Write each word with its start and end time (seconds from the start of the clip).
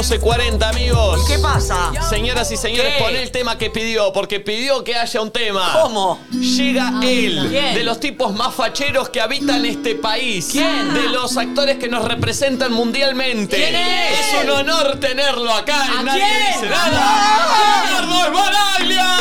12.40 0.00 0.62
amigos. 0.62 1.20
¿Qué 1.28 1.38
pasa? 1.38 1.92
Señoras 2.08 2.50
y 2.50 2.56
señores, 2.56 2.94
¿Qué? 2.96 3.04
pon 3.04 3.14
el 3.14 3.30
tema 3.30 3.58
que 3.58 3.68
pidió, 3.68 4.14
porque 4.14 4.40
pidió 4.40 4.82
que 4.82 4.96
haya 4.96 5.20
un 5.20 5.30
tema. 5.30 5.72
¿Cómo? 5.74 6.18
Llega 6.30 6.94
él, 7.02 7.48
¿Quién? 7.50 7.74
de 7.74 7.84
los 7.84 8.00
tipos 8.00 8.32
más 8.34 8.54
facheros 8.54 9.10
que 9.10 9.20
habitan 9.20 9.66
este 9.66 9.96
país. 9.96 10.48
¿Quién? 10.52 10.94
De 10.94 11.10
los 11.10 11.36
actores 11.36 11.76
que 11.76 11.88
nos 11.88 12.06
representan 12.08 12.72
mundialmente. 12.72 13.58
¿Quién 13.58 13.74
es? 13.76 14.20
Es 14.20 14.42
un 14.42 14.48
honor 14.50 14.98
tenerlo 15.00 15.52
acá 15.52 15.82
¿A 15.82 16.00
en 16.00 16.04
Nadie 16.06 16.22
quién? 16.24 16.62
Dice 16.62 16.70
Nada. 16.74 17.84
¡Leonardo 17.90 18.24
Esbaraglia! 18.24 19.16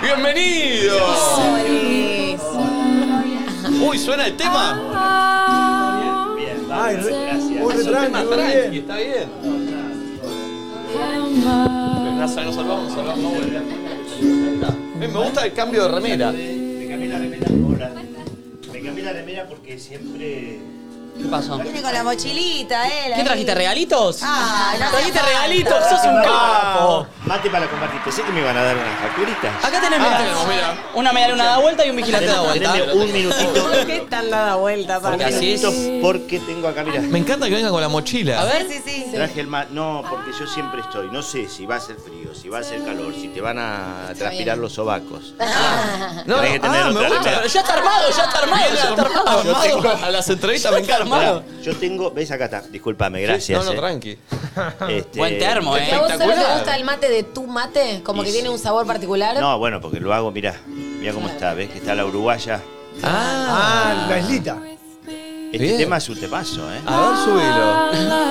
¡Bienvenido! 0.00 1.65
Uy, 3.96 4.02
¿suena 4.02 4.26
el 4.26 4.36
tema? 4.36 4.78
Ay, 6.70 6.96
re- 6.96 7.32
muy 7.38 7.72
Es 7.74 7.86
un 7.86 7.92
tema 7.94 8.20
retranqui, 8.20 8.26
muy 8.26 8.36
tranqui, 8.36 8.52
bien. 8.52 8.74
está 8.74 8.96
bien. 8.98 9.28
Nos 12.18 12.30
salvamos, 12.34 12.92
salvamos, 12.92 13.32
Me 14.98 15.06
gusta 15.06 15.46
el 15.46 15.52
cambio 15.54 15.84
de 15.84 15.88
remera. 15.88 16.30
Me 16.30 16.86
cambié 16.88 17.08
la 17.08 17.18
remera 17.18 17.46
ahora. 17.48 17.92
Me 18.70 18.80
cambié 18.82 19.02
la 19.04 19.12
remera 19.14 19.46
porque 19.48 19.78
siempre. 19.78 20.58
¿Qué 21.18 21.24
pasó? 21.28 21.58
Viene 21.58 21.82
con 21.82 21.92
la 21.92 22.02
mochilita, 22.04 22.86
él. 22.86 23.14
¿Qué 23.16 23.24
trajiste? 23.24 23.54
¿Regalitos? 23.54 24.20
Ah, 24.22 24.74
no 24.78 24.90
¿Trajiste 24.90 25.20
regalitos? 25.22 25.84
¡Sos 25.88 26.04
un 26.04 26.22
capo! 26.22 27.06
Mate 27.24 27.50
para 27.50 27.66
compartir. 27.68 28.00
Pensé 28.02 28.22
que 28.22 28.32
me 28.32 28.40
iban 28.40 28.56
a 28.56 28.62
dar 28.62 28.76
unas 28.76 29.00
facturitas. 29.00 29.64
Acá 29.64 29.80
tenés, 29.80 29.98
mira. 29.98 30.18
tenemos, 30.18 30.46
mira. 30.46 30.76
Una 30.94 31.12
media 31.12 31.28
luna 31.28 31.44
da 31.44 31.58
vuelta 31.58 31.86
y 31.86 31.90
un 31.90 31.96
vigilante 31.96 32.26
da 32.26 32.40
vuelta. 32.42 32.74
Un 32.94 33.12
minutito. 33.12 33.62
¿Por 33.62 33.86
qué 33.86 33.96
están 33.96 34.30
dada 34.30 34.56
vuelta? 34.56 35.00
Porque 35.00 35.24
así 35.24 35.52
es. 35.54 35.66
Porque 36.02 36.38
tengo 36.40 36.68
acá, 36.68 36.84
mira. 36.84 37.00
Me 37.00 37.18
encanta 37.18 37.46
que 37.48 37.54
venga 37.54 37.70
con 37.70 37.80
la 37.80 37.88
mochila. 37.88 38.40
A 38.40 38.44
ver. 38.44 38.66
Sí, 38.68 38.80
sí, 38.84 39.04
sí. 39.06 39.12
Traje 39.14 39.40
el 39.40 39.46
ma 39.46 39.66
No, 39.70 40.04
porque 40.08 40.30
yo 40.38 40.46
siempre 40.46 40.82
estoy. 40.82 41.08
No 41.10 41.22
sé 41.22 41.48
si 41.48 41.66
va 41.66 41.76
a 41.76 41.80
ser 41.80 41.96
frío, 41.96 42.25
si 42.40 42.48
va 42.48 42.58
a 42.58 42.62
ser 42.62 42.84
calor, 42.84 43.12
si 43.14 43.28
te 43.28 43.40
van 43.40 43.58
a 43.58 44.12
transpirar 44.16 44.58
los 44.58 44.72
sobacos. 44.72 45.34
No, 46.26 46.36
Tenés 46.36 46.52
que 46.54 46.58
tener 46.60 46.82
ah, 46.82 46.90
me 46.90 46.96
otra 46.96 47.08
gusta. 47.08 47.22
remera. 47.22 47.36
Pero 47.42 47.48
ya 47.52 47.60
está 47.60 47.74
armado, 47.74 48.10
ya 48.10 48.24
está 48.24 48.38
armado, 48.40 48.74
ya 48.74 48.88
está 48.90 49.02
armado. 49.02 49.44
Yo 49.44 49.54
tengo- 49.60 50.04
A 50.04 50.10
las 50.10 50.28
entrevistas 50.28 50.72
me 50.72 50.78
encanta. 50.80 51.42
yo 51.62 51.76
tengo. 51.76 52.10
¿Ves 52.10 52.30
acá 52.32 52.44
está? 52.46 52.60
Discúlpame, 52.62 53.22
gracias. 53.22 53.58
No, 53.60 53.64
no, 53.64 53.72
eh. 53.72 53.76
tranqui. 53.76 54.18
Este, 54.88 55.18
Buen 55.18 55.38
termo, 55.38 55.76
¿Y 55.76 55.80
a 55.80 55.86
eh. 55.88 55.98
vos 55.98 56.10
solo 56.12 56.34
te 56.34 56.52
gusta 56.54 56.76
el 56.76 56.84
mate 56.84 57.08
de 57.08 57.22
tu 57.22 57.46
mate? 57.46 58.00
Como 58.02 58.24
que 58.24 58.32
tiene 58.32 58.48
sí. 58.48 58.52
un 58.54 58.58
sabor 58.58 58.86
particular. 58.86 59.38
No, 59.38 59.58
bueno, 59.58 59.80
porque 59.80 60.00
lo 60.00 60.12
hago, 60.12 60.32
mirá. 60.32 60.56
Mirá 60.66 61.12
cómo 61.12 61.28
está, 61.28 61.54
¿ves? 61.54 61.70
Que 61.70 61.78
está 61.78 61.94
la 61.94 62.04
uruguaya. 62.06 62.60
Ah, 63.04 63.46
Ah, 63.48 64.06
la 64.08 64.18
islita. 64.18 64.56
Este 65.52 65.58
Bien. 65.58 65.76
tema 65.78 65.98
es 65.98 66.08
un 66.08 66.18
temazo, 66.18 66.72
¿eh? 66.72 66.80
a 66.86 67.00
ver, 67.00 67.16
subilo. 67.24 68.26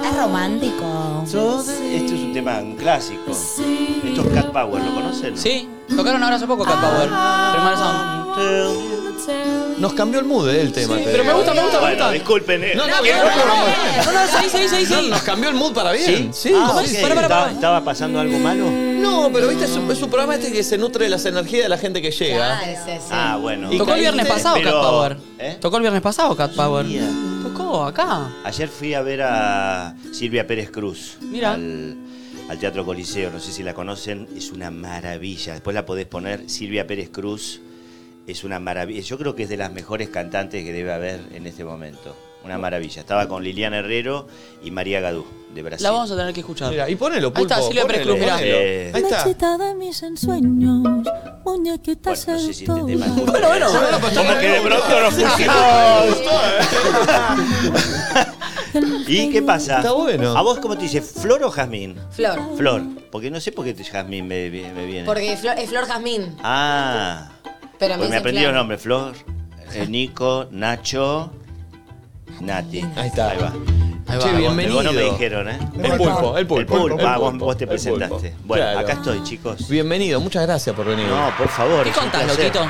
Es 0.10 0.16
romántico. 0.16 0.84
Este 1.24 2.06
es 2.06 2.20
un 2.20 2.32
tema, 2.32 2.58
un 2.58 2.76
clásico. 2.76 3.30
Esto 3.30 4.22
es 4.22 4.34
Cat 4.34 4.46
Power, 4.52 4.82
¿lo 4.82 4.94
conocen? 4.94 5.36
Sí, 5.36 5.68
tocaron 5.94 6.22
ahora 6.22 6.36
hace 6.36 6.46
poco 6.46 6.64
Cat 6.64 6.80
Power. 6.80 7.08
Primer 7.08 7.76
sound. 7.76 8.20
Nos 9.78 9.94
cambió 9.94 10.20
el 10.20 10.26
mood 10.26 10.48
eh, 10.50 10.60
el 10.60 10.72
tema. 10.72 10.96
te 10.96 11.04
Pero 11.04 11.18
me 11.24 11.30
digo. 11.30 11.36
gusta, 11.38 11.54
me 11.54 11.62
gusta, 11.62 11.76
me 11.78 11.82
Bueno, 11.84 11.96
gusta. 11.96 12.12
disculpen. 12.12 12.64
eh. 12.64 12.72
No, 12.74 12.86
no, 12.86 12.96
no, 12.96 13.02
no, 13.02 13.46
no. 13.46 14.04
No, 14.04 14.12
no, 14.12 14.26
sí, 14.26 14.48
sí, 14.50 14.68
sí, 14.68 14.86
No, 14.92 15.00
sí. 15.00 15.08
nos 15.08 15.22
cambió 15.22 15.48
el 15.48 15.54
mood 15.54 15.72
para 15.72 15.92
bien. 15.92 16.32
¿Sí? 16.34 16.48
Sí, 16.50 16.54
Ah, 16.54 16.72
ok. 16.74 16.82
¿Estaba, 16.84 17.14
para. 17.28 17.50
estaba 17.52 17.84
pasando 17.84 18.20
algo 18.20 18.38
malo? 18.38 18.66
No, 18.70 19.30
pero 19.32 19.48
viste, 19.48 19.64
es 19.64 19.70
un, 19.72 19.90
es 19.90 20.02
un 20.02 20.10
programa 20.10 20.34
este 20.34 20.52
que 20.52 20.62
se 20.62 20.76
nutre 20.76 21.04
de 21.04 21.10
las 21.10 21.24
energías 21.24 21.62
de 21.62 21.68
la 21.70 21.78
gente 21.78 22.02
que 22.02 22.10
llega. 22.10 22.58
Ah, 22.58 22.70
ese, 22.70 22.96
sí. 22.98 23.08
Ah, 23.10 23.38
bueno. 23.40 23.72
Y 23.72 23.78
Tocó 23.78 23.94
el 23.94 24.00
viernes 24.00 24.26
pasado 24.26 24.56
Cat 24.56 24.64
pero- 24.64 24.82
Power. 24.82 25.16
¿Eh? 25.38 25.56
Tocó 25.60 25.76
el 25.76 25.82
viernes 25.82 26.02
pasado 26.02 26.36
Cat 26.36 26.54
Power. 26.54 26.84
Acá. 27.70 28.30
Ayer 28.44 28.68
fui 28.68 28.94
a 28.94 29.02
ver 29.02 29.22
a 29.22 29.94
Silvia 30.12 30.46
Pérez 30.46 30.70
Cruz. 30.70 31.18
Mira. 31.20 31.54
Al, 31.54 31.96
al 32.48 32.58
Teatro 32.58 32.84
Coliseo, 32.84 33.30
no 33.30 33.38
sé 33.38 33.52
si 33.52 33.62
la 33.62 33.74
conocen, 33.74 34.28
es 34.36 34.50
una 34.50 34.70
maravilla. 34.70 35.52
Después 35.52 35.74
la 35.74 35.86
podés 35.86 36.06
poner, 36.06 36.50
Silvia 36.50 36.86
Pérez 36.86 37.10
Cruz, 37.10 37.60
es 38.26 38.42
una 38.42 38.58
maravilla. 38.58 39.00
Yo 39.02 39.18
creo 39.18 39.36
que 39.36 39.44
es 39.44 39.48
de 39.48 39.56
las 39.56 39.72
mejores 39.72 40.08
cantantes 40.08 40.64
que 40.64 40.72
debe 40.72 40.92
haber 40.92 41.20
en 41.32 41.46
este 41.46 41.64
momento. 41.64 42.16
Una 42.44 42.56
maravilla. 42.58 43.00
Estaba 43.00 43.28
con 43.28 43.44
Liliana 43.44 43.78
Herrero 43.78 44.26
y 44.64 44.70
María 44.70 45.00
Gadú, 45.00 45.26
de 45.54 45.62
Brasil. 45.62 45.82
La 45.84 45.90
vamos 45.90 46.10
a 46.10 46.16
tener 46.16 46.32
que 46.32 46.40
escuchar. 46.40 46.70
Mira, 46.70 46.88
y 46.88 46.96
ponelo, 46.96 47.28
Ahí 47.28 47.32
pulpo. 47.34 47.52
está, 47.54 47.62
Silvia 47.66 47.86
Pérez 47.86 48.02
Cruz, 48.02 48.18
mirá. 48.18 48.38
Eh, 48.40 48.92
Ahí 48.94 49.02
está. 49.30 49.58
De 49.58 49.74
mis 49.74 50.02
ensueños, 50.02 51.04
muñequita 51.44 52.10
Bueno, 52.14 52.32
no 52.32 52.38
sé 52.40 52.54
si 52.54 52.64
este 52.64 52.74
tema 52.84 53.06
es. 53.06 53.14
Bueno, 53.26 53.48
bueno. 53.48 53.68
Como 54.14 54.38
que 54.40 54.48
de 54.48 54.60
pronto 54.62 55.00
nos 55.00 55.14
pusimos. 55.14 55.56
¿Y 59.08 59.30
qué 59.30 59.42
pasa? 59.42 59.76
Está 59.78 59.92
bueno. 59.92 60.36
¿A 60.36 60.42
vos 60.42 60.58
cómo 60.60 60.76
te 60.76 60.84
dice? 60.84 61.02
¿Flor 61.02 61.42
o 61.44 61.50
jazmín? 61.50 61.96
Flor. 62.10 62.40
Flor. 62.56 62.82
Porque 63.10 63.30
no 63.30 63.40
sé 63.40 63.52
por 63.52 63.64
qué 63.64 63.74
te 63.74 63.84
jazmín 63.84 64.26
me, 64.28 64.48
me 64.50 64.86
viene. 64.86 65.04
Porque 65.04 65.36
Flor- 65.36 65.58
es 65.58 65.68
Flor 65.68 65.86
Jazmín. 65.86 66.36
Ah. 66.42 67.30
Pero 67.78 67.96
me 67.98 68.08
me 68.08 68.16
aprendí 68.16 68.40
Flor. 68.40 68.52
los 68.52 68.60
nombres. 68.60 68.80
Flor, 68.82 69.14
eh, 69.74 69.86
Nico, 69.88 70.46
Nacho, 70.50 71.32
Nati. 72.40 72.82
Ahí 72.96 73.08
está. 73.08 73.30
Ahí 73.30 73.38
va. 73.38 73.52
Ahí 74.06 74.18
va. 74.18 74.24
Che, 74.24 74.32
bienvenido. 74.36 74.76
Vos 74.76 74.84
no 74.84 74.92
me 74.92 75.02
dijeron, 75.02 75.48
¿eh? 75.48 75.58
El 75.82 75.92
pulpo, 75.96 76.38
el 76.38 76.46
pulpo. 76.46 76.76
El 76.76 76.82
pulpo. 76.92 77.06
Ah, 77.06 77.18
vos, 77.18 77.36
vos 77.38 77.56
te 77.56 77.66
presentaste. 77.66 78.34
Bueno, 78.44 78.64
Claro. 78.64 78.78
acá 78.80 78.92
estoy, 78.94 79.22
chicos. 79.24 79.68
Bienvenido, 79.68 80.20
muchas 80.20 80.42
gracias 80.46 80.74
por 80.74 80.86
venir. 80.86 81.06
No, 81.06 81.32
por 81.36 81.48
favor. 81.48 81.84
¿Qué 81.84 81.90
contás, 81.92 82.26
loquito? 82.26 82.60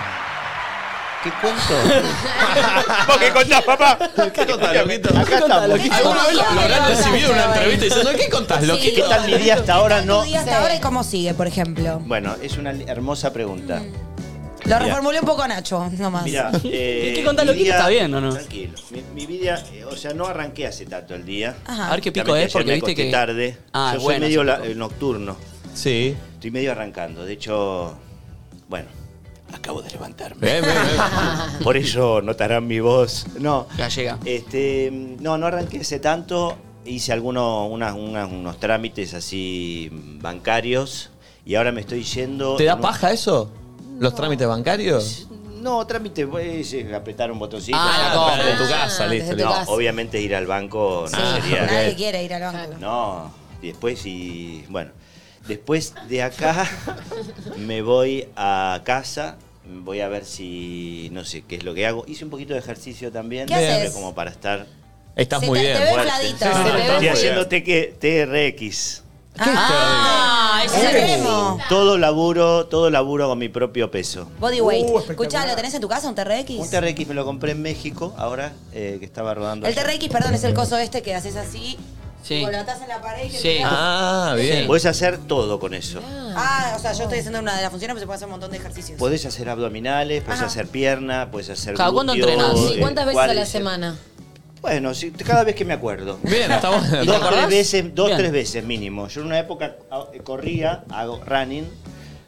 ¿Qué 1.22 1.30
cuento? 1.32 1.74
¿Vos 3.08 3.18
qué 3.18 3.30
contás, 3.30 3.62
papá? 3.62 3.98
¿Qué 4.32 4.46
contás, 4.46 4.74
loquito? 4.74 5.18
Acá 5.18 5.38
estamos. 5.38 5.80
¿Alguna 5.92 6.26
vez 6.26 6.34
lo, 6.34 6.42
habrán 6.42 6.88
recibido 6.88 7.28
en 7.28 7.34
una 7.34 7.44
entrevista 7.44 7.84
diciendo 7.84 8.10
¿qué 8.16 8.30
contás, 8.30 8.66
loquito? 8.66 9.02
¿Qué 9.02 9.02
tal 9.02 9.26
mi 9.26 9.34
día 9.36 9.54
hasta 9.56 9.74
ahora? 9.74 10.00
No. 10.00 10.20
¿Tu 10.20 10.28
día 10.28 10.40
hasta 10.40 10.58
ahora 10.62 10.74
y 10.74 10.80
cómo 10.80 11.04
sigue, 11.04 11.34
por 11.34 11.46
ejemplo? 11.46 12.00
Bueno, 12.06 12.36
es 12.42 12.56
una 12.56 12.70
hermosa 12.70 13.34
pregunta. 13.34 13.82
Lo 14.64 14.78
reformulé 14.78 15.20
un 15.20 15.26
poco 15.26 15.42
a 15.42 15.48
Nacho, 15.48 15.90
nomás. 15.98 16.24
Mira, 16.24 16.50
eh, 16.64 17.10
¿Y 17.10 17.14
qué 17.14 17.24
contás, 17.24 17.46
loquito? 17.46 17.64
día- 17.64 17.76
¿Está 17.76 17.88
bien 17.88 18.14
o 18.14 18.20
no? 18.20 18.32
Tranquilo. 18.32 18.72
Mi, 18.90 19.02
mi 19.14 19.26
vida, 19.26 19.62
eh, 19.72 19.84
o 19.84 19.96
sea, 19.96 20.12
no 20.14 20.26
arranqué 20.26 20.66
hace 20.66 20.86
tanto 20.86 21.14
el 21.14 21.24
día. 21.24 21.56
Ajá. 21.66 21.88
A 21.88 21.90
ver 21.92 22.00
qué 22.00 22.12
pico 22.12 22.26
También 22.26 22.46
es, 22.46 22.52
que 22.52 22.58
ayer 22.58 22.62
porque 22.62 22.66
me 22.66 22.74
viste 22.74 22.90
acosté 22.90 23.04
que. 23.06 23.10
tarde. 23.10 23.58
Ah, 23.72 23.90
Yo 23.94 24.00
soy 24.00 24.04
bueno, 24.04 24.26
medio 24.26 24.44
la- 24.44 24.56
pico. 24.58 24.68
eh, 24.68 24.74
nocturno. 24.74 25.36
Sí. 25.74 26.16
Estoy 26.34 26.50
medio 26.50 26.72
arrancando. 26.72 27.24
De 27.24 27.32
hecho, 27.32 27.96
bueno, 28.68 28.88
acabo 29.52 29.82
de 29.82 29.90
levantarme. 29.90 30.60
Por 31.64 31.76
eso 31.76 32.20
notarán 32.22 32.66
mi 32.66 32.80
voz. 32.80 33.26
No. 33.38 33.66
Gallega. 33.76 34.18
Este, 34.24 34.90
no, 34.92 35.38
no 35.38 35.46
arranqué 35.46 35.80
hace 35.80 35.98
tanto. 36.00 36.56
Hice 36.84 37.12
algunos 37.12 37.70
unas- 37.70 37.94
unas- 37.94 38.30
unos 38.30 38.58
trámites 38.58 39.12
así 39.14 39.88
bancarios 39.92 41.10
y 41.44 41.54
ahora 41.54 41.72
me 41.72 41.82
estoy 41.82 42.02
yendo. 42.04 42.56
¿Te 42.56 42.64
da 42.64 42.72
en 42.72 42.78
un- 42.78 42.82
paja 42.82 43.12
eso? 43.12 43.52
¿Los 44.00 44.14
trámites 44.14 44.48
bancarios? 44.48 45.26
No, 45.60 45.86
trámite, 45.86 46.26
pues, 46.26 46.72
eh, 46.72 46.94
apretar 46.94 47.30
un 47.30 47.38
botoncito. 47.38 47.76
Ah, 47.78 47.98
la 47.98 48.12
Ah, 48.12 48.16
compra. 48.16 48.44
desde 48.46 48.56
tu 48.56 48.64
Ah, 48.64 48.68
casa, 48.82 49.06
desde 49.06 49.34
listo. 49.34 49.48
tu 49.48 49.54
casa. 49.54 49.70
Obviamente 49.70 50.18
ir 50.20 50.34
al 50.34 50.46
banco 50.46 51.06
no 51.12 51.18
Ah, 51.20 51.38
sería. 51.40 51.66
Nadie 51.66 51.94
quiere 51.94 52.24
ir 52.24 52.32
al 52.32 52.42
banco. 52.52 52.74
No, 52.80 53.30
y 53.60 53.66
después 53.68 54.06
y 54.06 54.64
bueno, 54.70 54.90
después 55.46 55.92
de 56.08 56.22
acá 56.22 56.66
me 57.58 57.82
voy 57.82 58.26
a 58.36 58.80
casa, 58.84 59.36
voy 59.66 60.00
a 60.00 60.08
ver 60.08 60.24
si 60.24 61.10
no 61.12 61.26
sé 61.26 61.42
qué 61.46 61.56
es 61.56 61.62
lo 61.64 61.74
que 61.74 61.86
hago. 61.86 62.04
Hice 62.08 62.24
un 62.24 62.30
poquito 62.30 62.54
de 62.54 62.60
ejercicio 62.60 63.12
también, 63.12 63.46
¿Qué 63.46 63.54
haces? 63.54 63.90
como 63.92 64.14
para 64.14 64.30
estar 64.30 64.66
Estás 65.14 65.40
Se 65.40 65.46
muy 65.46 65.58
te- 65.58 65.64
bien. 65.66 65.76
te 65.76 65.80
ves 65.84 65.90
fuerte. 65.92 66.26
infladito. 66.28 66.38
Sí, 66.38 66.50
sí, 66.50 66.56
Se 66.56 66.64
te 66.64 66.72
ve 66.72 66.80
Estoy 66.80 66.98
muy 67.00 67.08
haciendo 67.08 67.46
TRX. 67.48 69.02
Ah, 69.38 70.49
es 70.64 70.74
el. 70.74 71.22
Todo 71.68 71.98
laburo, 71.98 72.66
todo 72.66 72.90
laburo 72.90 73.28
con 73.28 73.38
mi 73.38 73.48
propio 73.48 73.90
peso. 73.90 74.28
Body 74.38 74.60
weight. 74.60 74.86
Uh. 74.88 74.98
Escuchá, 75.10 75.46
¿lo 75.46 75.54
tenés 75.56 75.74
en 75.74 75.80
tu 75.80 75.88
casa, 75.88 76.08
un 76.08 76.14
TRX? 76.14 76.50
Un 76.50 76.70
TRX 76.70 77.06
me 77.08 77.14
lo 77.14 77.24
compré 77.24 77.52
en 77.52 77.62
México, 77.62 78.14
ahora 78.16 78.52
eh, 78.72 78.96
que 78.98 79.04
estaba 79.06 79.34
rodando. 79.34 79.66
El 79.66 79.72
allá. 79.78 79.84
TRX, 79.84 80.08
perdón, 80.08 80.34
es 80.34 80.44
el 80.44 80.54
coso 80.54 80.76
este 80.78 81.02
que 81.02 81.14
haces 81.14 81.36
así, 81.36 81.76
Sí. 82.22 82.42
lo 82.42 82.50
levantás 82.50 82.82
en 82.82 82.88
la 82.88 83.00
pared 83.00 83.24
y 83.24 83.30
te 83.30 83.38
Sí. 83.38 83.58
Ah, 83.64 84.34
bien. 84.36 84.66
Puedes 84.66 84.84
hacer 84.86 85.18
todo 85.18 85.58
con 85.58 85.72
eso. 85.74 86.00
Ah, 86.36 86.74
o 86.76 86.78
sea, 86.78 86.92
yo 86.92 87.04
estoy 87.04 87.18
haciendo 87.20 87.38
una 87.40 87.56
de 87.56 87.62
las 87.62 87.70
funciones, 87.70 87.94
pero 87.94 88.00
se 88.00 88.06
puede 88.06 88.16
hacer 88.16 88.26
un 88.26 88.32
montón 88.32 88.50
de 88.50 88.58
ejercicios. 88.58 88.98
Podés 88.98 89.24
hacer 89.26 89.48
abdominales, 89.48 90.22
podés 90.22 90.40
Ajá. 90.40 90.46
hacer 90.48 90.66
pierna, 90.68 91.30
podés 91.30 91.48
hacer 91.50 91.74
¿Cada 91.74 91.90
cuánto 91.92 92.12
glúteos, 92.12 92.32
entrenás? 92.38 92.70
¿Y 92.70 92.74
eh, 92.74 92.80
cuántas 92.80 93.06
veces 93.06 93.20
a 93.22 93.34
la 93.34 93.46
semana? 93.46 93.96
Bueno, 94.60 94.92
sí, 94.94 95.10
cada 95.10 95.42
vez 95.44 95.54
que 95.54 95.64
me 95.64 95.72
acuerdo. 95.72 96.18
Bien, 96.22 96.50
está 96.50 96.68
bueno. 96.70 96.86
¿Y 97.02 97.06
te 97.06 97.12
Dos, 97.12 97.30
tres 97.30 97.48
veces, 97.48 97.94
dos, 97.94 98.06
Bien. 98.06 98.18
tres 98.18 98.32
veces 98.32 98.64
mínimo. 98.64 99.08
Yo 99.08 99.20
en 99.22 99.28
una 99.28 99.38
época 99.38 99.76
ah, 99.90 100.06
corría, 100.24 100.84
hago 100.90 101.20
running, 101.24 101.64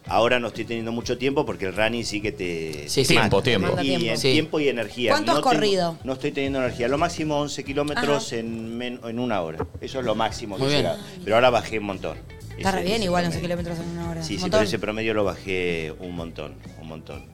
Ahora 0.09 0.41
no 0.41 0.49
estoy 0.49 0.65
teniendo 0.65 0.91
mucho 0.91 1.17
tiempo 1.17 1.47
porque 1.47 1.67
el 1.67 1.77
running 1.77 2.05
sí 2.05 2.21
que 2.21 2.33
te... 2.33 2.89
Sí, 2.89 3.03
te 3.03 3.05
sí. 3.05 3.15
Tiempo, 3.15 3.37
mata. 3.37 3.43
tiempo. 3.45 3.77
Y 3.81 3.87
tiempo. 3.87 4.07
en 4.09 4.19
Sí. 4.19 4.33
tiempo 4.33 4.59
y 4.61 4.69
energía. 4.69 5.13
¿Cuánto 5.13 5.31
has 5.31 5.39
tengo- 5.39 5.49
corrido? 5.51 5.97
no 6.03 6.15
estoy 6.15 6.33
teniendo 6.33 6.59
energía. 6.59 6.89
Lo 6.89 6.99
máximo 6.99 7.39
11 7.39 7.63
kilómetros 7.63 8.33
en, 8.33 8.77
men- 8.77 9.01
en 9.05 9.19
una 9.21 9.41
hora. 9.43 9.65
Eso 9.81 10.01
es 10.01 10.05
lo 10.05 10.17
máximo 10.17 10.57
que 10.57 10.63
Muy 10.65 10.71
bien. 10.73 10.83
llegado. 10.83 10.99
Pero 11.23 11.37
ahora 11.37 11.51
bajé 11.51 11.79
un 11.79 11.85
montón. 11.85 12.19
Está 12.59 12.71
Ese- 12.71 12.79
re 12.79 12.85
bien 12.85 13.03
igual 13.05 13.27
11 13.27 13.39
promedio. 13.39 13.57
kilómetros 13.57 13.87
en 13.87 13.93
una 13.97 14.11
hora. 14.11 14.23
Sí, 14.25 14.33
Un 14.35 14.39
sí, 14.39 14.43
montón. 14.43 14.59
pero 14.59 14.69
ese 14.69 14.79
promedio 14.81 15.15
lo 15.15 15.25
bajé 15.25 15.95
un 16.01 16.17
montón, 16.17 16.55
un 16.81 16.89
montón. 16.89 17.25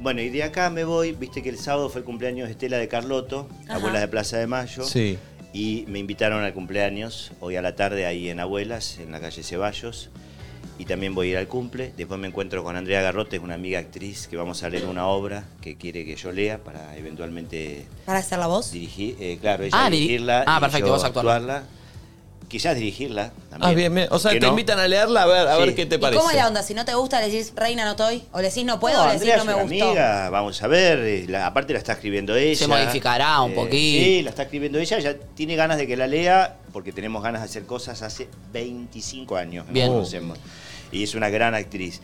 Bueno, 0.00 0.20
y 0.20 0.30
de 0.30 0.42
acá 0.42 0.68
me 0.70 0.84
voy, 0.84 1.12
viste 1.12 1.42
que 1.42 1.48
el 1.48 1.58
sábado 1.58 1.88
fue 1.88 2.00
el 2.00 2.04
cumpleaños 2.04 2.48
de 2.48 2.52
Estela 2.52 2.78
de 2.78 2.88
Carlotto, 2.88 3.48
Ajá. 3.64 3.76
Abuelas 3.76 4.00
de 4.00 4.08
Plaza 4.08 4.38
de 4.38 4.46
Mayo. 4.46 4.84
Sí. 4.84 5.18
Y 5.52 5.84
me 5.88 5.98
invitaron 5.98 6.42
al 6.42 6.52
cumpleaños 6.54 7.32
hoy 7.40 7.56
a 7.56 7.62
la 7.62 7.76
tarde 7.76 8.06
ahí 8.06 8.28
en 8.28 8.40
Abuelas, 8.40 8.98
en 8.98 9.12
la 9.12 9.20
calle 9.20 9.42
Ceballos. 9.42 10.10
Y 10.78 10.86
también 10.86 11.14
voy 11.14 11.28
a 11.28 11.30
ir 11.32 11.36
al 11.36 11.46
cumple. 11.46 11.92
Después 11.96 12.18
me 12.18 12.26
encuentro 12.26 12.64
con 12.64 12.74
Andrea 12.74 13.02
Garrote, 13.02 13.38
una 13.38 13.54
amiga 13.54 13.78
actriz, 13.78 14.26
que 14.26 14.36
vamos 14.36 14.62
a 14.64 14.70
leer 14.70 14.86
una 14.86 15.06
obra 15.06 15.44
que 15.60 15.76
quiere 15.76 16.04
que 16.04 16.16
yo 16.16 16.32
lea 16.32 16.58
para 16.58 16.96
eventualmente 16.96 17.86
¿Para 18.06 18.18
hacer 18.20 18.38
la 18.38 18.46
voz? 18.48 18.72
dirigir, 18.72 19.16
eh, 19.20 19.38
claro, 19.40 19.62
ella 19.64 19.76
Ah, 19.78 19.88
diri- 19.88 19.90
dirigirla 20.00 20.44
ah, 20.46 20.56
y 20.56 20.60
perfecto, 20.60 20.86
yo 20.86 20.92
vos 20.94 21.04
actuarla. 21.04 21.64
Quizás 22.52 22.76
dirigirla 22.76 23.32
también. 23.48 23.70
Ah, 23.70 23.72
bien, 23.74 23.94
bien. 23.94 24.08
O 24.10 24.18
sea, 24.18 24.28
¿Por 24.30 24.32
qué 24.34 24.40
te 24.40 24.44
no? 24.46 24.52
invitan 24.52 24.78
a 24.78 24.86
leerla 24.86 25.22
a 25.22 25.26
ver, 25.26 25.48
a 25.48 25.54
Sí. 25.56 25.62
ver 25.62 25.74
qué 25.74 25.86
te 25.86 25.94
¿Y 25.94 25.98
parece. 25.98 26.18
cómo 26.18 26.30
es 26.30 26.36
la 26.36 26.48
onda? 26.48 26.62
Si 26.62 26.74
no 26.74 26.84
te 26.84 26.94
gusta, 26.94 27.18
le 27.18 27.30
decís, 27.30 27.50
reina, 27.56 27.86
no 27.86 27.92
estoy. 27.92 28.24
O 28.30 28.42
le 28.42 28.48
decís, 28.50 28.62
no 28.66 28.78
puedo, 28.78 28.98
No, 28.98 29.04
o 29.04 29.06
le 29.06 29.18
decís, 29.18 29.26
no 29.38 29.44
me 29.46 29.52
es 29.52 29.56
una 29.56 29.62
gustó. 29.64 29.84
amiga, 29.88 30.28
vamos 30.28 30.62
a 30.62 30.66
ver. 30.66 30.98
eh, 30.98 31.24
la- 31.28 31.46
aparte 31.46 31.72
la 31.72 31.78
está 31.78 31.94
escribiendo 31.94 32.36
ella. 32.36 32.58
Se 32.58 32.66
modificará 32.68 33.40
un 33.40 33.52
Eh, 33.52 33.54
poquito. 33.54 33.74
Sí, 34.04 34.20
la 34.22 34.28
está 34.30 34.42
escribiendo 34.42 34.78
ella. 34.78 34.98
Ya 34.98 35.14
tiene 35.34 35.56
ganas 35.56 35.78
de 35.78 35.86
que 35.86 35.96
la 35.96 36.06
lea 36.06 36.56
porque 36.74 36.92
tenemos 36.92 37.22
ganas 37.22 37.40
de 37.40 37.46
hacer 37.46 37.64
cosas 37.64 38.02
hace 38.02 38.28
25 38.52 39.36
años. 39.36 39.64
que 39.66 39.72
Bien. 39.72 39.90
nos. 39.90 40.14
Y 40.92 41.02
es 41.04 41.14
una 41.14 41.30
gran 41.30 41.54
actriz. 41.54 42.02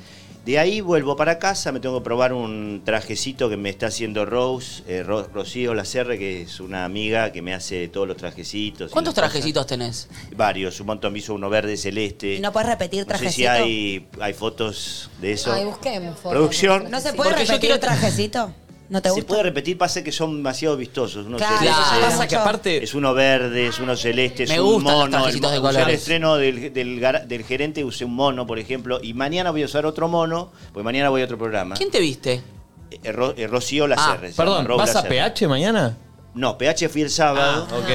De 0.48 0.58
ahí 0.58 0.80
vuelvo 0.80 1.14
para 1.14 1.38
casa, 1.38 1.72
me 1.72 1.78
tengo 1.78 1.98
que 2.00 2.04
probar 2.04 2.32
un 2.32 2.80
trajecito 2.82 3.50
que 3.50 3.58
me 3.58 3.68
está 3.68 3.88
haciendo 3.88 4.24
Rose, 4.24 4.82
eh, 4.88 5.02
Ro- 5.02 5.28
Rocío 5.30 5.74
Lacerre, 5.74 6.18
que 6.18 6.40
es 6.40 6.58
una 6.58 6.86
amiga 6.86 7.32
que 7.32 7.42
me 7.42 7.52
hace 7.52 7.86
todos 7.88 8.08
los 8.08 8.16
trajecitos. 8.16 8.90
¿Cuántos 8.90 9.12
cosas. 9.12 9.30
trajecitos 9.30 9.66
tenés? 9.66 10.08
Varios, 10.34 10.80
un 10.80 10.86
montón. 10.86 11.12
Me 11.12 11.18
hizo 11.18 11.34
uno 11.34 11.50
verde 11.50 11.76
celeste. 11.76 12.36
¿Y 12.36 12.40
no 12.40 12.50
puedes 12.50 12.66
repetir 12.66 13.06
No 13.06 13.18
sé 13.18 13.30
si 13.30 13.42
trajecito? 13.42 13.50
hay, 13.50 14.06
hay 14.22 14.32
fotos 14.32 15.10
de 15.20 15.32
eso. 15.32 15.52
Ay, 15.52 15.66
busquemos 15.66 16.14
fotos. 16.16 16.32
Producción. 16.32 16.90
¿No 16.90 16.98
se 16.98 17.12
puede 17.12 17.28
Porque 17.28 17.44
yo 17.44 17.52
repetir 17.52 17.68
quiero- 17.68 17.80
trajecito? 17.80 18.54
¿No 18.88 19.02
te 19.02 19.10
gusta? 19.10 19.20
Se 19.20 19.26
puede 19.26 19.42
repetir, 19.42 19.76
pasa 19.76 20.02
que 20.02 20.12
son 20.12 20.36
demasiado 20.36 20.76
vistosos. 20.76 21.26
Uno 21.26 21.38
celeste, 21.38 22.36
aparte... 22.36 22.82
Es 22.82 22.94
uno 22.94 23.12
verde, 23.12 23.66
es 23.66 23.78
uno 23.78 23.96
celeste, 23.96 24.44
es 24.44 24.50
Me 24.50 24.60
un 24.60 24.82
mono. 24.82 25.28
El, 25.28 25.40
de 25.40 25.58
usé 25.58 25.82
el 25.82 25.90
estreno 25.90 26.36
del, 26.36 26.72
del, 26.72 27.06
del, 27.26 27.44
gerente, 27.44 27.84
usé 27.84 28.06
un 28.06 28.14
mono, 28.14 28.46
por 28.46 28.58
ejemplo, 28.58 28.98
y 29.02 29.12
mañana 29.12 29.50
voy 29.50 29.62
a 29.62 29.66
usar 29.66 29.84
otro 29.84 30.08
mono, 30.08 30.50
porque 30.72 30.84
mañana 30.84 31.10
voy 31.10 31.20
a 31.20 31.24
otro 31.24 31.36
programa. 31.36 31.74
¿Quién 31.74 31.90
te 31.90 32.00
viste? 32.00 32.42
Eh, 32.90 33.12
Ro, 33.12 33.34
eh, 33.36 33.46
Rocío 33.46 33.84
ah, 33.84 33.88
Lacerre. 33.88 34.32
Perdón, 34.32 34.66
¿vas 34.76 34.94
Lacerre. 34.94 35.20
a 35.20 35.34
PH 35.34 35.48
mañana? 35.48 35.96
No, 36.34 36.56
PH 36.56 36.88
fui 36.88 37.02
el 37.02 37.10
sábado. 37.10 37.68
Ah, 37.70 37.76
ok. 37.76 37.90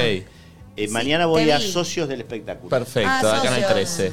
Eh, 0.76 0.88
mañana 0.88 1.26
voy 1.26 1.50
a 1.50 1.60
Socios 1.60 2.08
del 2.08 2.20
Espectáculo. 2.20 2.68
Perfecto, 2.68 3.10
ah, 3.10 3.38
acá 3.38 3.48
en 3.48 3.62
el 3.62 3.66
13. 3.66 4.12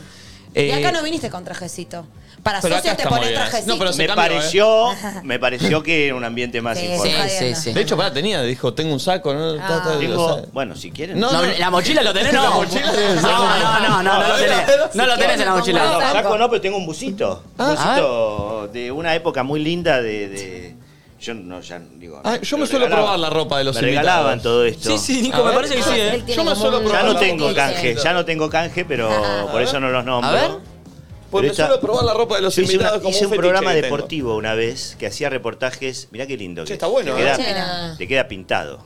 Eh, 0.53 0.67
y 0.67 0.71
acá 0.71 0.91
no 0.91 1.01
viniste 1.03 1.29
con 1.29 1.43
trajecito. 1.43 2.05
Para 2.43 2.59
pero 2.59 2.75
socios 2.75 2.97
te 2.97 3.07
pones 3.07 3.33
trajecito. 3.33 3.73
No, 3.73 3.79
pero 3.79 3.95
me, 3.95 4.07
pareció, 4.07 4.91
¿eh? 4.91 4.95
me 5.23 5.37
pareció 5.37 5.83
que 5.83 6.07
era 6.07 6.15
un 6.15 6.23
ambiente 6.23 6.59
más 6.59 6.77
sí. 6.77 6.89
Sí, 7.01 7.11
sí, 7.29 7.55
sí. 7.55 7.73
De 7.73 7.81
hecho, 7.81 7.95
pará, 7.95 8.11
tenía, 8.11 8.41
dijo, 8.41 8.73
tengo 8.73 8.91
un 8.91 8.99
saco. 8.99 9.33
¿no? 9.33 9.57
Ah. 9.61 10.41
Bueno, 10.51 10.75
si 10.75 10.91
quieren. 10.91 11.19
No, 11.19 11.31
la 11.31 11.69
mochila 11.69 12.01
lo 12.01 12.13
tenés, 12.13 12.33
no. 12.33 12.43
La 12.43 12.49
mochila 12.49 12.91
no, 12.91 13.21
no, 13.21 13.79
no, 13.79 14.03
no, 14.03 14.03
no, 14.03 14.27
lo 14.27 14.35
tenés. 14.35 14.61
No 14.93 15.05
lo 15.05 15.17
tenés 15.17 15.39
en 15.39 15.45
la 15.45 15.55
mochila. 15.55 15.85
No, 15.85 16.01
saco 16.01 16.37
no, 16.37 16.49
pero 16.49 16.61
tengo 16.61 16.77
un 16.77 16.85
busito. 16.85 17.43
Un 17.57 17.67
busito 17.67 18.69
de 18.73 18.91
una 18.91 19.15
época 19.15 19.43
muy 19.43 19.59
linda 19.59 20.01
de 20.01 20.75
yo 21.21 21.33
no, 21.35 21.61
ya 21.61 21.79
digo. 21.97 22.19
Ah, 22.23 22.39
yo 22.41 22.57
me 22.57 22.61
lo 22.61 22.67
suelo 22.67 22.87
probar 22.87 23.19
la 23.19 23.29
ropa 23.29 23.57
de 23.59 23.63
los 23.63 23.75
Me 23.75 23.81
invitados. 23.83 24.05
regalaban 24.07 24.41
todo 24.41 24.65
esto. 24.65 24.89
Sí, 24.89 24.97
sí, 24.97 25.19
A 25.19 25.21
Nico, 25.21 25.37
me 25.37 25.43
ver. 25.45 25.53
parece 25.55 25.75
que 25.75 25.83
sí, 25.83 25.89
¿eh? 25.95 26.23
Yo 26.35 26.43
me 26.43 26.55
suelo 26.55 26.77
un- 26.79 26.83
probar 26.85 27.01
Ya 27.01 27.07
no 27.07 27.13
la 27.13 27.19
tengo 27.19 27.47
ropa. 27.49 27.55
canje, 27.67 27.95
ya 27.95 28.13
no 28.13 28.25
tengo 28.25 28.49
canje, 28.49 28.85
pero 28.85 29.09
por 29.51 29.61
eso 29.61 29.79
no 29.79 29.89
los 29.89 30.03
nombro. 30.03 30.29
A 30.29 30.33
ver. 30.33 30.51
Pues 31.29 31.45
me 31.47 31.53
suelo 31.53 31.79
probar 31.79 32.03
la 32.03 32.13
ropa 32.13 32.35
de 32.35 32.41
los 32.41 32.57
invitados 32.57 32.91
una- 32.95 32.99
como 33.03 33.09
hice 33.11 33.25
un 33.25 33.29
fetiche 33.31 33.39
programa 33.41 33.73
deportivo 33.73 34.35
una 34.35 34.53
vez 34.53 34.97
que 34.99 35.07
hacía 35.07 35.29
reportajes. 35.29 36.09
Mirá 36.11 36.27
qué 36.27 36.35
lindo. 36.35 36.63
Che, 36.63 36.67
que 36.69 36.73
está 36.73 36.87
es. 36.87 36.91
bueno, 36.91 37.15
Te 37.15 37.21
¿eh? 37.21 37.35
queda, 37.37 37.95
te 37.97 38.07
queda 38.07 38.27
pintado. 38.27 38.83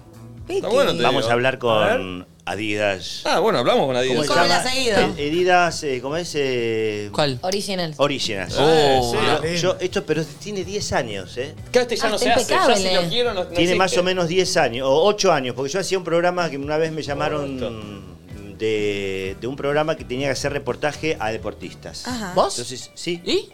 Está 0.47 0.67
bueno, 0.67 0.95
te 0.95 1.01
Vamos 1.01 1.21
digo. 1.23 1.29
a 1.31 1.33
hablar 1.33 1.55
A 1.55 1.59
con 1.59 2.27
Adidas. 2.47 3.21
Ah, 3.25 3.39
bueno, 3.39 3.57
hablamos 3.59 3.87
con 3.87 3.95
Adidas. 3.95 4.27
¿Cómo 4.27 4.39
has 4.39 4.63
seguido? 4.71 4.97
Eh, 5.17 5.29
Adidas, 5.29 5.83
eh, 5.83 5.99
¿cómo 5.99 6.15
es? 6.15 6.31
Eh, 6.35 7.09
¿Cuál? 7.11 7.39
Original. 7.41 7.93
Originals. 7.97 8.55
Oh, 8.59 9.15
Yo- 9.43 9.53
yo- 9.55 9.77
esto, 9.79 10.05
pero 10.05 10.23
tiene 10.23 10.63
10 10.63 10.93
años, 10.93 11.35
¿eh? 11.37 11.55
Que 11.71 11.79
este 11.79 11.95
ya 11.95 12.05
Ah, 12.05 12.09
no 12.11 12.17
se 12.19 12.25
está 12.29 12.39
hace, 12.39 12.49
ya 12.49 12.55
impecable. 12.61 12.89
si 12.89 12.95
lo 12.95 13.09
quiero 13.09 13.33
no, 13.33 13.43
no 13.45 13.47
Tiene 13.47 13.61
existe. 13.63 13.77
más 13.79 13.97
o 13.97 14.03
menos 14.03 14.27
10 14.27 14.57
años, 14.57 14.87
o 14.87 15.03
8 15.05 15.31
años, 15.33 15.55
porque 15.55 15.71
yo 15.71 15.79
hacía 15.79 15.97
un 15.97 16.03
programa 16.03 16.47
que 16.51 16.57
una 16.57 16.77
vez 16.77 16.91
me 16.91 17.01
llamaron 17.01 18.15
de, 18.59 19.35
de 19.41 19.47
un 19.47 19.55
programa 19.55 19.97
que 19.97 20.05
tenía 20.05 20.27
que 20.27 20.33
hacer 20.33 20.53
reportaje 20.53 21.17
a 21.19 21.31
deportistas. 21.31 22.07
Ajá. 22.07 22.33
¿Vos? 22.35 22.53
Entonces, 22.59 22.91
sí. 22.93 23.21
¿Y? 23.25 23.49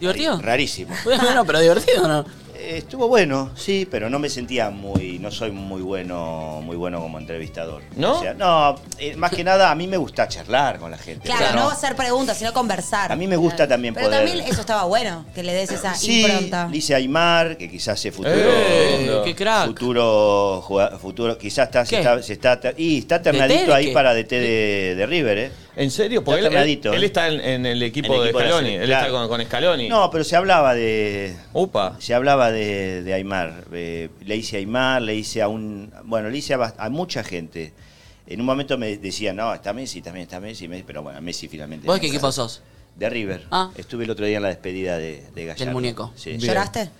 ¿Divertido? 0.00 0.40
Rarísimo. 0.40 0.94
Bueno, 1.04 1.44
pero 1.44 1.60
divertido, 1.60 2.08
¿no? 2.08 2.24
Estuvo 2.62 3.08
bueno, 3.08 3.50
sí, 3.56 3.86
pero 3.90 4.08
no 4.08 4.18
me 4.18 4.28
sentía 4.28 4.70
muy, 4.70 5.18
no 5.18 5.30
soy 5.30 5.50
muy 5.50 5.82
bueno, 5.82 6.60
muy 6.62 6.76
bueno 6.76 7.00
como 7.00 7.18
entrevistador. 7.18 7.82
¿No? 7.96 8.18
O 8.18 8.20
sea, 8.20 8.34
no, 8.34 8.76
eh, 8.98 9.16
más 9.16 9.30
que 9.32 9.42
nada 9.44 9.70
a 9.70 9.74
mí 9.74 9.86
me 9.86 9.96
gusta 9.96 10.28
charlar 10.28 10.78
con 10.78 10.90
la 10.90 10.98
gente. 10.98 11.28
Claro, 11.28 11.56
no 11.56 11.70
hacer 11.70 11.96
preguntas, 11.96 12.38
sino 12.38 12.52
conversar. 12.52 13.10
A 13.12 13.16
mí 13.16 13.26
me 13.26 13.36
gusta 13.36 13.66
también 13.66 13.94
Pero 13.94 14.06
poder. 14.06 14.24
también 14.24 14.46
eso 14.46 14.60
estaba 14.60 14.84
bueno, 14.84 15.24
que 15.34 15.42
le 15.42 15.52
des 15.52 15.70
esa 15.72 15.94
Sí, 15.94 16.22
impronta. 16.22 16.68
dice 16.70 16.94
Aymar, 16.94 17.56
que 17.56 17.70
quizás 17.70 18.04
es 18.04 18.14
futuro. 18.14 18.34
Eh, 18.36 19.20
qué 19.24 19.34
crack. 19.34 19.66
Futuro, 19.66 20.64
futuro, 21.00 21.38
quizás 21.38 21.66
está, 21.66 21.84
se 21.84 21.98
está, 21.98 22.22
se 22.22 22.32
está, 22.34 22.60
y 22.76 22.98
está 22.98 23.20
ternadito 23.20 23.74
ahí 23.74 23.86
qué? 23.86 23.92
para 23.92 24.14
DT 24.14 24.30
de, 24.30 24.94
de 24.96 25.06
River, 25.06 25.38
¿eh? 25.38 25.52
¿En 25.76 25.90
serio? 25.90 26.22
Porque 26.22 26.40
él, 26.40 26.54
él, 26.54 26.80
¿eh? 26.84 27.06
está 27.06 27.28
en, 27.28 27.40
en 27.40 27.66
el 27.66 27.82
equipo 27.82 28.14
En 28.14 28.20
el 28.20 28.24
de 28.24 28.28
equipo 28.30 28.38
de 28.40 28.44
la 28.44 28.50
Scaloni. 28.50 28.74
él 28.74 28.84
claro. 28.84 29.06
está 29.06 29.18
con, 29.18 29.28
con 29.28 29.46
Scaloni. 29.46 29.88
No, 29.88 30.10
pero 30.10 30.24
se 30.24 30.36
hablaba 30.36 30.74
de, 30.74 31.34
Upa. 31.52 31.96
se 31.98 32.14
hablaba 32.14 32.50
de, 32.52 33.02
de 33.02 33.14
Aymar. 33.14 33.64
Eh, 33.72 34.10
le 34.24 34.36
hice 34.36 34.56
a 34.56 34.58
Aymar, 34.58 35.02
le 35.02 35.14
hice 35.14 35.40
a 35.40 35.48
un, 35.48 35.92
bueno, 36.04 36.28
le 36.28 36.38
hice 36.38 36.54
a, 36.54 36.88
mucha 36.90 37.24
gente. 37.24 37.72
En 38.26 38.40
un 38.40 38.46
momento 38.46 38.76
me 38.78 38.96
decían, 38.98 39.36
no, 39.36 39.52
está 39.52 39.72
Messi, 39.72 40.02
también 40.02 40.24
está 40.24 40.40
Messi, 40.40 40.68
Messi", 40.68 40.84
pero 40.86 41.02
bueno, 41.02 41.20
Messi 41.20 41.48
finalmente. 41.48 41.86
¿Vos 41.86 41.98
qué 41.98 42.06
equipo 42.08 42.30
sos? 42.30 42.62
De 42.94 43.08
River. 43.08 43.46
Ah. 43.50 43.70
Estuve 43.76 44.04
el 44.04 44.10
otro 44.10 44.26
día 44.26 44.36
en 44.36 44.42
la 44.42 44.48
despedida 44.50 44.98
de, 44.98 45.24
de 45.34 45.46
Gallardo. 45.46 45.72
muñeco. 45.72 46.12
Sí. 46.14 46.30
Bien. 46.30 46.40
¿Lloraste? 46.40 46.90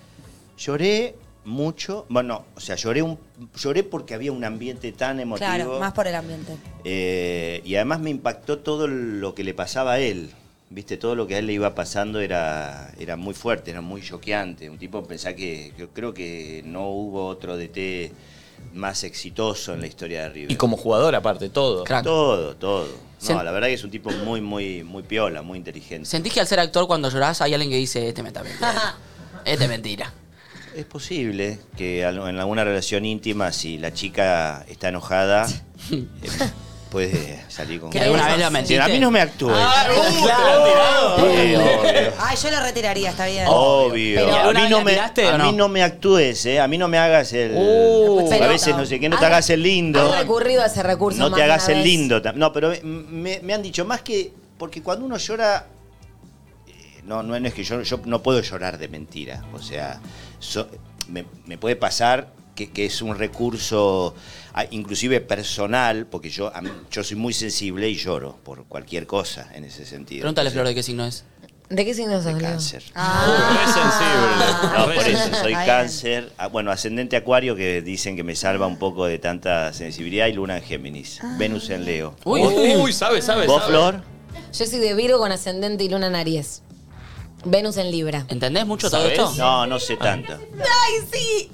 Lloré 0.57 1.15
mucho, 1.45 2.05
bueno, 2.09 2.45
o 2.55 2.59
sea, 2.59 2.75
lloré 2.75 3.01
un, 3.01 3.19
lloré 3.55 3.83
porque 3.83 4.13
había 4.13 4.31
un 4.31 4.43
ambiente 4.43 4.91
tan 4.91 5.19
emotivo. 5.19 5.45
Claro, 5.45 5.79
más 5.79 5.93
por 5.93 6.07
el 6.07 6.15
ambiente. 6.15 6.55
Eh, 6.83 7.61
y 7.65 7.75
además 7.75 7.99
me 7.99 8.09
impactó 8.09 8.59
todo 8.59 8.87
lo 8.87 9.35
que 9.35 9.43
le 9.43 9.53
pasaba 9.53 9.93
a 9.93 9.99
él. 9.99 10.31
Viste, 10.69 10.97
todo 10.97 11.15
lo 11.15 11.27
que 11.27 11.35
a 11.35 11.39
él 11.39 11.47
le 11.47 11.53
iba 11.53 11.75
pasando 11.75 12.19
era, 12.19 12.91
era 12.97 13.15
muy 13.15 13.33
fuerte, 13.33 13.71
era 13.71 13.81
muy 13.81 14.01
choqueante. 14.01 14.69
Un 14.69 14.79
tipo 14.79 15.03
pensá 15.03 15.35
que 15.35 15.71
yo 15.77 15.89
creo 15.89 16.13
que 16.13 16.63
no 16.65 16.89
hubo 16.89 17.27
otro 17.27 17.57
DT 17.57 18.11
más 18.73 19.03
exitoso 19.03 19.73
en 19.73 19.81
la 19.81 19.87
historia 19.87 20.23
de 20.23 20.29
River. 20.29 20.51
Y 20.51 20.55
como 20.55 20.77
jugador, 20.77 21.13
aparte, 21.13 21.49
todo. 21.49 21.83
Crack. 21.83 22.03
todo, 22.03 22.55
todo. 22.55 22.87
No, 23.29 23.43
la 23.43 23.51
verdad 23.51 23.67
que 23.67 23.75
es 23.75 23.83
un 23.83 23.91
tipo 23.91 24.11
muy, 24.11 24.41
muy, 24.41 24.83
muy 24.83 25.03
piola, 25.03 25.41
muy 25.41 25.57
inteligente. 25.57 26.09
¿Sentís 26.09 26.33
que 26.33 26.39
al 26.39 26.47
ser 26.47 26.59
actor 26.59 26.87
cuando 26.87 27.09
llorás 27.09 27.41
hay 27.41 27.53
alguien 27.53 27.69
que 27.69 27.77
dice, 27.77 28.07
este 28.07 28.21
me 28.21 28.29
está 28.29 28.43
mintiendo? 28.43 28.67
este 29.45 29.63
es 29.63 29.69
mentira. 29.69 30.13
Es 30.75 30.85
posible 30.85 31.59
que 31.77 32.03
al- 32.05 32.17
en 32.29 32.39
alguna 32.39 32.63
relación 32.63 33.05
íntima, 33.05 33.51
si 33.51 33.77
la 33.77 33.93
chica 33.93 34.65
está 34.67 34.89
enojada, 34.89 35.47
eh, 35.91 36.05
puede 36.89 37.43
salir 37.49 37.79
con... 37.79 37.91
¿Que 37.91 37.99
alguna 37.99 38.27
vez 38.27 38.39
lo 38.39 38.49
mentiste? 38.51 38.81
A 38.81 38.87
mí 38.87 38.97
no 38.99 39.11
me 39.11 39.21
actúes. 39.21 39.55
Ah, 39.57 39.85
uh, 39.89 40.23
claro. 40.23 41.15
Sí, 41.17 41.55
obvio. 41.55 42.13
Ay, 42.19 42.37
yo 42.41 42.51
lo 42.51 42.59
retiraría, 42.61 43.09
está 43.11 43.25
bien. 43.27 43.45
Obvio. 43.47 44.19
Pero 44.19 44.35
a 44.35 44.39
¿alguna 44.41 44.63
mí 44.63 44.69
no 44.69 44.81
me, 44.83 44.91
tiraste 44.93 45.27
a 45.27 45.37
no? 45.37 45.51
mí 45.51 45.57
no 45.57 45.69
me 45.69 45.83
actúes, 45.83 46.45
¿eh? 46.47 46.59
A 46.59 46.67
mí 46.67 46.77
no 46.77 46.87
me 46.87 46.97
hagas 46.97 47.33
el. 47.33 47.53
Uh. 47.55 48.29
a 48.31 48.47
veces 48.47 48.75
no 48.75 48.85
sé 48.85 48.99
qué, 48.99 49.09
no 49.09 49.19
te 49.19 49.25
hagas 49.25 49.49
el 49.51 49.61
lindo. 49.61 50.01
Has 50.11 50.19
recurrido 50.21 50.63
a 50.63 50.65
ese 50.65 50.81
recurso 50.81 51.19
No 51.19 51.29
más 51.29 51.37
te 51.37 51.43
hagas 51.43 51.67
el 51.69 51.75
vez. 51.77 51.85
lindo. 51.85 52.21
No, 52.35 52.51
pero 52.51 52.73
me, 52.83 53.39
me 53.43 53.53
han 53.53 53.61
dicho 53.61 53.85
más 53.85 54.01
que. 54.01 54.31
Porque 54.57 54.81
cuando 54.81 55.05
uno 55.05 55.17
llora. 55.17 55.67
eh, 56.67 57.01
No, 57.05 57.21
no 57.23 57.35
es 57.35 57.53
que 57.53 57.63
yo, 57.63 57.81
yo 57.81 57.99
no 58.05 58.21
puedo 58.23 58.39
llorar 58.41 58.77
de 58.77 58.87
mentira. 58.87 59.43
O 59.53 59.59
sea, 59.61 59.99
so- 60.43 60.67
me, 61.09 61.25
me 61.45 61.57
puede 61.57 61.75
pasar 61.75 62.33
que, 62.55 62.69
que 62.71 62.85
es 62.85 63.01
un 63.01 63.17
recurso, 63.17 64.13
ah, 64.53 64.65
inclusive 64.71 65.19
personal, 65.21 66.05
porque 66.05 66.29
yo, 66.29 66.55
a 66.55 66.61
mí- 66.61 66.69
yo 66.91 67.03
soy 67.03 67.17
muy 67.17 67.33
sensible 67.33 67.89
y 67.89 67.95
lloro 67.95 68.37
por 68.43 68.65
cualquier 68.65 69.07
cosa 69.07 69.49
en 69.53 69.63
ese 69.63 69.85
sentido. 69.85 70.21
Pregúntale, 70.21 70.51
Flor, 70.51 70.67
de 70.67 70.75
qué 70.75 70.83
signo 70.83 71.05
es. 71.05 71.25
¿De 71.69 71.85
qué 71.85 71.93
signo 71.95 72.21
sos, 72.21 72.25
de 72.25 72.37
cáncer. 72.39 72.83
Ah. 72.93 73.55
Re 73.65 73.65
sensible. 73.73 74.77
No, 74.77 74.85
por 74.85 75.07
eso 75.07 75.41
soy 75.41 75.53
cáncer. 75.53 76.31
Ah, 76.37 76.47
Bueno, 76.47 76.69
ascendente 76.71 77.15
acuario 77.15 77.55
que 77.55 77.81
dicen 77.81 78.15
que 78.15 78.23
me 78.23 78.35
salva 78.35 78.67
un 78.67 78.77
poco 78.77 79.05
de 79.05 79.17
tanta 79.17 79.73
sensibilidad 79.73 80.27
y 80.27 80.33
luna 80.33 80.57
en 80.57 80.63
Géminis. 80.63 81.19
Venus 81.39 81.69
en 81.71 81.85
Leo. 81.85 82.15
Uy, 82.25 82.41
Uy, 82.41 82.93
sabe, 82.93 83.21
sabe. 83.23 83.47
¿Vos, 83.47 83.61
sabe. 83.61 83.71
Flor? 83.71 84.03
Yo 84.53 84.65
soy 84.67 84.79
de 84.79 84.93
Virgo 84.93 85.17
con 85.17 85.31
ascendente 85.31 85.83
y 85.85 85.89
luna 85.89 86.07
en 86.07 86.15
Aries. 86.15 86.61
Venus 87.45 87.77
en 87.77 87.91
Libra. 87.91 88.25
¿Entendés 88.29 88.65
mucho 88.65 88.89
todo 88.89 89.05
esto? 89.07 89.33
No, 89.37 89.65
no 89.67 89.79
sé 89.79 89.97
tanto. 89.97 90.33
¡Ay, 90.33 91.07
sí! 91.11 91.49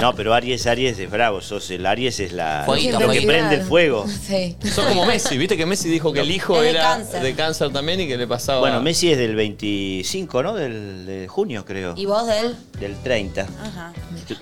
No, 0.00 0.14
pero 0.14 0.34
Aries, 0.34 0.66
Aries 0.66 0.98
es 0.98 1.10
bravo. 1.10 1.40
Sos 1.40 1.70
el 1.70 1.84
Aries 1.86 2.20
es 2.20 2.32
la 2.32 2.62
Fueguito, 2.66 2.92
lo 2.92 2.98
que 3.00 3.04
fueguito. 3.06 3.26
prende 3.28 3.54
el 3.56 3.62
fuego. 3.62 4.06
Sí. 4.08 4.56
Sos 4.72 4.84
como 4.86 5.06
Messi, 5.06 5.36
viste 5.38 5.56
que 5.56 5.66
Messi 5.66 5.88
dijo 5.88 6.12
que 6.12 6.20
el 6.20 6.30
hijo 6.30 6.56
Es 6.56 6.62
de 6.62 6.70
era 6.70 6.82
cáncer. 6.82 7.22
de 7.22 7.34
cáncer 7.34 7.72
también 7.72 8.00
y 8.00 8.06
que 8.08 8.16
le 8.16 8.26
pasaba. 8.26 8.60
Bueno, 8.60 8.80
Messi 8.80 9.10
es 9.10 9.18
del 9.18 9.34
25, 9.34 10.42
¿no? 10.42 10.54
Del, 10.54 11.06
de 11.06 11.28
junio, 11.28 11.64
creo. 11.64 11.94
¿Y 11.96 12.06
vos 12.06 12.26
de 12.26 12.40
él? 12.40 12.56
Del 12.78 12.96
30. 13.02 13.42
Ajá. 13.42 13.92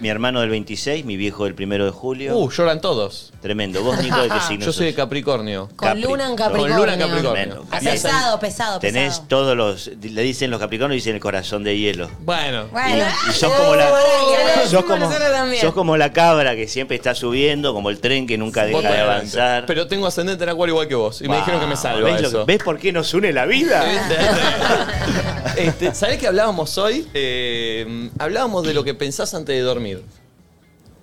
Mi 0.00 0.08
hermano 0.10 0.40
del 0.40 0.50
26, 0.50 1.04
mi 1.04 1.16
viejo 1.16 1.44
del 1.44 1.54
primero 1.54 1.84
de 1.86 1.90
julio. 1.90 2.36
Uh, 2.36 2.50
lloran 2.50 2.80
todos. 2.80 3.32
Tremendo. 3.40 3.82
¿Vos, 3.82 4.02
Nico, 4.02 4.20
de 4.20 4.28
qué 4.28 4.40
signo 4.46 4.66
Yo 4.66 4.72
soy 4.72 4.86
de 4.86 4.92
sos? 4.92 4.96
Capricornio. 4.96 5.68
Con 5.68 5.88
Capri. 5.88 6.02
Luna 6.02 6.24
en 6.24 6.28
Con 6.30 6.36
Capricornio. 6.36 6.76
Luna 6.78 6.94
en 6.94 7.00
Capricornio. 7.00 7.32
Tremendo. 7.32 7.66
Bien. 7.80 7.92
Pesado, 7.94 8.38
pesado, 8.40 8.78
Tenés 8.80 9.08
pesado. 9.14 9.28
todos 9.28 9.56
los. 9.56 9.86
Le 10.02 10.22
dicen 10.22 10.50
los 10.50 10.57
capricornios, 10.58 10.96
dicen 10.96 11.14
el 11.14 11.20
corazón 11.20 11.64
de 11.64 11.78
hielo. 11.78 12.10
Bueno. 12.20 12.66
Bueno. 12.70 13.04
Y 13.28 13.32
sos 13.32 13.52
como 13.52 13.74
la. 13.74 13.90
Sos 14.68 14.84
como, 14.84 15.10
sos 15.60 15.72
como 15.74 15.96
la 15.96 16.12
cabra 16.12 16.54
que 16.54 16.66
siempre 16.68 16.96
está 16.96 17.14
subiendo, 17.14 17.72
como 17.72 17.90
el 17.90 18.00
tren 18.00 18.26
que 18.26 18.36
nunca 18.36 18.64
deja 18.66 18.90
de 18.90 19.00
avanzar. 19.00 19.64
Pero 19.66 19.86
tengo 19.86 20.06
ascendente 20.06 20.44
en 20.44 20.50
acuario 20.50 20.74
igual 20.74 20.88
que 20.88 20.94
vos. 20.94 21.22
Y 21.22 21.28
me 21.28 21.36
dijeron 21.36 21.60
que 21.60 21.66
me 21.66 21.76
salva 21.76 22.10
¿Ves, 22.10 22.20
lo 22.22 22.28
eso. 22.28 22.46
que- 22.46 22.52
¿Ves 22.52 22.62
por 22.62 22.78
qué 22.78 22.92
nos 22.92 23.12
une 23.14 23.32
la 23.32 23.46
vida? 23.46 23.84
este, 25.56 25.94
¿Sabés 25.94 26.18
qué 26.18 26.26
hablábamos 26.26 26.76
hoy? 26.78 27.06
Eh, 27.14 28.10
hablábamos 28.18 28.66
de 28.66 28.74
lo 28.74 28.84
que 28.84 28.94
pensás 28.94 29.34
antes 29.34 29.54
de 29.56 29.62
dormir. 29.62 30.02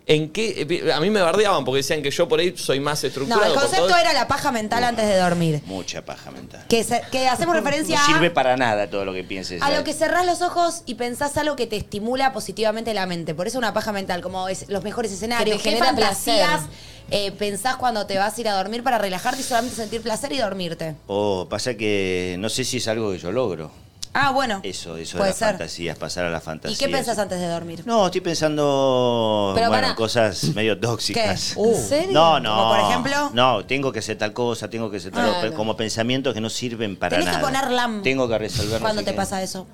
¿En 0.07 0.29
qué? 0.31 0.91
A 0.93 0.99
mí 0.99 1.09
me 1.09 1.19
bardeaban 1.21 1.65
porque 1.65 1.77
decían 1.77 2.03
que 2.03 2.11
yo 2.11 2.27
por 2.27 2.39
ahí 2.39 2.53
soy 2.55 2.79
más 2.79 3.01
No, 3.01 3.07
estructurado. 3.07 3.45
el 3.45 3.53
por 3.53 3.63
concepto 3.63 3.87
todo. 3.87 3.97
era 3.97 4.13
la 4.13 4.27
paja 4.27 4.51
mental 4.51 4.83
antes 4.83 5.07
de 5.07 5.17
dormir. 5.17 5.61
Mucha 5.65 6.05
paja 6.05 6.29
mental. 6.29 6.63
Que, 6.69 6.83
se- 6.83 7.01
que 7.11 7.27
hacemos 7.27 7.55
referencia 7.55 7.99
No 7.99 8.05
sirve 8.05 8.27
a, 8.27 8.33
para 8.35 8.55
nada 8.55 8.87
todo 8.87 9.03
lo 9.03 9.13
que 9.13 9.23
pienses. 9.23 9.61
a 9.63 9.71
lo 9.71 9.83
que 9.83 9.93
cerrás 9.93 10.25
los 10.27 10.43
ojos 10.43 10.83
y 10.85 10.93
pensás 10.93 11.35
algo 11.37 11.55
que 11.55 11.65
te 11.65 11.77
estimula 11.77 12.33
positivamente 12.33 12.93
la 12.93 13.07
mente. 13.07 13.33
Por 13.33 13.47
eso 13.47 13.57
una 13.57 13.73
paja 13.73 13.91
mental, 13.91 14.21
como 14.21 14.47
es 14.47 14.69
los 14.69 14.83
mejores 14.83 15.11
escenarios, 15.11 15.57
Que 15.57 15.63
qué 15.63 15.69
te 15.71 15.75
genera 15.77 15.95
fantasías 15.95 16.47
placer. 16.61 16.69
eh, 17.09 17.31
pensás 17.31 17.75
cuando 17.77 18.05
te 18.05 18.17
vas 18.19 18.37
a 18.37 18.41
ir 18.41 18.47
a 18.47 18.53
dormir 18.53 18.83
para 18.83 18.99
relajarte 18.99 19.41
y 19.41 19.43
solamente 19.43 19.75
sentir 19.75 20.01
placer 20.01 20.31
y 20.33 20.37
dormirte. 20.37 20.93
Oh, 21.07 21.47
pasa 21.49 21.73
que 21.73 22.35
no 22.37 22.49
sé 22.49 22.63
si 22.63 22.77
es 22.77 22.87
algo 22.87 23.11
que 23.11 23.17
yo 23.17 23.31
logro. 23.31 23.71
Ah, 24.17 24.31
bueno. 24.31 24.61
Eso, 24.63 24.95
eso 24.95 25.17
de 25.17 25.19
Puede 25.19 25.31
las 25.31 25.37
ser. 25.37 25.49
fantasías, 25.49 25.97
pasar 25.97 26.23
a 26.25 26.29
las 26.29 26.41
¿Y 26.41 26.45
fantasías. 26.45 26.79
qué 26.79 26.87
pensás 26.87 27.17
antes 27.19 27.37
de 27.37 27.47
dormir? 27.47 27.83
No, 27.85 28.05
estoy 28.05 28.21
pensando 28.21 29.51
Pero 29.55 29.67
bueno, 29.69 29.93
cosas 29.95 30.43
medio 30.55 30.79
tóxicas. 30.79 31.53
¿Qué? 31.53 31.61
¿En 31.61 31.75
serio? 31.75 32.11
No, 32.13 32.39
no. 32.39 32.55
Como 32.55 32.69
por 32.69 32.79
ejemplo. 32.91 33.29
No, 33.33 33.65
tengo 33.65 33.91
que 33.91 33.99
hacer 33.99 34.17
tal 34.17 34.31
cosa, 34.31 34.69
tengo 34.69 34.89
que 34.89 34.97
hacer 34.97 35.11
tal 35.11 35.29
Claro. 35.41 35.53
como 35.53 35.75
pensamientos 35.75 36.33
que 36.33 36.39
no 36.39 36.49
sirven 36.49 36.95
para 36.95 37.17
Tenés 37.17 37.25
nada. 37.25 37.39
que 37.39 37.45
poner 37.45 37.69
LAM. 37.71 38.03
Tengo 38.03 38.27
que 38.29 38.37
resolver. 38.37 38.75
no 38.75 38.79
¿Cuándo 38.79 39.01
sé 39.01 39.05
te 39.05 39.11
qué. 39.11 39.17
pasa 39.17 39.41
eso? 39.43 39.67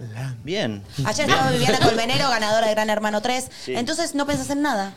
Bien. 0.43 0.81
Ayer 1.05 1.29
estaba 1.29 1.51
Viviana 1.51 1.79
Colmenero, 1.83 2.27
ganadora 2.29 2.65
de 2.67 2.74
Gran 2.74 2.89
Hermano 2.89 3.21
3. 3.21 3.48
Sí. 3.63 3.75
Entonces 3.75 4.15
no 4.15 4.25
pensás 4.25 4.50
en 4.50 4.63
nada. 4.63 4.93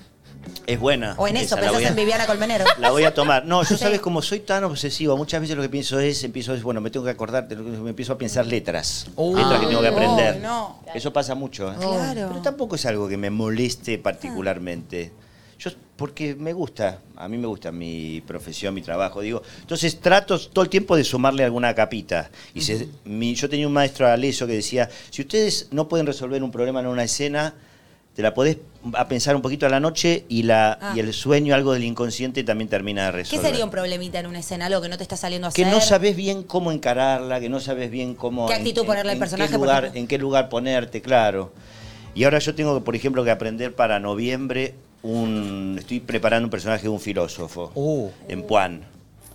Es 0.66 0.78
buena. 0.80 1.14
O 1.18 1.28
en 1.28 1.36
eso, 1.36 1.46
esa, 1.46 1.56
pensás 1.56 1.74
voy 1.74 1.84
a- 1.84 1.88
en 1.88 1.96
Viviana 1.96 2.26
Colmenero. 2.26 2.64
La 2.78 2.90
voy 2.90 3.04
a 3.04 3.12
tomar. 3.12 3.44
No, 3.44 3.62
yo 3.62 3.68
Sí. 3.76 3.76
sabes 3.76 4.00
como 4.00 4.22
soy 4.22 4.40
tan 4.40 4.64
obsesivo, 4.64 5.16
muchas 5.16 5.40
veces 5.40 5.56
lo 5.56 5.62
que 5.62 5.68
pienso 5.68 5.98
es, 6.00 6.24
empiezo 6.24 6.54
es, 6.54 6.62
bueno, 6.62 6.80
me 6.80 6.90
tengo 6.90 7.04
que 7.04 7.10
acordar, 7.12 7.46
me 7.56 7.90
empiezo 7.90 8.12
a 8.14 8.18
pensar 8.18 8.46
letras. 8.46 9.06
Letras 9.16 9.60
que 9.60 9.66
tengo 9.66 9.80
que 9.82 9.88
aprender. 9.88 10.40
No. 10.40 10.80
Eso 10.94 11.12
pasa 11.12 11.34
mucho. 11.34 11.70
¿eh? 11.72 11.76
Claro. 11.78 12.28
Pero 12.28 12.42
tampoco 12.42 12.76
es 12.76 12.86
algo 12.86 13.08
que 13.08 13.16
me 13.16 13.30
moleste 13.30 13.98
particularmente. 13.98 15.12
Yo, 15.58 15.70
porque 15.96 16.34
me 16.34 16.52
gusta, 16.52 16.98
a 17.16 17.28
mí 17.28 17.38
me 17.38 17.46
gusta 17.46 17.70
mi 17.70 18.20
profesión, 18.26 18.74
mi 18.74 18.82
trabajo, 18.82 19.20
digo. 19.20 19.40
Entonces 19.60 20.00
trato 20.00 20.38
todo 20.38 20.64
el 20.64 20.68
tiempo 20.68 20.96
de 20.96 21.04
sumarle 21.04 21.44
alguna 21.44 21.74
capita. 21.74 22.30
Y 22.54 22.60
se- 22.60 22.88
mi- 23.04 23.34
yo 23.34 23.48
tenía 23.48 23.66
un 23.66 23.72
maestro 23.72 24.06
Aleso 24.08 24.46
que 24.46 24.54
decía, 24.54 24.90
si 25.10 25.22
ustedes 25.22 25.68
no 25.70 25.88
pueden 25.88 26.06
resolver 26.06 26.42
un 26.42 26.50
problema 26.50 26.80
en 26.80 26.86
una 26.86 27.04
escena, 27.04 27.54
te 28.14 28.22
la 28.22 28.32
podés 28.32 28.58
a 28.92 29.08
pensar 29.08 29.34
un 29.34 29.42
poquito 29.42 29.66
a 29.66 29.68
la 29.68 29.80
noche 29.80 30.24
y, 30.28 30.44
la, 30.44 30.78
Ah. 30.80 30.92
y 30.94 31.00
el 31.00 31.12
sueño, 31.12 31.54
algo 31.54 31.72
del 31.72 31.84
inconsciente, 31.84 32.44
también 32.44 32.68
termina 32.68 33.06
de 33.06 33.10
¿Qué 33.10 33.16
resolver. 33.18 33.46
sería 33.46 33.64
un 33.64 33.70
problemita 33.70 34.20
en 34.20 34.26
una 34.26 34.38
escena? 34.38 34.66
Algo 34.66 34.80
que 34.80 34.88
no 34.88 34.96
te 34.96 35.02
está 35.02 35.16
saliendo 35.16 35.48
a 35.48 35.52
Que 35.52 35.62
hacer. 35.64 35.74
no 35.74 35.80
sabes 35.80 36.14
bien 36.14 36.42
cómo 36.44 36.70
encararla, 36.70 37.40
que 37.40 37.48
no 37.48 37.60
sabes 37.60 37.90
bien 37.90 38.14
cómo... 38.14 38.46
¿Qué 38.46 38.54
actitud 38.54 38.84
ponerle 38.86 39.12
al 39.12 39.16
en 39.16 39.20
personaje, 39.20 39.50
Qué 39.50 39.56
lugar, 39.58 39.90
en 39.94 40.06
qué 40.06 40.18
lugar 40.18 40.48
ponerte, 40.48 41.02
claro. 41.02 41.52
Y 42.14 42.22
ahora 42.24 42.38
yo 42.38 42.54
tengo, 42.54 42.84
por 42.84 42.94
ejemplo, 42.94 43.24
que 43.24 43.30
aprender 43.32 43.74
para 43.74 43.98
noviembre 43.98 44.74
un... 45.02 45.76
Estoy 45.78 45.98
preparando 46.00 46.46
un 46.46 46.50
personaje 46.50 46.84
de 46.84 46.88
un 46.90 47.00
filósofo. 47.00 47.72
Uh. 47.74 48.10
En 48.28 48.42
Puan. 48.46 48.84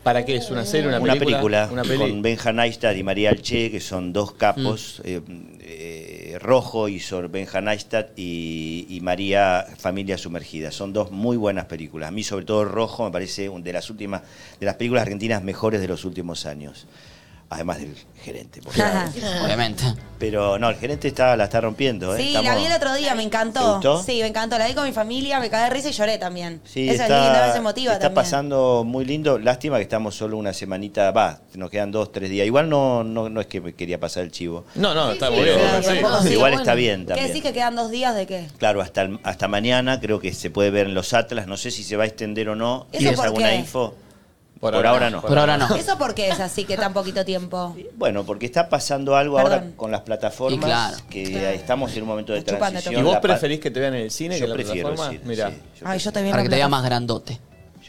¿Para 0.03 0.23
qué 0.23 0.37
es? 0.37 0.49
¿Una 0.49 0.65
serie? 0.65 0.87
¿Una, 0.87 0.99
Una 0.99 1.15
película, 1.15 1.69
Una 1.71 1.83
con 1.83 2.21
Benja 2.21 2.53
Neistat 2.53 2.95
y 2.95 3.03
María 3.03 3.29
Alche, 3.29 3.69
que 3.69 3.81
son 3.81 4.13
dos 4.13 4.31
capos, 4.31 5.01
eh, 5.03 5.21
eh, 5.59 6.37
Rojo 6.39 6.87
y 6.87 6.99
Sor 6.99 7.29
Benja 7.29 7.59
Neistat 7.59 8.17
y, 8.17 8.85
y 8.89 9.01
María 9.01 9.67
Familia 9.77 10.17
Sumergida. 10.17 10.71
Son 10.71 10.93
dos 10.93 11.11
muy 11.11 11.35
buenas 11.35 11.65
películas. 11.65 12.07
A 12.09 12.11
mí, 12.11 12.23
sobre 12.23 12.45
todo, 12.45 12.63
Rojo 12.63 13.03
me 13.03 13.11
parece 13.11 13.49
una 13.49 13.63
de 13.63 13.73
las 13.73 13.89
últimas, 13.89 14.21
de 14.59 14.65
las 14.65 14.75
películas 14.75 15.01
argentinas 15.01 15.43
mejores 15.43 15.81
de 15.81 15.87
los 15.87 16.05
últimos 16.05 16.45
años. 16.45 16.87
Además 17.51 17.79
del 17.79 17.95
gerente. 18.23 18.61
por 18.61 18.73
Ajá. 18.79 19.07
favor. 19.11 19.45
Obviamente. 19.45 19.83
Pero 20.19 20.59
no, 20.59 20.69
el 20.69 20.75
gerente 20.75 21.07
está, 21.07 21.35
la 21.35 21.45
está 21.45 21.59
rompiendo. 21.61 22.13
¿eh? 22.15 22.21
Sí, 22.21 22.27
Estamos- 22.27 22.45
la 22.53 22.55
vi 22.59 22.65
el 22.65 22.73
otro 22.73 22.93
día, 22.93 23.15
me 23.15 23.23
encantó. 23.23 24.03
Sí, 24.05 24.19
me 24.21 24.27
encantó. 24.27 24.57
La 24.59 24.67
vi 24.67 24.73
con 24.75 24.85
mi 24.85 24.91
familia, 24.91 25.39
me 25.39 25.49
caí 25.49 25.63
de 25.63 25.69
risa 25.71 25.89
y 25.89 25.93
lloré 25.93 26.17
también. 26.19 26.61
Sí, 26.65 26.87
Eso 26.89 27.01
está, 27.01 27.17
es 27.17 27.23
lindo, 27.33 27.45
es 27.51 27.55
emotiva 27.55 27.93
está 27.93 28.03
también. 28.07 28.23
pasando 28.23 28.83
muy 28.85 29.03
lindo. 29.05 29.39
Lástima 29.39 29.77
que 29.77 29.83
estamos 29.83 30.13
solo 30.13 30.37
una 30.37 30.53
semanita, 30.53 31.09
va, 31.11 31.39
nos 31.55 31.71
quedan 31.71 31.91
dos, 31.91 32.11
tres 32.11 32.29
días. 32.29 32.45
Igual 32.45 32.69
no, 32.69 33.03
no, 33.03 33.29
no 33.29 33.41
es 33.41 33.47
que 33.47 33.61
me 33.61 33.73
quería 33.73 33.99
pasar 33.99 34.23
el 34.23 34.31
chivo. 34.31 34.65
No, 34.75 34.93
no, 34.93 35.11
está 35.13 35.31
muy 35.31 35.41
bien. 35.43 35.57
sí. 35.81 35.89
sí, 35.89 35.95
igual 36.33 36.51
bueno. 36.51 36.59
está 36.59 36.75
bien 36.75 37.01
¿Qué 37.01 37.07
también. 37.07 37.27
decís 37.29 37.41
que 37.41 37.53
quedan 37.53 37.75
dos 37.75 37.89
días 37.89 38.13
de 38.13 38.27
qué? 38.27 38.47
Claro, 38.59 38.81
hasta, 38.81 39.01
el- 39.03 39.19
hasta 39.23 39.47
mañana 39.47 39.99
creo 39.99 40.19
que 40.19 40.33
se 40.33 40.51
puede 40.51 40.69
ver 40.69 40.85
en 40.85 40.93
los 40.93 41.13
Atlas. 41.13 41.47
No 41.47 41.57
sé 41.57 41.71
si 41.71 41.83
se 41.83 41.95
va 41.95 42.03
a 42.03 42.07
extender 42.07 42.49
o 42.49 42.55
no. 42.55 42.85
¿Eso 42.91 42.99
¿Tienes 42.99 43.15
por 43.15 43.25
alguna 43.25 43.49
qué? 43.49 43.55
info? 43.55 43.95
Por 44.59 44.73
Por, 44.73 44.75
ahora 44.75 44.89
ahora, 44.89 45.09
no. 45.09 45.21
Por 45.21 45.37
ahora 45.39 45.57
no. 45.57 45.73
¿Eso 45.75 45.97
por 45.97 46.13
qué 46.13 46.27
es 46.29 46.39
así 46.41 46.65
que 46.65 46.75
tan 46.75 46.91
poquito 46.91 47.23
tiempo? 47.23 47.75
Bueno, 47.95 48.25
porque 48.25 48.45
está 48.45 48.67
pasando 48.67 49.15
algo 49.15 49.37
Perdón. 49.37 49.53
ahora 49.53 49.71
con 49.77 49.89
las 49.89 50.01
plataformas. 50.01 50.65
Claro. 50.65 50.97
Que 51.09 51.55
estamos 51.55 51.95
en 51.95 52.01
un 52.03 52.09
momento 52.09 52.33
de 52.33 52.39
Me 52.39 52.45
chupan 52.45 52.73
de 52.73 52.81
transición. 52.81 53.01
¿Y 53.01 53.03
vos 53.03 53.17
preferís 53.21 53.61
que 53.61 53.71
te 53.71 53.79
vean 53.79 53.93
en 53.95 54.01
el 54.01 54.11
cine 54.11 54.35
que 54.35 54.39
Yo 54.41 54.45
en 54.45 54.49
la 54.49 54.55
prefiero 54.55 54.89
el 54.89 54.95
plataforma? 54.95 55.19
cine, 55.21 55.29
Mirá. 55.35 55.49
sí, 55.49 55.55
yo 55.79 55.87
Ay, 55.87 55.99
yo 55.99 56.11
te 56.11 56.29
Para 56.29 56.43
que 56.43 56.49
te 56.49 56.55
vea 56.55 56.67
más 56.67 56.83
grandote. 56.83 57.39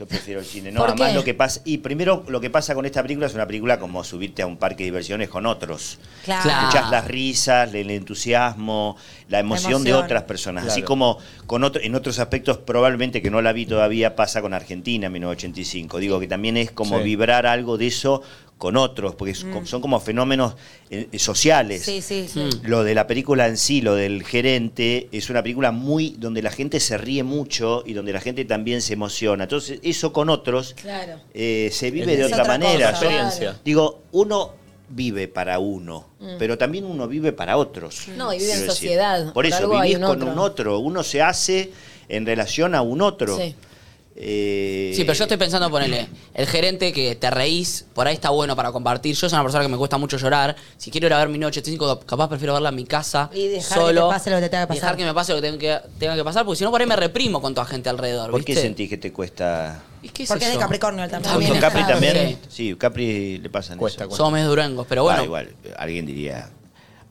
Yo 0.00 0.06
prefiero 0.06 0.40
el 0.40 0.46
cine. 0.46 0.72
No, 0.72 0.80
¿Por 0.80 0.88
además 0.92 1.10
qué? 1.10 1.14
lo 1.14 1.24
que 1.24 1.34
pasa. 1.34 1.60
Y 1.66 1.76
primero 1.78 2.24
lo 2.26 2.40
que 2.40 2.48
pasa 2.48 2.74
con 2.74 2.86
esta 2.86 3.02
película 3.02 3.26
es 3.26 3.34
una 3.34 3.46
película 3.46 3.78
como 3.78 4.02
subirte 4.02 4.40
a 4.40 4.46
un 4.46 4.56
parque 4.56 4.78
de 4.78 4.84
diversiones 4.84 5.28
con 5.28 5.44
otros. 5.44 5.98
Claro. 6.24 6.42
Claro. 6.42 6.68
Escuchás 6.68 6.90
las 6.90 7.06
risas, 7.06 7.74
el 7.74 7.90
entusiasmo, 7.90 8.96
la 9.28 9.40
emoción, 9.40 9.84
de 9.84 9.90
emoción. 9.90 10.04
otras 10.06 10.22
personas. 10.22 10.66
Así 10.66 10.80
como 10.80 11.18
con 11.46 11.64
otro, 11.64 11.82
en 11.82 11.94
otros 11.94 12.18
aspectos, 12.18 12.56
probablemente 12.56 13.20
que 13.20 13.30
no 13.30 13.42
la 13.42 13.52
vi 13.52 13.66
todavía, 13.66 14.16
pasa 14.16 14.40
con 14.40 14.54
Argentina 14.54 15.08
en 15.08 15.12
1985. 15.12 15.98
Digo 15.98 16.18
que 16.18 16.26
también 16.28 16.56
es 16.56 16.70
como 16.70 16.96
Sí. 16.96 17.04
vibrar 17.04 17.44
algo 17.44 17.76
de 17.76 17.88
eso 17.88 18.22
con 18.60 18.76
otros, 18.76 19.14
porque 19.14 19.32
co- 19.50 19.64
son 19.64 19.80
como 19.80 19.98
fenómenos 20.00 20.54
eh, 20.90 21.08
eh, 21.10 21.18
sociales. 21.18 21.80
Mm. 21.80 21.84
Sí, 21.84 22.02
sí, 22.02 22.28
sí. 22.28 22.40
Mm. 22.40 22.66
Lo 22.68 22.84
de 22.84 22.94
la 22.94 23.06
película 23.06 23.48
en 23.48 23.56
sí, 23.56 23.80
lo 23.80 23.94
del 23.94 24.22
gerente, 24.22 25.08
es 25.12 25.30
una 25.30 25.42
película 25.42 25.72
muy 25.72 26.10
donde 26.18 26.42
la 26.42 26.50
gente 26.50 26.78
se 26.78 26.98
ríe 26.98 27.22
mucho 27.24 27.82
y 27.86 27.94
donde 27.94 28.12
la 28.12 28.20
gente 28.20 28.44
también 28.44 28.82
se 28.82 28.92
emociona. 28.92 29.44
Entonces, 29.44 29.80
eso 29.82 30.12
con 30.12 30.28
otros 30.28 30.74
Claro. 30.74 31.14
eh, 31.32 31.70
se 31.72 31.90
vive 31.90 32.12
Es 32.12 32.18
de 32.18 32.24
otra, 32.26 32.42
otra 32.42 32.58
manera. 32.58 32.90
cosa. 32.92 33.58
Digo, 33.64 34.02
uno 34.12 34.52
vive 34.90 35.26
para 35.26 35.58
uno, 35.58 36.08
pero 36.38 36.58
también 36.58 36.84
uno 36.84 37.08
vive 37.08 37.32
para 37.32 37.56
otros. 37.56 38.08
Mm. 38.08 38.16
No, 38.18 38.34
y 38.34 38.38
vive 38.38 38.52
en 38.52 38.66
sociedad. 38.66 39.32
Por 39.32 39.46
eso, 39.46 39.70
vivís 39.70 39.96
un 39.96 40.02
con 40.02 40.20
otro. 40.20 40.32
un 40.34 40.38
otro. 40.38 40.78
Uno 40.80 41.02
se 41.02 41.22
hace 41.22 41.70
en 42.10 42.26
relación 42.26 42.74
a 42.74 42.82
un 42.82 43.00
otro. 43.00 43.38
Sí. 43.38 43.54
Eh, 44.22 44.92
Sí, 44.94 45.04
pero 45.04 45.14
yo 45.14 45.24
estoy 45.24 45.38
pensando, 45.38 45.70
ponele, 45.70 46.08
el 46.34 46.46
gerente 46.46 46.92
que 46.92 47.14
te 47.14 47.30
reís, 47.30 47.86
por 47.94 48.06
ahí 48.06 48.14
está 48.14 48.28
bueno 48.30 48.54
para 48.54 48.70
compartir. 48.70 49.14
Yo 49.16 49.28
soy 49.28 49.36
una 49.36 49.42
persona 49.44 49.64
que 49.64 49.70
me 49.70 49.78
cuesta 49.78 49.96
mucho 49.96 50.18
llorar. 50.18 50.54
Si 50.76 50.90
quiero 50.90 51.06
ir 51.06 51.14
a 51.14 51.18
ver 51.18 51.28
mi 51.30 51.38
noche 51.38 51.62
5, 51.64 52.00
capaz 52.00 52.28
prefiero 52.28 52.52
verla 52.52 52.68
en 52.68 52.74
mi 52.74 52.84
casa. 52.84 53.30
Y 53.32 53.48
dejar 53.48 53.78
que 53.78 53.94
te 53.94 54.00
pase 54.00 54.30
lo 54.30 54.36
que 54.36 54.42
te 54.42 54.48
tenga 54.50 54.66
que 54.66 54.72
y 54.72 54.76
Dejar 54.76 54.90
pasar. 54.90 54.96
que 54.98 55.04
me 55.06 55.14
pase 55.14 55.32
lo 55.34 55.40
que 55.40 55.48
tenga 55.50 55.58
que, 55.58 55.88
tenga 55.98 56.16
que 56.16 56.24
pasar, 56.24 56.44
porque 56.44 56.58
si 56.58 56.64
no, 56.64 56.70
por 56.70 56.80
ahí 56.82 56.86
me 56.86 56.96
reprimo 56.96 57.40
con 57.40 57.54
toda 57.54 57.66
gente 57.66 57.88
alrededor. 57.88 58.30
¿Por 58.30 58.44
qué 58.44 58.54
sentís 58.54 58.90
que 58.90 58.98
te 58.98 59.10
cuesta? 59.12 59.82
¿Y 60.02 60.08
qué 60.10 60.26
sé 60.26 60.32
Porque 60.34 60.46
es 60.46 60.52
de? 60.52 60.58
Capricornio 60.58 61.08
también. 61.08 61.22
También 61.32 61.52
¿Con 61.52 61.60
Capri 61.60 61.84
también? 61.86 62.38
sí. 62.48 62.70
Sí, 62.70 62.74
Capri 62.76 63.38
le 63.38 63.48
pasan 63.50 63.78
Cuesta, 63.78 64.04
eso. 64.04 64.08
cuesta. 64.10 64.24
Somos 64.24 64.44
durangos, 64.44 64.86
pero 64.88 65.02
bueno. 65.04 65.20
Ah, 65.20 65.24
igual, 65.24 65.54
alguien 65.78 66.04
diría, 66.06 66.50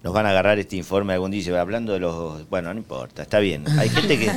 nos 0.03 0.13
van 0.13 0.25
a 0.25 0.29
agarrar 0.29 0.59
este 0.59 0.75
informe 0.75 1.13
algún 1.13 1.31
día, 1.31 1.41
y 1.41 1.43
se 1.43 1.51
va 1.51 1.61
hablando 1.61 1.93
de 1.93 1.99
los... 1.99 2.49
Bueno, 2.49 2.73
no 2.73 2.79
importa, 2.79 3.21
está 3.23 3.39
bien. 3.39 3.65
Hay 3.79 3.89
gente 3.89 4.17
que... 4.17 4.31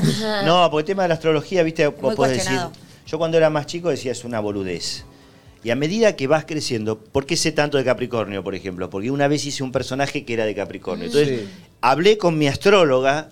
No, 0.45 0.69
porque 0.71 0.81
el 0.83 0.87
tema 0.87 1.03
de 1.03 1.09
la 1.09 1.15
astrología, 1.15 1.63
viste, 1.63 1.87
vos 1.87 2.01
Muy 2.03 2.15
podés 2.17 2.39
decir... 2.45 2.59
Yo 3.07 3.19
cuando 3.19 3.37
era 3.37 3.51
más 3.51 3.67
chico 3.67 3.89
decía, 3.89 4.13
es 4.13 4.25
una 4.25 4.41
boludez. 4.41 5.05
Y 5.65 5.71
a 5.71 5.77
medida 5.77 6.17
que 6.17 6.27
vas 6.27 6.45
creciendo, 6.45 6.99
¿por 6.99 7.27
qué 7.27 7.37
sé 7.37 7.53
tanto 7.53 7.77
de 7.79 7.85
Capricornio, 7.85 8.43
por 8.43 8.55
ejemplo? 8.55 8.91
Porque 8.91 9.11
una 9.11 9.29
vez 9.29 9.45
hice 9.45 9.63
un 9.63 9.71
personaje 9.73 10.25
que 10.25 10.35
era 10.35 10.45
de 10.45 10.55
Capricornio. 10.55 11.07
Entonces, 11.07 11.41
Sí. 11.41 11.49
hablé 11.81 12.19
con 12.19 12.37
mi 12.39 12.47
astróloga 12.49 13.29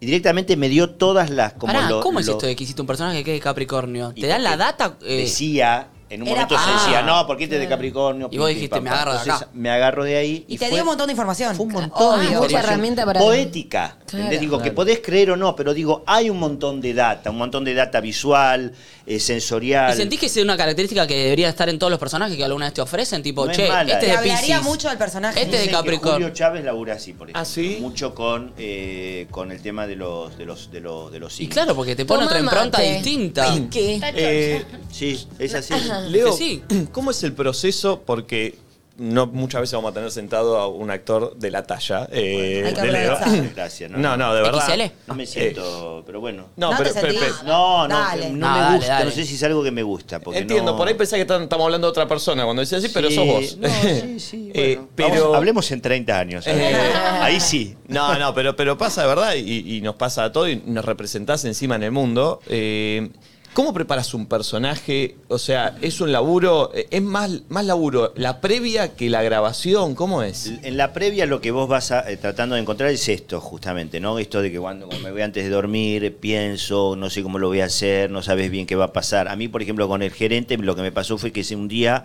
y 0.00 0.06
directamente 0.06 0.56
me 0.56 0.68
dio 0.68 0.90
todas 0.90 1.30
las... 1.30 1.52
Como 1.54 1.72
Pará, 1.72 1.88
lo- 1.90 2.00
¿cómo 2.00 2.20
es 2.20 2.28
esto 2.28 2.46
de 2.46 2.54
que 2.56 2.64
hiciste 2.64 2.80
un 2.80 2.86
personaje 2.86 3.22
que 3.24 3.32
es 3.34 3.36
de 3.40 3.42
Capricornio? 3.44 4.12
¿Te 4.14 4.26
dan 4.26 4.42
la 4.44 4.56
data? 4.56 4.96
Eh, 5.02 5.18
Decía 5.18 5.88
en 6.08 6.22
un 6.22 6.28
Era 6.28 6.46
momento 6.46 6.56
se 6.64 6.70
decía, 6.72 7.02
no, 7.02 7.26
porque 7.26 7.44
este 7.44 7.56
es 7.56 7.62
de 7.62 7.68
Capricornio. 7.68 8.28
Y 8.30 8.38
vos 8.38 8.46
pim, 8.46 8.54
pim, 8.54 8.54
dijiste, 8.56 8.76
pam, 8.76 8.84
me 8.84 8.90
pam. 8.90 8.98
agarro 8.98 9.12
de 9.12 9.18
Entonces, 9.18 9.42
acá. 9.42 9.50
Me 9.54 9.70
agarro 9.70 10.04
de 10.04 10.16
ahí. 10.16 10.44
Y, 10.48 10.56
te 10.58 10.66
fue- 10.66 10.74
dio 10.74 10.82
un 10.84 10.88
montón 10.88 11.06
de 11.08 11.12
información. 11.12 11.56
Fue 11.56 11.66
un 11.66 11.72
montón 11.72 11.90
Obvio, 12.00 12.18
de 12.18 12.20
mucha 12.22 12.30
información 12.36 12.62
herramienta 12.64 13.04
para- 13.04 13.20
Poética. 13.20 13.96
Claro. 14.06 14.24
¿entendés? 14.24 14.40
Digo, 14.40 14.62
que 14.62 14.70
podés 14.70 15.00
creer 15.00 15.32
o 15.32 15.36
no, 15.36 15.56
pero 15.56 15.74
digo, 15.74 16.04
hay 16.06 16.30
un 16.30 16.38
montón 16.38 16.80
de 16.80 16.94
data, 16.94 17.30
un 17.30 17.38
montón 17.38 17.64
de 17.64 17.74
data 17.74 18.00
visual, 18.00 18.72
eh, 19.04 19.18
sensorial. 19.18 19.92
¿Y 19.92 19.96
sentís 19.96 20.20
que 20.20 20.26
es 20.26 20.36
una 20.36 20.56
característica 20.56 21.06
que 21.08 21.14
debería 21.24 21.48
estar 21.48 21.68
en 21.68 21.78
todos 21.78 21.90
los 21.90 21.98
personajes 21.98 22.36
que 22.36 22.44
alguna 22.44 22.66
vez 22.66 22.74
te 22.74 22.80
ofrecen? 22.82 23.22
Tipo, 23.22 23.44
No 23.44 23.50
es 23.50 23.56
che, 23.56 23.68
mala, 23.68 23.92
este 23.92 23.92
eh. 23.92 23.96
es 23.96 24.00
de 24.00 24.06
Te 24.06 24.16
hablaría 24.30 24.56
Pisces. 24.58 24.62
mucho 24.62 24.88
del 24.88 24.98
personaje. 24.98 25.40
Este 25.42 25.44
es 25.46 25.50
de 25.52 25.58
Dicen 25.58 25.70
que 25.70 25.76
Capricornio. 25.76 26.12
Julio 26.28 26.30
Chávez 26.30 26.64
labura 26.64 26.94
así, 26.94 27.12
por 27.12 27.26
ejemplo. 27.28 27.40
¿Ah, 27.42 27.44
sí? 27.44 27.78
Mucho 27.80 28.14
con, 28.14 28.52
eh, 28.58 29.26
con 29.32 29.50
el 29.50 29.60
tema 29.60 29.86
de 29.88 29.96
los, 29.96 30.38
de 30.38 30.46
los, 30.46 30.70
de 30.70 30.80
los, 30.80 31.10
de 31.10 31.18
los 31.18 31.32
Y 31.34 31.36
signos. 31.38 31.54
claro, 31.54 31.74
porque 31.74 31.96
te 31.96 32.04
pone 32.04 32.24
otra 32.26 32.38
impronta 32.38 32.78
mate. 32.78 32.92
distinta. 32.94 33.46
¿Qué? 33.70 34.00
Eh, 34.14 34.64
Sí, 34.92 35.26
es 35.38 35.54
así. 35.54 35.74
Leo, 36.00 36.32
sí. 36.32 36.62
¿cómo 36.92 37.10
es 37.10 37.22
el 37.22 37.32
proceso? 37.32 38.02
Porque 38.04 38.54
no 38.98 39.26
muchas 39.26 39.60
veces 39.60 39.74
vamos 39.74 39.90
a 39.90 39.94
tener 39.94 40.10
sentado 40.10 40.56
a 40.56 40.68
un 40.68 40.90
actor 40.90 41.36
de 41.36 41.50
la 41.50 41.64
talla 41.66 42.08
eh, 42.10 42.62
Hay 42.66 42.72
que 42.72 42.80
de 42.80 42.92
Leo. 42.92 43.18
Gracias. 43.54 43.90
No, 43.90 43.98
No, 43.98 44.16
no, 44.16 44.34
de 44.34 44.40
verdad. 44.40 44.66
XL. 44.66 44.82
No 45.06 45.14
me 45.14 45.26
siento, 45.26 46.02
pero 46.06 46.18
bueno. 46.20 46.46
No, 46.56 46.70
No 46.70 46.78
pero, 46.78 46.94
te 46.94 47.00
pero- 47.02 47.12
sentís- 47.12 47.20
pero- 47.20 47.42
No, 47.44 47.86
no, 47.88 47.94
Dale. 47.94 48.30
no 48.30 48.36
No, 48.48 48.54
me 48.54 48.58
dale, 48.60 48.76
gusta. 48.78 48.92
dale. 48.94 49.04
No 49.04 49.10
sé 49.10 49.26
si 49.26 49.34
es 49.34 49.42
algo 49.42 49.62
que 49.62 49.70
me 49.70 49.82
gusta. 49.82 50.18
Porque 50.20 50.38
entiendo, 50.38 50.70
no- 50.72 50.78
por 50.78 50.88
ahí 50.88 50.94
pensé 50.94 51.16
que 51.16 51.22
estamos 51.30 51.64
hablando 51.66 51.88
de 51.88 51.90
otra 51.90 52.08
persona 52.08 52.44
cuando 52.44 52.60
decía 52.60 52.78
así, 52.78 52.88
pero 52.88 53.10
Sí, 53.10 53.16
sos 53.16 53.26
vos. 53.26 53.56
no, 53.58 53.68
sí, 53.68 54.18
sí, 54.18 54.50
Eh, 54.54 54.76
bueno. 54.76 54.88
pero 54.96 55.20
Vamos, 55.24 55.36
hablemos 55.36 55.70
en 55.72 55.80
30 55.82 56.18
años. 56.18 56.46
Eh. 56.46 56.74
Ahí 57.20 57.38
sí. 57.38 57.76
No, 57.88 58.18
no, 58.18 58.32
pero, 58.32 58.56
pero 58.56 58.78
pasa 58.78 59.02
de 59.02 59.08
verdad 59.08 59.34
y, 59.34 59.76
y 59.76 59.82
nos 59.82 59.96
pasa 59.96 60.24
a 60.24 60.32
todo 60.32 60.48
y 60.48 60.56
nos 60.64 60.86
representás 60.86 61.44
encima 61.44 61.74
en 61.76 61.82
el 61.82 61.90
mundo. 61.92 62.40
Eh, 62.46 63.10
¿Cómo 63.56 63.72
preparas 63.72 64.12
un 64.12 64.26
personaje? 64.26 65.16
O 65.28 65.38
sea, 65.38 65.78
¿es 65.80 66.02
un 66.02 66.12
laburo? 66.12 66.72
¿Es 66.74 67.00
más, 67.00 67.40
más 67.48 67.64
laburo 67.64 68.12
la 68.14 68.42
previa 68.42 68.94
que 68.96 69.08
la 69.08 69.22
grabación? 69.22 69.94
¿Cómo 69.94 70.22
es? 70.22 70.52
En 70.62 70.76
la 70.76 70.92
previa 70.92 71.24
lo 71.24 71.40
que 71.40 71.52
vos 71.52 71.66
vas 71.66 71.90
eh, 71.90 72.18
tratando 72.20 72.54
de 72.54 72.60
encontrar 72.60 72.90
es 72.90 73.08
esto, 73.08 73.40
justamente, 73.40 73.98
¿no? 73.98 74.18
Esto 74.18 74.42
de 74.42 74.52
que 74.52 74.60
cuando, 74.60 74.86
me 75.02 75.10
voy 75.10 75.22
antes 75.22 75.42
de 75.42 75.48
dormir, 75.48 76.18
pienso, 76.20 76.96
no 76.96 77.08
sé 77.08 77.22
cómo 77.22 77.38
lo 77.38 77.48
voy 77.48 77.62
a 77.62 77.64
hacer, 77.64 78.10
no 78.10 78.22
sabes 78.22 78.50
bien 78.50 78.66
qué 78.66 78.76
va 78.76 78.84
a 78.84 78.92
pasar. 78.92 79.26
A 79.26 79.36
mí, 79.36 79.48
por 79.48 79.62
ejemplo, 79.62 79.88
con 79.88 80.02
el 80.02 80.12
gerente, 80.12 80.58
lo 80.58 80.76
que 80.76 80.82
me 80.82 80.92
pasó 80.92 81.16
fue 81.16 81.32
que 81.32 81.42
un 81.54 81.66
día, 81.66 82.04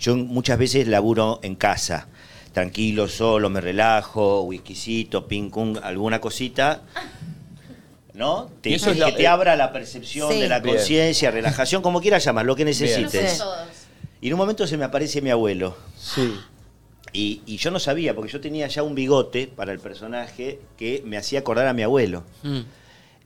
yo 0.00 0.14
muchas 0.18 0.58
veces 0.58 0.86
laburo 0.86 1.40
en 1.42 1.54
casa, 1.54 2.08
tranquilo, 2.52 3.08
solo, 3.08 3.48
me 3.48 3.62
relajo, 3.62 4.42
whiskycito, 4.42 5.26
ping, 5.26 5.48
pong, 5.48 5.78
alguna 5.82 6.20
cosita. 6.20 6.82
¿No? 8.14 8.50
Te, 8.60 8.74
eso 8.74 8.90
es 8.90 9.02
que 9.02 9.12
te 9.12 9.26
abra 9.26 9.54
la 9.56 9.72
percepción 9.72 10.32
Sí. 10.32 10.40
de 10.40 10.48
la 10.48 10.60
conciencia, 10.62 11.30
relajación, 11.30 11.80
como 11.82 12.00
quieras 12.00 12.24
llamar, 12.24 12.44
lo 12.46 12.56
que 12.56 12.64
necesites. 12.64 13.38
sé. 13.38 13.44
Y 14.20 14.26
en 14.28 14.34
un 14.34 14.38
momento 14.38 14.66
se 14.66 14.76
me 14.76 14.84
aparece 14.84 15.20
mi 15.22 15.30
abuelo. 15.30 15.76
Sí. 15.96 16.34
Y, 17.12 17.42
y 17.46 17.56
yo 17.56 17.70
no 17.70 17.80
sabía, 17.80 18.14
porque 18.14 18.30
yo 18.32 18.40
tenía 18.40 18.66
ya 18.68 18.82
un 18.82 18.94
bigote 18.94 19.46
para 19.48 19.72
el 19.72 19.78
personaje 19.80 20.60
que 20.76 21.02
me 21.06 21.16
hacía 21.16 21.40
acordar 21.40 21.66
a 21.66 21.72
mi 21.72 21.82
abuelo. 21.82 22.24
Mm. 22.42 22.60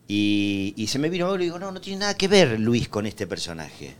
Y, 0.06 0.74
y 0.76 0.86
se 0.88 0.98
me 0.98 1.08
vino 1.08 1.24
mi 1.24 1.28
abuelo 1.28 1.42
y 1.42 1.46
digo, 1.46 1.58
no, 1.58 1.72
no 1.72 1.80
tiene 1.80 2.00
nada 2.00 2.14
que 2.14 2.28
ver 2.28 2.60
Luis 2.60 2.88
con 2.88 3.06
este 3.06 3.26
personaje. 3.26 3.94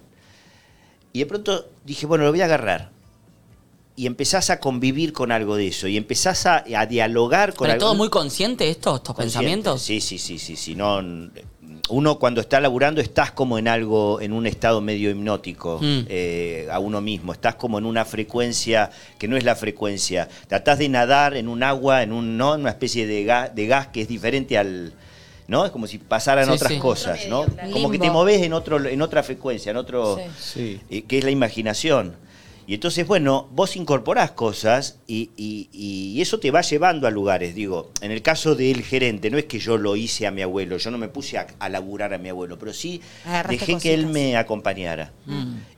Y 1.12 1.20
de 1.20 1.26
pronto 1.26 1.68
dije, 1.84 2.06
bueno, 2.06 2.24
lo 2.24 2.30
voy 2.30 2.40
a 2.42 2.44
agarrar. 2.46 2.90
Y 3.96 4.06
empezás 4.06 4.50
a 4.50 4.58
convivir 4.58 5.12
con 5.12 5.30
algo 5.30 5.54
de 5.56 5.68
eso. 5.68 5.86
Y 5.86 5.96
empezás 5.96 6.46
a, 6.46 6.64
a 6.76 6.86
dialogar 6.86 7.54
con 7.54 7.66
¿Pero 7.66 7.74
algo. 7.74 7.86
todo 7.86 7.94
muy 7.94 8.08
consciente 8.10 8.68
esto, 8.68 8.96
estos 8.96 9.14
Consciente. 9.14 9.38
pensamientos? 9.38 9.82
Sí, 9.82 10.00
sí, 10.00 10.18
sí, 10.18 10.38
sí, 10.40 10.56
sí. 10.56 10.74
No, 10.74 11.00
uno 11.90 12.18
cuando 12.18 12.40
está 12.40 12.60
laburando 12.60 13.00
estás 13.00 13.30
como 13.30 13.58
en 13.58 13.68
algo, 13.68 14.20
en 14.20 14.32
un 14.32 14.46
estado 14.46 14.80
medio 14.80 15.10
hipnótico 15.10 15.78
Mm. 15.80 16.00
eh, 16.08 16.66
a 16.72 16.78
uno 16.80 17.00
mismo. 17.00 17.32
Estás 17.32 17.54
como 17.54 17.78
en 17.78 17.86
una 17.86 18.04
frecuencia 18.04 18.90
que 19.18 19.28
no 19.28 19.36
es 19.36 19.44
la 19.44 19.54
frecuencia. 19.54 20.28
Tratás 20.48 20.78
de 20.78 20.88
nadar 20.88 21.36
en 21.36 21.46
un 21.46 21.62
agua, 21.62 22.02
en 22.02 22.12
un, 22.12 22.36
¿no? 22.36 22.54
en 22.54 22.62
una 22.62 22.70
especie 22.70 23.06
de 23.06 23.22
gas, 23.24 23.54
de 23.54 23.66
gas 23.66 23.88
que 23.88 24.00
es 24.00 24.08
diferente 24.08 24.58
al. 24.58 24.92
¿No? 25.46 25.66
Es 25.66 25.70
como 25.72 25.86
si 25.86 25.98
pasaran 25.98 26.46
Sí, 26.46 26.52
otras 26.52 26.72
sí. 26.72 26.78
cosas, 26.78 27.28
¿no? 27.28 27.44
Como 27.70 27.90
que 27.90 27.98
te 27.98 28.10
moves 28.10 28.40
en 28.42 28.54
otro, 28.54 28.82
en 28.88 29.02
otra 29.02 29.22
frecuencia, 29.22 29.70
en 29.70 29.76
otro. 29.76 30.18
Sí. 30.40 30.80
eh, 30.88 31.02
que 31.02 31.18
es 31.18 31.24
la 31.24 31.30
imaginación. 31.30 32.16
Y 32.66 32.74
entonces, 32.74 33.06
bueno, 33.06 33.48
vos 33.52 33.76
incorporás 33.76 34.30
cosas 34.32 34.98
y, 35.06 35.30
y- 35.36 35.68
y 35.72 36.20
eso 36.22 36.38
te 36.38 36.50
va 36.50 36.62
llevando 36.62 37.06
a 37.06 37.10
lugares. 37.10 37.54
Digo, 37.54 37.90
en 38.00 38.10
el 38.10 38.22
caso 38.22 38.54
del 38.54 38.82
gerente, 38.82 39.30
no 39.30 39.36
es 39.36 39.44
que 39.44 39.58
yo 39.58 39.76
lo 39.76 39.96
hice 39.96 40.26
a 40.26 40.30
mi 40.30 40.40
abuelo, 40.42 40.78
yo 40.78 40.90
no 40.90 40.96
me 40.98 41.08
puse 41.08 41.36
a, 41.36 41.46
a 41.58 41.68
laburar 41.68 42.14
a 42.14 42.18
mi 42.18 42.30
abuelo, 42.30 42.58
pero 42.58 42.72
sí 42.72 43.00
Agarraste 43.26 43.66
dejé 43.66 43.78
que 43.82 43.92
él 43.94 44.06
me 44.06 44.36
acompañara 44.38 45.12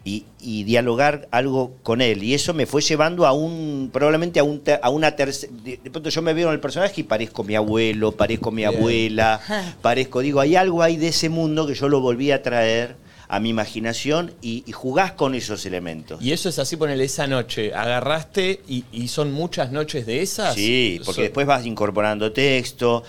y, 0.05 0.25
y 0.40 0.62
dialogar 0.64 1.27
algo 1.33 1.75
con 1.83 2.01
él. 2.01 2.22
Y 2.22 2.35
eso 2.35 2.55
me 2.55 2.66
fue 2.66 2.81
llevando 2.83 3.27
a 3.27 3.33
un, 3.33 3.90
probablemente 3.92 4.38
a, 4.38 4.44
un, 4.44 4.62
a 4.81 4.90
una 4.90 5.16
tercera... 5.16 5.53
De, 5.64 5.79
de 5.83 5.90
pronto 5.90 6.09
yo 6.11 6.22
me 6.22 6.35
veo 6.35 6.49
en 6.49 6.55
el 6.55 6.61
personaje 6.61 7.01
y 7.01 7.05
parezco 7.05 7.42
mi 7.42 7.57
abuelo, 7.57 8.12
parezco 8.12 8.51
mi 8.53 8.62
Bien. 8.62 8.75
abuela, 8.77 9.40
parezco, 9.83 10.20
digo, 10.20 10.38
hay 10.40 10.55
algo 10.55 10.83
ahí 10.83 10.96
de 10.96 11.09
ese 11.09 11.29
mundo 11.29 11.66
que 11.66 11.75
yo 11.75 11.88
lo 11.88 12.01
volví 12.01 12.31
a 12.31 12.42
traer 12.42 12.94
a 13.29 13.41
mi 13.41 13.49
imaginación 13.51 14.33
y, 14.41 14.62
y 14.67 14.73
jugás 14.73 15.12
con 15.12 15.35
esos 15.35 15.67
elementos. 15.67 16.23
Y 16.23 16.33
eso 16.33 16.49
es 16.49 16.59
así, 16.59 16.77
ponele 16.77 17.05
esa 17.05 17.27
noche. 17.27 17.75
Agarraste 17.75 18.61
y, 18.69 18.85
y 18.93 19.09
son 19.09 19.33
muchas 19.33 19.73
noches 19.73 20.07
de 20.07 20.23
esas. 20.23 20.55
Sí, 20.55 21.01
porque 21.05 21.23
después 21.23 21.47
vas 21.47 21.67
incorporando 21.67 22.33
texto. 22.33 23.03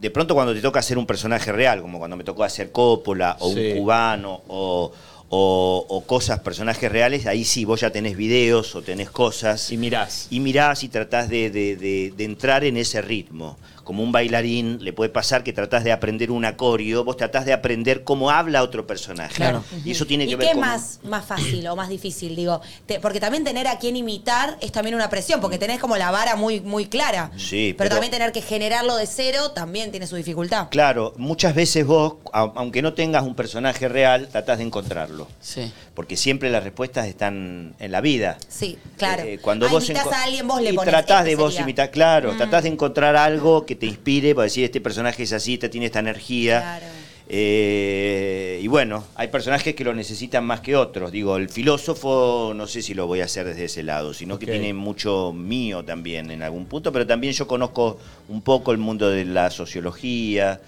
De 0.00 0.10
pronto 0.10 0.34
cuando 0.34 0.54
te 0.54 0.60
toca 0.60 0.80
hacer 0.80 0.96
un 0.98 1.06
personaje 1.06 1.52
real, 1.52 1.82
como 1.82 1.98
cuando 1.98 2.16
me 2.16 2.24
tocó 2.24 2.44
hacer 2.44 2.70
Coppola 2.72 3.36
o 3.40 3.52
Sí. 3.52 3.72
un 3.72 3.78
cubano 3.78 4.42
o, 4.48 4.92
o- 5.28 5.86
o 5.88 6.00
cosas, 6.06 6.40
personajes 6.40 6.90
reales, 6.90 7.26
ahí 7.26 7.44
sí, 7.44 7.64
vos 7.64 7.80
ya 7.82 7.90
tenés 7.90 8.16
videos 8.16 8.74
o 8.74 8.82
tenés 8.82 9.10
cosas. 9.10 9.70
Y 9.70 9.76
mirás. 9.76 10.26
Y 10.30 10.40
mirás 10.40 10.82
y 10.84 10.88
tratás 10.88 11.28
de, 11.28 11.50
de- 11.50 11.76
de- 11.76 12.12
de 12.16 12.24
entrar 12.24 12.64
en 12.64 12.76
ese 12.78 13.02
ritmo. 13.02 13.58
Como 13.90 14.04
un 14.04 14.12
bailarín, 14.12 14.78
le 14.84 14.92
puede 14.92 15.10
pasar 15.10 15.42
que 15.42 15.52
tratás 15.52 15.82
de 15.82 15.90
aprender 15.90 16.30
un 16.30 16.44
acorio, 16.44 17.02
vos 17.02 17.16
tratás 17.16 17.44
de 17.44 17.52
aprender 17.52 18.04
cómo 18.04 18.30
habla 18.30 18.62
otro 18.62 18.86
personaje. 18.86 19.34
Claro. 19.34 19.64
Y 19.84 19.90
eso 19.90 20.06
tiene 20.06 20.26
que 20.26 20.30
¿Y 20.30 20.34
ver 20.36 20.44
qué 20.46 20.50
es 20.52 20.56
con... 20.56 20.60
más, 20.60 21.00
más 21.02 21.24
fácil 21.24 21.66
o 21.66 21.74
más 21.74 21.88
difícil? 21.88 22.36
Digo, 22.36 22.60
Te- 22.86 23.00
porque 23.00 23.18
también 23.18 23.42
tener 23.42 23.66
a 23.66 23.78
quien 23.80 23.96
imitar 23.96 24.56
es 24.60 24.70
también 24.70 24.94
una 24.94 25.10
presión, 25.10 25.40
porque 25.40 25.58
tenés 25.58 25.80
como 25.80 25.96
la 25.96 26.12
vara 26.12 26.36
muy, 26.36 26.60
muy 26.60 26.86
clara. 26.86 27.32
Sí, 27.36 27.74
pero, 27.76 27.88
pero- 27.88 27.90
también 27.96 28.12
tener 28.12 28.30
que 28.30 28.42
generarlo 28.42 28.94
de 28.94 29.08
cero 29.08 29.50
también 29.50 29.90
tiene 29.90 30.06
su 30.06 30.14
dificultad. 30.14 30.68
Claro, 30.70 31.12
muchas 31.16 31.52
veces 31.56 31.84
vos, 31.84 32.14
aunque 32.32 32.82
no 32.82 32.94
tengas 32.94 33.24
un 33.24 33.34
personaje 33.34 33.88
real, 33.88 34.28
tratás 34.30 34.58
de 34.58 34.64
encontrarlo. 34.66 35.26
Sí. 35.40 35.72
Porque 35.94 36.16
siempre 36.16 36.48
las 36.48 36.62
respuestas 36.62 37.08
están 37.08 37.74
en 37.80 37.90
la 37.90 38.00
vida. 38.00 38.38
Sí, 38.48 38.78
claro. 38.96 39.24
Eh, 39.24 39.40
cuando 39.42 39.66
Ah, 39.66 39.70
vos 39.72 39.82
invitás 39.88 40.06
enco- 40.06 40.14
a 40.14 40.22
alguien, 40.22 40.46
vos 40.46 40.62
le 40.62 40.70
y 40.70 40.76
tratás 40.76 41.18
este 41.22 41.30
de 41.30 41.34
vos 41.34 41.52
sería. 41.54 41.66
Mm. 41.66 41.68
imitar, 41.68 41.90
claro, 41.90 42.36
tratás 42.36 42.62
de 42.62 42.68
encontrar 42.68 43.16
algo 43.16 43.66
que 43.66 43.79
te 43.80 43.86
inspire 43.86 44.34
para 44.34 44.44
decir 44.44 44.64
este 44.64 44.80
personaje 44.80 45.24
es 45.24 45.32
así, 45.32 45.54
este 45.54 45.68
tiene 45.68 45.86
esta 45.86 45.98
energía. 45.98 46.60
Claro. 46.60 46.86
Eh, 47.32 48.58
y 48.60 48.66
bueno, 48.66 49.04
hay 49.14 49.28
personajes 49.28 49.76
que 49.76 49.84
lo 49.84 49.94
necesitan 49.94 50.44
más 50.44 50.60
que 50.60 50.74
otros. 50.74 51.12
Digo, 51.12 51.36
el 51.36 51.48
filósofo 51.48 52.52
no 52.56 52.66
sé 52.66 52.82
si 52.82 52.92
lo 52.92 53.06
voy 53.06 53.20
a 53.20 53.26
hacer 53.26 53.46
desde 53.46 53.66
ese 53.66 53.84
lado, 53.84 54.12
sino 54.12 54.38
que 54.38 54.46
tiene 54.46 54.74
mucho 54.74 55.32
mío 55.32 55.84
también 55.84 56.32
en 56.32 56.42
algún 56.42 56.66
punto, 56.66 56.92
pero 56.92 57.06
también 57.06 57.32
yo 57.32 57.46
conozco 57.46 57.98
un 58.28 58.42
poco 58.42 58.72
el 58.72 58.78
mundo 58.78 59.08
de 59.08 59.24
la 59.24 59.50
sociología. 59.50 60.60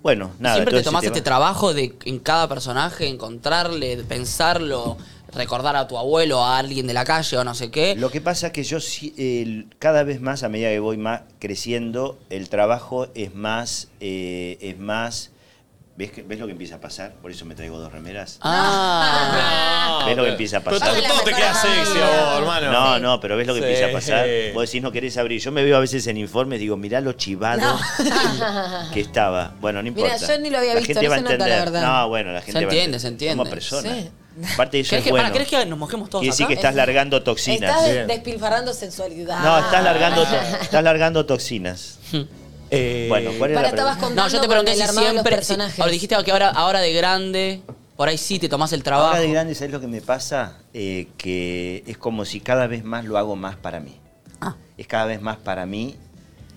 Bueno, 0.00 0.30
nada. 0.38 0.54
Siempre 0.54 0.78
te 0.78 0.84
tomás 0.84 1.02
este 1.02 1.20
trabajo 1.20 1.74
de 1.74 1.92
en 2.04 2.20
cada 2.20 2.48
personaje 2.48 3.08
encontrarle, 3.08 3.96
pensarlo, 4.04 4.96
recordar 5.32 5.76
a 5.76 5.86
tu 5.86 5.98
abuelo, 5.98 6.42
a 6.42 6.58
alguien 6.58 6.86
de 6.86 6.94
la 6.94 7.04
calle 7.04 7.36
o 7.36 7.44
no 7.44 7.54
sé 7.54 7.70
qué. 7.70 7.94
Lo 7.96 8.10
que 8.10 8.20
pasa 8.20 8.48
es 8.48 8.52
que 8.52 8.64
yo 8.64 8.80
sí, 8.80 9.14
el- 9.18 9.66
cada 9.78 10.02
vez 10.02 10.20
más, 10.20 10.42
a 10.42 10.48
medida 10.48 10.68
que 10.70 10.78
voy 10.80 10.96
más 10.96 11.22
creciendo, 11.38 12.18
el 12.30 12.48
trabajo 12.48 13.08
es 13.14 13.34
más, 13.34 13.88
eh, 14.00 14.56
es 14.60 14.78
más. 14.78 15.30
¿Ves, 15.96 16.12
que- 16.12 16.22
¿Ves 16.22 16.38
lo 16.38 16.46
que 16.46 16.52
empieza 16.52 16.76
a 16.76 16.80
pasar? 16.80 17.12
Por 17.20 17.32
eso 17.32 17.44
me 17.44 17.56
traigo 17.56 17.76
dos 17.76 17.90
remeras. 17.92 18.38
Ah. 18.42 20.04
¿Ves 20.06 20.16
lo 20.16 20.22
que 20.24 20.30
empieza 20.30 20.58
a 20.58 20.60
Pero 20.60 20.78
pasar? 20.78 20.94
todo 21.08 21.20
te 21.24 21.32
queda 21.34 21.52
sexy 21.54 21.98
a 21.98 22.24
vos, 22.30 22.38
hermano. 22.38 22.70
No, 22.72 22.98
no, 23.00 23.20
pero 23.20 23.36
ves 23.36 23.48
lo 23.48 23.54
que 23.54 23.60
Sí. 23.60 23.66
empieza 23.66 23.86
a 23.86 23.92
pasar. 23.92 24.26
Vos 24.54 24.68
decís, 24.68 24.80
no 24.80 24.92
querés 24.92 25.16
abrir. 25.18 25.40
Yo 25.40 25.50
me 25.50 25.64
veo 25.64 25.76
a 25.76 25.80
veces 25.80 26.06
en 26.06 26.16
informes, 26.16 26.60
digo, 26.60 26.76
mirá 26.76 27.00
lo 27.00 27.14
chivado 27.14 27.76
que 28.94 29.00
estaba. 29.00 29.54
Bueno, 29.60 29.82
no 29.82 29.90
Mira, 29.90 30.06
importa. 30.14 30.34
yo 30.34 30.40
ni 30.40 30.50
lo 30.50 30.58
había 30.58 30.74
la 30.74 30.80
visto, 30.80 30.94
gente 30.94 31.06
no 31.06 31.10
va 31.10 31.16
a 31.16 31.18
se 31.18 31.22
nota 31.24 31.36
la 31.38 31.44
entender. 31.46 31.72
verdad. 31.72 32.00
No, 32.02 32.08
bueno, 32.08 32.32
la 32.32 32.42
gente 32.42 32.52
va 32.52 32.58
a 32.58 32.62
entiende, 32.62 32.96
entender. 32.96 33.00
se 33.00 33.08
entiende. 33.08 33.36
Somos 33.36 33.48
personas. 33.48 33.92
Sí. 34.04 34.10
Aparte 34.54 34.76
de 34.76 34.80
eso 34.82 34.90
¿Querés 34.90 35.00
es 35.00 35.04
que, 35.04 35.10
bueno. 35.10 35.24
para, 35.24 35.32
¿querés 35.32 35.48
que 35.48 35.66
nos 35.66 35.78
mojemos 35.78 36.10
todos 36.10 36.22
Quiere 36.22 36.32
decir 36.32 36.44
acá? 36.44 36.48
que 36.48 36.54
estás 36.54 36.74
largando 36.74 37.22
toxinas. 37.22 37.70
Estás 37.70 37.92
Bien. 37.92 38.06
despilfarrando 38.06 38.72
sensualidad. 38.74 39.40
No, 39.42 39.58
estás 39.58 39.82
largando, 39.84 40.22
to- 40.24 40.36
estás 40.62 40.82
largando 40.84 41.26
toxinas. 41.26 41.98
Eh, 42.70 43.06
Bueno, 43.08 43.30
¿cuál 43.38 43.50
era 43.52 43.60
Para 43.60 43.68
la 43.70 43.74
estabas 43.76 43.96
pregunta? 43.96 44.06
contando 44.08 44.22
No, 44.22 44.28
yo 44.28 44.32
te 44.32 44.38
con 44.46 44.48
pregunté 44.48 44.70
el 44.72 44.76
si 44.76 44.82
armado 44.82 45.00
de 45.00 45.04
los 45.04 45.22
siempre. 45.22 45.32
si- 45.32 45.36
personajes. 45.36 45.80
ahora 45.80 45.92
dijiste 45.92 46.16
que 46.24 46.30
ahora, 46.32 46.48
ahora 46.50 46.80
de 46.80 46.92
grande, 46.92 47.62
por 47.96 48.08
ahí 48.08 48.18
sí 48.18 48.38
te 48.38 48.48
tomás 48.48 48.72
el 48.72 48.82
trabajo. 48.82 49.08
Ahora 49.08 49.20
de 49.20 49.30
grande, 49.30 49.54
¿sabes 49.54 49.72
lo 49.72 49.80
que 49.80 49.86
me 49.88 50.00
pasa? 50.00 50.58
Eh, 50.74 51.08
que 51.16 51.82
es 51.86 51.96
como 51.98 52.24
si 52.24 52.40
cada 52.40 52.66
vez 52.66 52.84
más 52.84 53.04
lo 53.04 53.16
hago 53.18 53.36
más 53.36 53.56
para 53.56 53.80
mí. 53.80 53.96
Ah. 54.40 54.54
Es 54.76 54.86
cada 54.86 55.06
vez 55.06 55.20
más 55.22 55.36
para 55.38 55.66
mí. 55.66 55.96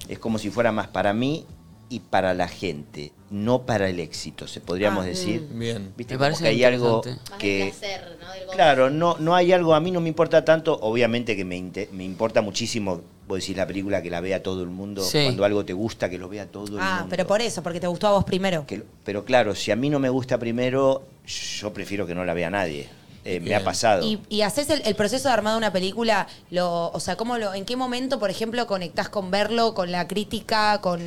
Es 0.10 0.20
como 0.20 0.38
si 0.38 0.50
fuera 0.50 0.72
más 0.74 0.88
para 0.88 1.14
mí 1.14 1.46
y 1.90 2.02
para 2.02 2.34
la 2.34 2.48
gente, 2.50 3.14
no 3.32 3.66
para 3.66 3.90
el 3.90 4.00
éxito, 4.00 4.48
se 4.48 4.60
podríamos 4.62 5.04
Ah, 5.06 5.08
decir. 5.08 5.48
Bien. 5.52 5.94
¿Viste? 5.98 6.14
Me 6.16 6.20
parece 6.20 6.44
que 6.44 6.50
hay 6.50 6.64
algo. 6.64 7.02
Más 7.06 7.40
que... 7.40 7.58
del 7.60 7.70
placer, 7.70 8.18
¿no? 8.22 8.32
Del 8.34 8.46
goce. 8.46 8.56
Claro, 8.56 8.90
no, 8.90 9.16
no 9.20 9.34
hay 9.36 9.52
algo, 9.54 9.74
a 9.74 9.80
mí 9.80 9.90
no 9.90 10.02
me 10.02 10.10
importa 10.10 10.46
tanto, 10.46 10.78
obviamente 10.82 11.36
que 11.36 11.46
me, 11.46 11.72
me 11.94 12.04
importa 12.04 12.42
muchísimo, 12.42 13.02
vos 13.28 13.40
decís 13.40 13.56
la 13.56 13.66
película 13.66 14.02
que 14.02 14.10
la 14.10 14.20
vea 14.22 14.44
todo 14.44 14.62
el 14.64 14.70
mundo, 14.70 15.02
Sí. 15.02 15.24
cuando 15.24 15.46
algo 15.46 15.64
te 15.66 15.74
gusta 15.74 16.10
que 16.10 16.18
lo 16.18 16.28
vea 16.30 16.46
todo 16.48 16.66
el 16.66 16.72
mundo. 16.72 16.86
Ah, 16.86 17.08
pero 17.10 17.26
por 17.26 17.42
eso, 17.42 17.64
porque 17.64 17.80
te 17.80 17.88
gustó 17.88 18.08
a 18.08 18.12
vos 18.12 18.26
primero. 18.26 18.66
Que 18.68 18.84
pero 19.06 19.24
claro, 19.26 19.56
si 19.56 19.72
a 19.72 19.76
mí 19.76 19.90
no 19.90 20.00
me 20.00 20.10
gusta 20.10 20.38
primero, 20.38 21.04
yo 21.26 21.72
prefiero 21.74 22.06
que 22.06 22.14
no 22.14 22.26
la 22.26 22.34
vea 22.34 22.50
nadie. 22.50 22.90
Eh, 23.24 23.40
me 23.40 23.54
ha 23.56 23.64
pasado. 23.64 24.06
Y, 24.06 24.20
y 24.30 24.42
haces 24.42 24.70
el, 24.70 24.82
el 24.84 24.96
proceso 24.96 25.28
de 25.28 25.34
armar 25.34 25.58
una 25.58 25.72
película, 25.72 26.28
lo, 26.50 26.90
o 26.90 27.00
sea, 27.00 27.16
¿cómo 27.16 27.38
lo, 27.38 27.54
¿en 27.54 27.66
qué 27.66 27.76
momento, 27.76 28.20
por 28.20 28.30
ejemplo, 28.30 28.66
conectás 28.66 29.10
con 29.10 29.30
verlo, 29.30 29.74
con 29.74 29.92
la 29.92 30.08
crítica, 30.08 30.80
con. 30.82 31.02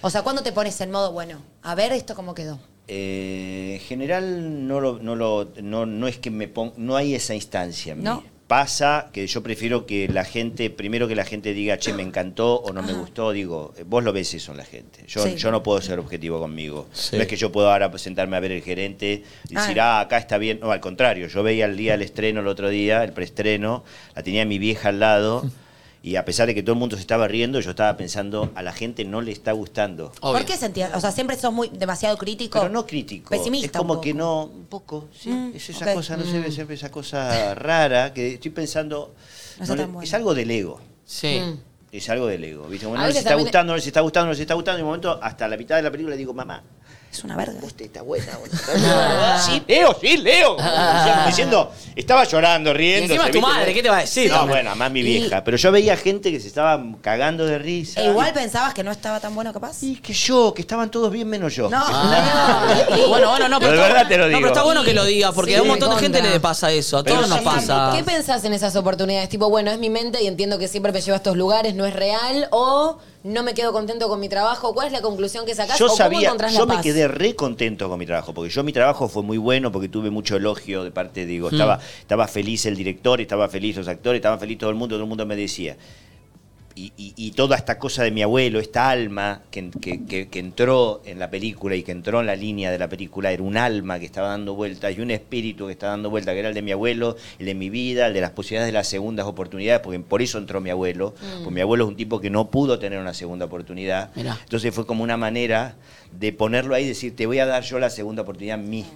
O 0.00 0.10
sea, 0.10 0.22
¿cuándo 0.22 0.42
te 0.42 0.52
pones 0.52 0.80
en 0.80 0.90
modo, 0.90 1.12
bueno, 1.12 1.40
a 1.62 1.74
ver 1.74 1.92
esto 1.92 2.14
cómo 2.14 2.34
quedó? 2.34 2.60
Eh, 2.86 3.78
en 3.80 3.86
general 3.86 4.66
no 4.66 4.80
lo, 4.80 4.98
no 4.98 5.14
lo, 5.14 5.50
no, 5.60 5.84
no 5.84 6.08
es 6.08 6.18
que 6.18 6.30
me 6.30 6.48
ponga, 6.48 6.72
no 6.76 6.96
hay 6.96 7.14
esa 7.14 7.34
instancia 7.34 7.92
en 7.92 8.02
mí. 8.02 8.08
Pasa 8.48 9.10
que 9.12 9.26
yo 9.26 9.42
prefiero 9.42 9.84
que 9.84 10.08
la 10.08 10.24
gente, 10.24 10.70
primero 10.70 11.06
que 11.06 11.14
la 11.14 11.26
gente 11.26 11.52
diga, 11.52 11.78
che, 11.78 11.92
me 11.92 12.02
encantó 12.02 12.54
o 12.56 12.72
no 12.72 12.82
me 12.82 12.94
gustó, 12.94 13.30
digo, 13.32 13.74
eh, 13.76 13.84
vos 13.86 14.02
lo 14.02 14.10
ves 14.14 14.32
eso 14.32 14.52
en 14.52 14.56
la 14.56 14.64
gente. 14.64 15.04
Yo, 15.06 15.22
Sí. 15.22 15.36
yo 15.36 15.50
no 15.50 15.62
puedo 15.62 15.82
ser 15.82 15.98
objetivo 15.98 16.40
conmigo. 16.40 16.86
Sí. 16.94 17.16
No 17.16 17.22
es 17.22 17.28
que 17.28 17.36
yo 17.36 17.52
puedo 17.52 17.70
ahora 17.70 17.92
sentarme 17.98 18.38
a 18.38 18.40
ver 18.40 18.52
el 18.52 18.62
gerente 18.62 19.22
y 19.50 19.54
decir, 19.54 19.78
ah, 19.82 20.00
acá 20.00 20.16
está 20.16 20.38
bien. 20.38 20.60
No, 20.60 20.72
al 20.72 20.80
contrario, 20.80 21.26
yo 21.28 21.42
veía 21.42 21.66
el 21.66 21.76
día 21.76 21.92
del 21.92 22.00
estreno 22.02 22.40
el 22.40 22.46
otro 22.46 22.70
día, 22.70 23.04
el 23.04 23.12
preestreno, 23.12 23.84
la 24.16 24.22
tenía 24.22 24.46
mi 24.46 24.58
vieja 24.58 24.88
al 24.88 24.98
lado. 25.00 25.44
Y 26.08 26.16
a 26.16 26.24
pesar 26.24 26.46
de 26.46 26.54
que 26.54 26.62
todo 26.62 26.72
el 26.72 26.78
mundo 26.78 26.96
se 26.96 27.02
estaba 27.02 27.28
riendo, 27.28 27.60
yo 27.60 27.68
estaba 27.68 27.94
pensando, 27.98 28.50
a 28.54 28.62
la 28.62 28.72
gente 28.72 29.04
no 29.04 29.20
le 29.20 29.30
está 29.30 29.52
gustando. 29.52 30.10
Obvio. 30.22 30.38
¿Por 30.38 30.46
qué 30.46 30.56
sentías? 30.56 30.90
O 30.94 31.00
sea, 31.02 31.12
siempre 31.12 31.36
sos 31.36 31.52
muy 31.52 31.68
demasiado 31.68 32.16
crítico. 32.16 32.58
Pero 32.58 32.72
no 32.72 32.86
crítico. 32.86 33.28
Pesimista. 33.28 33.66
Es 33.66 33.72
como 33.72 33.94
un 33.94 34.00
que 34.00 34.14
no. 34.14 34.44
Un 34.44 34.64
poco, 34.64 35.08
sí. 35.12 35.28
Mm, 35.28 35.52
es 35.54 35.68
esa 35.68 35.84
ok. 35.84 35.92
cosa, 35.92 36.16
no 36.16 36.24
sé, 36.24 36.50
siempre 36.50 36.76
esa 36.76 36.90
cosa 36.90 37.54
rara 37.54 38.14
que 38.14 38.32
estoy 38.34 38.50
pensando. 38.52 39.14
No 39.60 39.66
no 39.66 39.76
le- 39.76 39.84
bueno. 39.84 40.00
Es 40.02 40.14
algo 40.14 40.32
del 40.32 40.50
ego. 40.50 40.80
Sí. 41.04 41.42
Mm. 41.44 41.58
Es 41.92 42.08
algo 42.08 42.26
del 42.26 42.42
ego. 42.42 42.66
¿viste? 42.68 42.86
A 42.86 42.88
no 42.88 43.06
les 43.06 43.16
está 43.16 43.34
gustando, 43.34 43.72
no 43.72 43.76
les 43.76 43.86
está 43.86 44.00
gustando, 44.00 44.26
no 44.28 44.32
les 44.32 44.40
está 44.40 44.54
gustando. 44.54 44.78
Y 44.78 44.80
en 44.80 44.84
un 44.84 44.88
momento, 44.88 45.18
hasta 45.22 45.46
la 45.46 45.58
mitad 45.58 45.76
de 45.76 45.82
la 45.82 45.90
película, 45.90 46.16
digo, 46.16 46.32
mamá. 46.32 46.62
Es 47.10 47.24
una 47.24 47.36
verga. 47.36 47.58
Usted 47.62 47.86
está 47.86 48.02
buena, 48.02 48.32
buena. 48.38 49.38
sí, 49.40 49.62
Leo, 49.66 49.96
sí, 50.00 50.18
Leo. 50.18 50.56
Como 50.56 51.26
diciendo, 51.26 51.72
estaba 51.96 52.24
llorando, 52.24 52.70
Y 52.70 52.74
riendo. 52.74 53.14
encima 53.14 53.30
tu 53.30 53.40
madre, 53.40 53.72
¿qué 53.74 53.82
te 53.82 53.88
va 53.88 53.96
a 53.98 54.00
decir? 54.02 54.30
No, 54.30 54.46
bueno, 54.46 54.76
más 54.76 54.90
mi 54.90 55.02
vieja. 55.02 55.42
Pero 55.42 55.56
yo 55.56 55.72
veía 55.72 55.96
gente 55.96 56.30
que 56.30 56.38
se 56.38 56.48
estaba 56.48 56.80
cagando 57.00 57.44
de 57.46 57.58
risa. 57.58 58.00
E 58.02 58.06
igual 58.10 58.32
pensabas 58.34 58.74
que 58.74 58.84
no 58.84 58.90
estaba 58.92 59.20
tan 59.20 59.34
bueno 59.34 59.52
capaz. 59.52 59.82
Y 59.82 59.96
que 59.96 60.12
yo, 60.12 60.52
que 60.54 60.60
estaban 60.62 60.90
todos 60.90 61.10
bien 61.10 61.28
menos 61.28 61.54
yo. 61.56 61.68
No. 61.70 61.84
Bueno, 63.08 63.30
bueno, 63.30 63.48
no, 63.48 63.58
pero, 63.58 63.72
Pero 63.72 63.82
de 63.82 63.88
está- 63.88 63.94
verdad 63.94 64.08
te 64.08 64.18
lo 64.18 64.28
No, 64.28 64.36
pero 64.38 64.48
está 64.48 64.62
bueno 64.62 64.84
que 64.84 64.92
lo 64.94 65.04
digas, 65.04 65.32
porque 65.34 65.52
Sí, 65.52 65.56
a 65.58 65.62
un 65.62 65.68
montón 65.68 65.90
de 65.90 65.96
gente 65.96 66.20
le 66.22 66.40
pasa 66.40 66.70
eso. 66.70 66.98
A 66.98 67.02
Pero 67.04 67.16
todos 67.16 67.28
nos 67.30 67.38
sí, 67.38 67.44
pasa. 67.44 67.92
¿Qué 67.96 68.04
pensás 68.04 68.44
en 68.44 68.52
esas 68.52 68.76
oportunidades? 68.76 69.28
Tipo, 69.28 69.48
bueno, 69.48 69.70
es 69.70 69.78
mi 69.78 69.88
mente 69.90 70.22
y 70.22 70.26
entiendo 70.26 70.58
que 70.58 70.68
siempre 70.68 70.92
me 70.92 71.00
lleva 71.00 71.16
a 71.16 71.18
estos 71.18 71.36
lugares, 71.36 71.74
no 71.74 71.86
es 71.86 71.94
real, 71.94 72.48
o 72.50 72.98
no 73.28 73.42
me 73.42 73.54
quedo 73.54 73.72
contento 73.72 74.08
con 74.08 74.20
mi 74.20 74.28
trabajo. 74.28 74.74
¿Cuál 74.74 74.88
es 74.88 74.92
la 74.92 75.00
conclusión 75.00 75.44
que 75.46 75.54
sacás? 75.54 75.78
Yo 75.78 75.86
o 75.86 75.88
cómo 75.88 75.96
sabía, 75.96 76.28
encontrás 76.28 76.52
yo 76.52 76.60
la 76.60 76.66
me 76.66 76.74
paz? 76.74 76.82
quedé 76.82 77.08
re 77.08 77.34
contento 77.34 77.88
con 77.88 77.98
mi 77.98 78.06
trabajo, 78.06 78.32
porque 78.34 78.50
yo 78.50 78.64
mi 78.64 78.72
trabajo 78.72 79.08
fue 79.08 79.22
muy 79.22 79.38
bueno, 79.38 79.70
porque 79.70 79.88
tuve 79.88 80.10
mucho 80.10 80.36
elogio 80.36 80.84
de 80.84 80.90
parte, 80.90 81.26
digo, 81.26 81.50
estaba, 81.50 81.78
estaba 82.00 82.26
feliz 82.26 82.66
el 82.66 82.76
director, 82.76 83.20
estaba 83.20 83.48
feliz 83.48 83.76
los 83.76 83.88
actores, 83.88 84.18
estaba 84.18 84.38
feliz 84.38 84.58
todo 84.58 84.70
el 84.70 84.76
mundo, 84.76 84.96
todo 84.96 85.04
el 85.04 85.08
mundo 85.08 85.26
me 85.26 85.36
decía. 85.36 85.76
Y, 86.78 86.92
y- 86.96 87.12
y 87.16 87.30
toda 87.32 87.56
esta 87.56 87.76
cosa 87.76 88.04
de 88.04 88.12
mi 88.12 88.22
abuelo, 88.22 88.60
esta 88.60 88.88
alma 88.88 89.42
que, 89.50 89.68
que- 89.80 90.04
que- 90.04 90.28
que 90.28 90.38
entró 90.38 91.02
en 91.04 91.18
la 91.18 91.28
película 91.28 91.74
y 91.74 91.82
que 91.82 91.90
entró 91.90 92.20
en 92.20 92.26
la 92.26 92.36
línea 92.36 92.70
de 92.70 92.78
la 92.78 92.88
película, 92.88 93.32
era 93.32 93.42
un 93.42 93.56
alma 93.56 93.98
que 93.98 94.06
estaba 94.06 94.28
dando 94.28 94.54
vueltas 94.54 94.96
y 94.96 95.00
un 95.00 95.10
espíritu 95.10 95.66
que 95.66 95.72
estaba 95.72 95.90
dando 95.92 96.08
vueltas, 96.08 96.34
que 96.34 96.38
era 96.38 96.48
el 96.50 96.54
de 96.54 96.62
mi 96.62 96.70
abuelo, 96.70 97.16
el 97.40 97.46
de 97.46 97.54
mi 97.56 97.68
vida, 97.68 98.06
el 98.06 98.14
de 98.14 98.20
las 98.20 98.30
posibilidades 98.30 98.68
de 98.72 98.78
las 98.78 98.86
segundas 98.86 99.26
oportunidades, 99.26 99.80
porque 99.82 99.98
por 99.98 100.22
eso 100.22 100.38
entró 100.38 100.60
mi 100.60 100.70
abuelo, 100.70 101.14
porque 101.42 101.50
mi 101.54 101.60
abuelo 101.62 101.84
es 101.84 101.88
un 101.90 101.96
tipo 101.96 102.20
que 102.20 102.30
no 102.30 102.48
pudo 102.48 102.78
tener 102.78 103.00
una 103.00 103.12
segunda 103.14 103.46
oportunidad. 103.46 104.10
Mirá. 104.14 104.38
Entonces 104.44 104.72
fue 104.72 104.86
como 104.86 105.02
una 105.02 105.16
manera 105.16 105.74
de 106.12 106.32
ponerlo 106.32 106.76
ahí 106.76 106.84
y 106.84 106.88
decir, 106.88 107.16
te 107.16 107.26
voy 107.26 107.40
a 107.40 107.46
dar 107.46 107.64
yo 107.64 107.80
la 107.80 107.90
segunda 107.90 108.22
oportunidad 108.22 108.54
a 108.58 108.62
mí. 108.62 108.86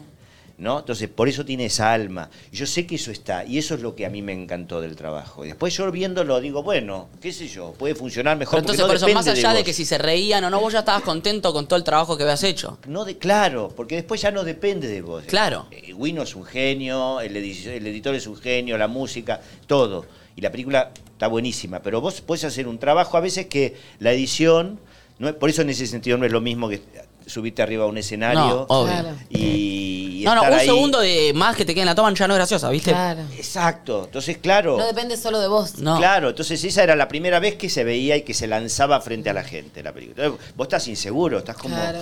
¿No? 0.59 0.81
Entonces, 0.81 1.09
por 1.09 1.29
eso 1.29 1.45
tiene 1.45 1.65
esa 1.65 1.93
alma. 1.93 2.31
Yo 2.53 2.67
sé 2.67 2.87
que 2.87 2.95
eso 2.95 3.11
está, 3.11 3.45
y 3.45 3.59
eso 3.59 3.75
es 3.75 3.81
lo 3.81 3.97
que 3.97 4.07
a 4.07 4.11
mí 4.11 4.23
me 4.23 4.33
encantó 4.33 4.81
del 4.81 4.95
trabajo. 4.95 5.45
Y 5.45 5.49
después 5.49 5.75
yo 5.77 5.91
viéndolo 5.91 6.41
digo, 6.41 6.63
bueno, 6.63 7.09
qué 7.21 7.33
sé 7.33 7.49
yo, 7.49 7.73
puede 7.73 7.95
funcionar 7.97 8.37
mejor. 8.37 8.61
Pero 8.61 8.73
entonces, 8.73 8.85
por 8.87 8.97
eso, 8.97 9.09
más 9.15 9.27
allá 9.27 9.55
de, 9.55 9.65
que 9.65 9.73
si 9.73 9.85
se 9.85 9.99
reían 9.99 10.45
o 10.45 10.51
no, 10.51 10.61
vos 10.61 10.73
ya 10.73 10.81
estabas 10.81 11.03
contento 11.03 11.53
con 11.53 11.67
todo 11.67 11.77
el 11.79 11.85
trabajo 11.85 12.17
que 12.17 12.23
habías 12.23 12.45
hecho. 12.45 12.79
No 12.87 13.05
de, 13.05 13.19
claro, 13.19 13.73
porque 13.75 13.97
después 13.97 14.21
ya 14.21 14.31
no 14.31 14.45
depende 14.45 14.87
de 14.87 15.03
vos. 15.03 15.25
Claro. 15.27 15.67
Eh, 15.73 15.93
Wino 15.95 16.23
es 16.23 16.37
un 16.37 16.45
genio, 16.45 17.21
el, 17.21 17.35
edi- 17.35 17.67
el 17.67 17.87
editor 17.87 18.15
es 18.15 18.27
un 18.29 18.37
genio, 18.37 18.79
la 18.79 18.87
música, 18.89 19.41
todo. 19.67 20.07
Y 20.37 20.43
la 20.43 20.51
película 20.53 20.93
está 21.13 21.27
buenísima, 21.27 21.81
pero 21.83 22.01
vos 22.01 22.21
podés 22.21 22.45
hacer 22.45 22.69
un 22.69 22.79
trabajo 22.79 23.17
a 23.17 23.21
veces 23.21 23.47
que 23.47 23.75
la 23.99 24.13
edición, 24.13 24.79
no 25.19 25.29
es- 25.29 25.35
por 25.35 25.51
eso 25.51 25.63
en 25.63 25.71
ese 25.71 25.87
sentido 25.87 26.19
no 26.19 26.25
es 26.27 26.31
lo 26.33 26.41
mismo 26.41 26.69
que 26.69 26.81
subirte 27.27 27.63
arriba 27.63 27.85
a 27.85 27.87
un 27.87 27.99
escenario 27.99 28.41
No, 28.41 28.67
obvio. 28.69 28.93
Claro. 28.93 29.17
y, 29.31 30.21
y 30.21 30.25
No, 30.25 30.35
no, 30.35 30.41
estar 30.43 30.53
un 30.55 30.59
ahí. 30.61 30.67
segundo 30.67 31.01
de 31.01 31.33
más 31.35 31.57
que 31.57 31.65
te 31.65 31.75
quede 31.75 31.83
en 31.83 31.87
la 31.89 31.95
toma 31.95 32.13
ya 32.15 32.29
no 32.29 32.35
es 32.35 32.39
graciosa, 32.39 32.69
¿viste? 32.71 32.91
Claro. 32.93 33.23
Exacto, 33.37 34.05
entonces 34.05 34.39
claro. 34.39 34.77
No 34.79 34.87
depende 34.87 35.17
solo 35.17 35.41
de 35.41 35.49
vos. 35.49 35.79
No. 35.79 35.97
Claro, 35.99 36.31
entonces 36.31 36.63
esa 36.65 36.83
era 36.83 36.97
la 36.97 37.09
primera 37.09 37.39
vez 37.41 37.57
que 37.57 37.69
se 37.71 37.85
veía 37.85 38.17
y 38.17 38.23
que 38.23 38.35
se 38.35 38.47
lanzaba 38.47 39.01
frente 39.01 39.31
a 39.31 39.33
la 39.33 39.45
gente 39.45 39.83
la 39.83 39.93
película. 39.93 40.25
Entonces, 40.27 40.55
vos 40.57 40.65
estás 40.67 40.87
inseguro, 40.89 41.39
estás 41.39 41.57
como, 41.57 41.75
Claro. 41.77 42.01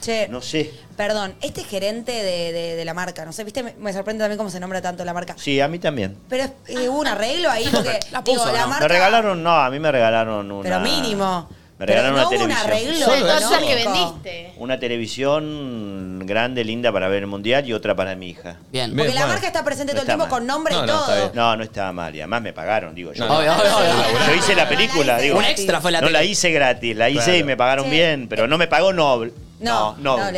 Che, 0.00 0.28
no 0.28 0.40
sé. 0.40 0.72
perdón, 0.96 1.34
este 1.40 1.64
gerente 1.64 2.12
de, 2.12 2.52
de- 2.52 2.76
de 2.76 2.84
la 2.84 2.94
marca, 2.94 3.24
no 3.24 3.32
sé, 3.32 3.42
viste, 3.42 3.62
me, 3.64 3.74
me 3.78 3.92
sorprende 3.92 4.22
también 4.22 4.36
cómo 4.38 4.50
se 4.50 4.60
nombra 4.60 4.80
tanto 4.80 5.04
la 5.04 5.12
marca. 5.12 5.34
Sí, 5.36 5.60
a 5.60 5.66
mí 5.66 5.78
también. 5.80 6.16
Pero 6.28 6.44
eh, 6.68 6.88
hubo 6.88 7.00
un 7.00 7.06
arreglo 7.08 7.50
ahí 7.50 7.66
porque 7.72 7.98
La 8.12 8.22
puso, 8.22 8.44
digo, 8.44 8.52
la 8.56 8.66
marca. 8.68 8.84
Me 8.84 8.88
regalaron, 8.88 9.42
no, 9.42 9.50
a 9.56 9.68
mí 9.70 9.80
me 9.80 9.90
regalaron 9.90 10.48
una. 10.52 10.62
Pero 10.62 10.80
mínimo. 10.80 11.48
Me 11.78 11.84
Pero 11.84 12.00
regalaron 12.02 12.22
no 12.22 12.44
una 12.44 12.62
televisión. 12.62 13.10
arreglo. 13.12 13.40
Solo 13.48 13.66
que 13.66 13.74
vendiste. 13.74 14.52
Una 14.56 14.78
televisión 14.78 16.22
grande, 16.24 16.64
linda 16.64 16.90
para 16.90 17.08
ver 17.08 17.18
el 17.24 17.26
mundial 17.26 17.68
y 17.68 17.74
otra 17.74 17.94
para 17.94 18.14
mi 18.16 18.30
hija. 18.30 18.56
Bien. 18.72 18.90
Porque 18.92 19.02
Bien, 19.02 19.14
la 19.14 19.20
bueno. 19.22 19.34
marca 19.34 19.46
está 19.46 19.62
presente 19.62 19.92
No 19.92 20.00
todo 20.00 20.02
el 20.06 20.08
está 20.08 20.12
tiempo 20.14 20.24
mal. 20.24 20.30
con 20.30 20.46
nombre 20.46 20.74
No, 20.74 20.84
y 20.84 20.86
no, 20.86 20.98
todo. 21.04 21.30
No, 21.34 21.56
no 21.56 21.62
estaba 21.62 21.92
mal. 21.92 22.14
Y 22.14 22.20
además 22.20 22.40
me 22.40 22.52
pagaron, 22.54 22.94
digo 22.94 23.12
yo. 23.12 23.26
No, 23.26 23.38
Obvio, 23.38 23.52
obvio, 23.52 23.76
obvio. 23.76 24.26
Yo 24.26 24.34
hice 24.36 24.54
la 24.54 24.66
película, 24.68 25.18
digo. 25.18 25.36
Un 25.38 25.44
extra 25.44 25.80
fue 25.82 25.92
la 25.92 26.00
No 26.00 26.06
tele. 26.06 26.18
la 26.18 26.24
hice 26.24 26.50
gratis, 26.50 26.96
la 26.96 27.10
hice 27.10 27.24
Claro. 27.24 27.38
y 27.38 27.44
me 27.44 27.56
pagaron 27.58 27.84
Sí. 27.84 27.90
bien, 27.90 28.26
pero 28.28 28.46
no 28.48 28.56
me 28.56 28.68
pagó 28.68 28.92
Noble. 28.94 29.32
No, 29.60 29.96
no. 29.98 30.16
no, 30.18 30.32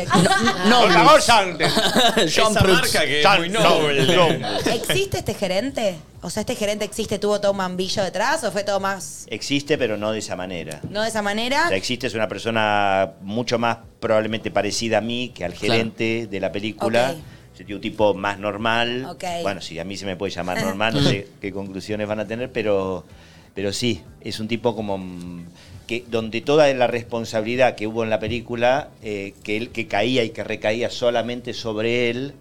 me 0.87 0.93
pagó 0.93 1.19
Sante. 1.21 1.65
Esa 2.17 2.49
marca 2.49 3.01
que 3.01 3.21
es 3.21 3.37
muy 3.37 3.49
noble. 3.49 4.15
no. 4.15 4.27
¿Existe 4.73 5.19
este 5.19 5.33
gerente? 5.33 5.95
O 6.21 6.29
sea, 6.29 6.41
¿este 6.41 6.55
gerente 6.55 6.83
existe, 6.83 7.17
tuvo 7.17 7.39
todo 7.39 7.51
un 7.51 7.57
mambillo 7.57 8.03
detrás 8.03 8.43
o 8.43 8.51
fue 8.51 8.63
todo 8.63 8.79
más, 8.79 9.25
Existe, 9.29 9.77
pero 9.77 9.97
no 9.97 10.11
de 10.11 10.19
esa 10.19 10.35
manera. 10.35 10.81
no 10.89 11.01
de 11.01 11.09
esa 11.09 11.21
manera? 11.21 11.65
O 11.65 11.67
sea, 11.69 11.77
existe 11.77 12.07
es 12.07 12.13
una 12.13 12.27
persona 12.27 13.13
mucho 13.21 13.57
más 13.57 13.77
probablemente 13.99 14.51
parecida 14.51 14.97
a 14.97 15.01
mí 15.01 15.31
que 15.33 15.45
al 15.45 15.53
gerente 15.53 16.27
de 16.29 16.39
la 16.39 16.51
película. 16.51 17.11
Ok. 17.11 17.17
Sería 17.55 17.75
un 17.75 17.81
tipo 17.81 18.13
más 18.13 18.39
normal. 18.39 19.05
Ok. 19.09 19.23
Bueno, 19.41 19.59
si 19.59 19.79
a 19.79 19.83
mí 19.83 19.97
se 19.97 20.05
me 20.05 20.15
puede 20.15 20.31
llamar 20.31 20.61
normal, 20.63 20.93
no 20.93 21.01
sé 21.01 21.27
qué 21.41 21.51
conclusiones 21.51 22.07
van 22.07 22.19
a 22.19 22.27
tener, 22.27 22.51
pero, 22.51 23.05
pero 23.53 23.73
sí, 23.73 24.01
es 24.21 24.39
un 24.39 24.47
tipo 24.47 24.75
como 24.75 24.97
mm, 24.97 25.45
que 25.87 26.05
donde 26.07 26.41
toda 26.41 26.73
la 26.73 26.87
responsabilidad 26.87 27.75
que 27.75 27.87
hubo 27.87 28.03
en 28.03 28.09
la 28.09 28.19
película, 28.19 28.89
eh, 29.03 29.33
que 29.43 29.57
él 29.57 29.69
que 29.71 29.87
caía 29.87 30.23
y 30.23 30.29
que 30.29 30.43
recaía 30.43 30.89
solamente 30.89 31.53
sobre 31.53 32.09
él, 32.09 32.33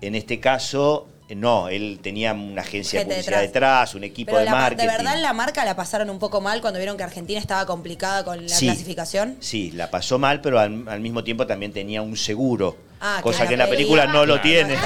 en 0.00 0.14
este 0.14 0.40
caso, 0.40 1.06
no, 1.34 1.68
él 1.68 1.98
tenía 2.02 2.32
una 2.32 2.62
agencia 2.62 3.00
de 3.00 3.06
publicidad 3.06 3.40
detrás. 3.40 3.94
un 3.94 4.04
equipo 4.04 4.28
Pero 4.30 4.38
de 4.40 4.44
la- 4.44 4.50
marketing. 4.52 4.86
de 4.90 4.96
verdad 4.96 5.20
la 5.20 5.32
marca 5.32 5.64
la 5.64 5.74
pasaron 5.74 6.08
un 6.10 6.18
poco 6.18 6.40
mal 6.40 6.60
cuando 6.60 6.78
vieron 6.78 6.96
que 6.96 7.02
Argentina 7.02 7.40
estaba 7.40 7.66
complicada 7.66 8.24
con 8.24 8.42
la 8.42 8.48
Sí. 8.54 8.66
clasificación. 8.66 9.36
Sí, 9.40 9.72
la 9.72 9.90
pasó 9.90 10.18
mal, 10.18 10.40
pero 10.40 10.60
al, 10.60 10.88
al 10.88 11.00
mismo 11.00 11.24
tiempo 11.24 11.46
también 11.46 11.72
tenía 11.72 12.02
un 12.02 12.16
seguro. 12.16 12.76
Ah, 13.00 13.20
cosa 13.22 13.38
claro, 13.38 13.48
que 13.48 13.54
en 13.54 13.58
la 13.60 13.68
película 13.68 14.06
no 14.06 14.24
lo 14.26 14.40
Claro. 14.40 14.42
tiene. 14.42 14.76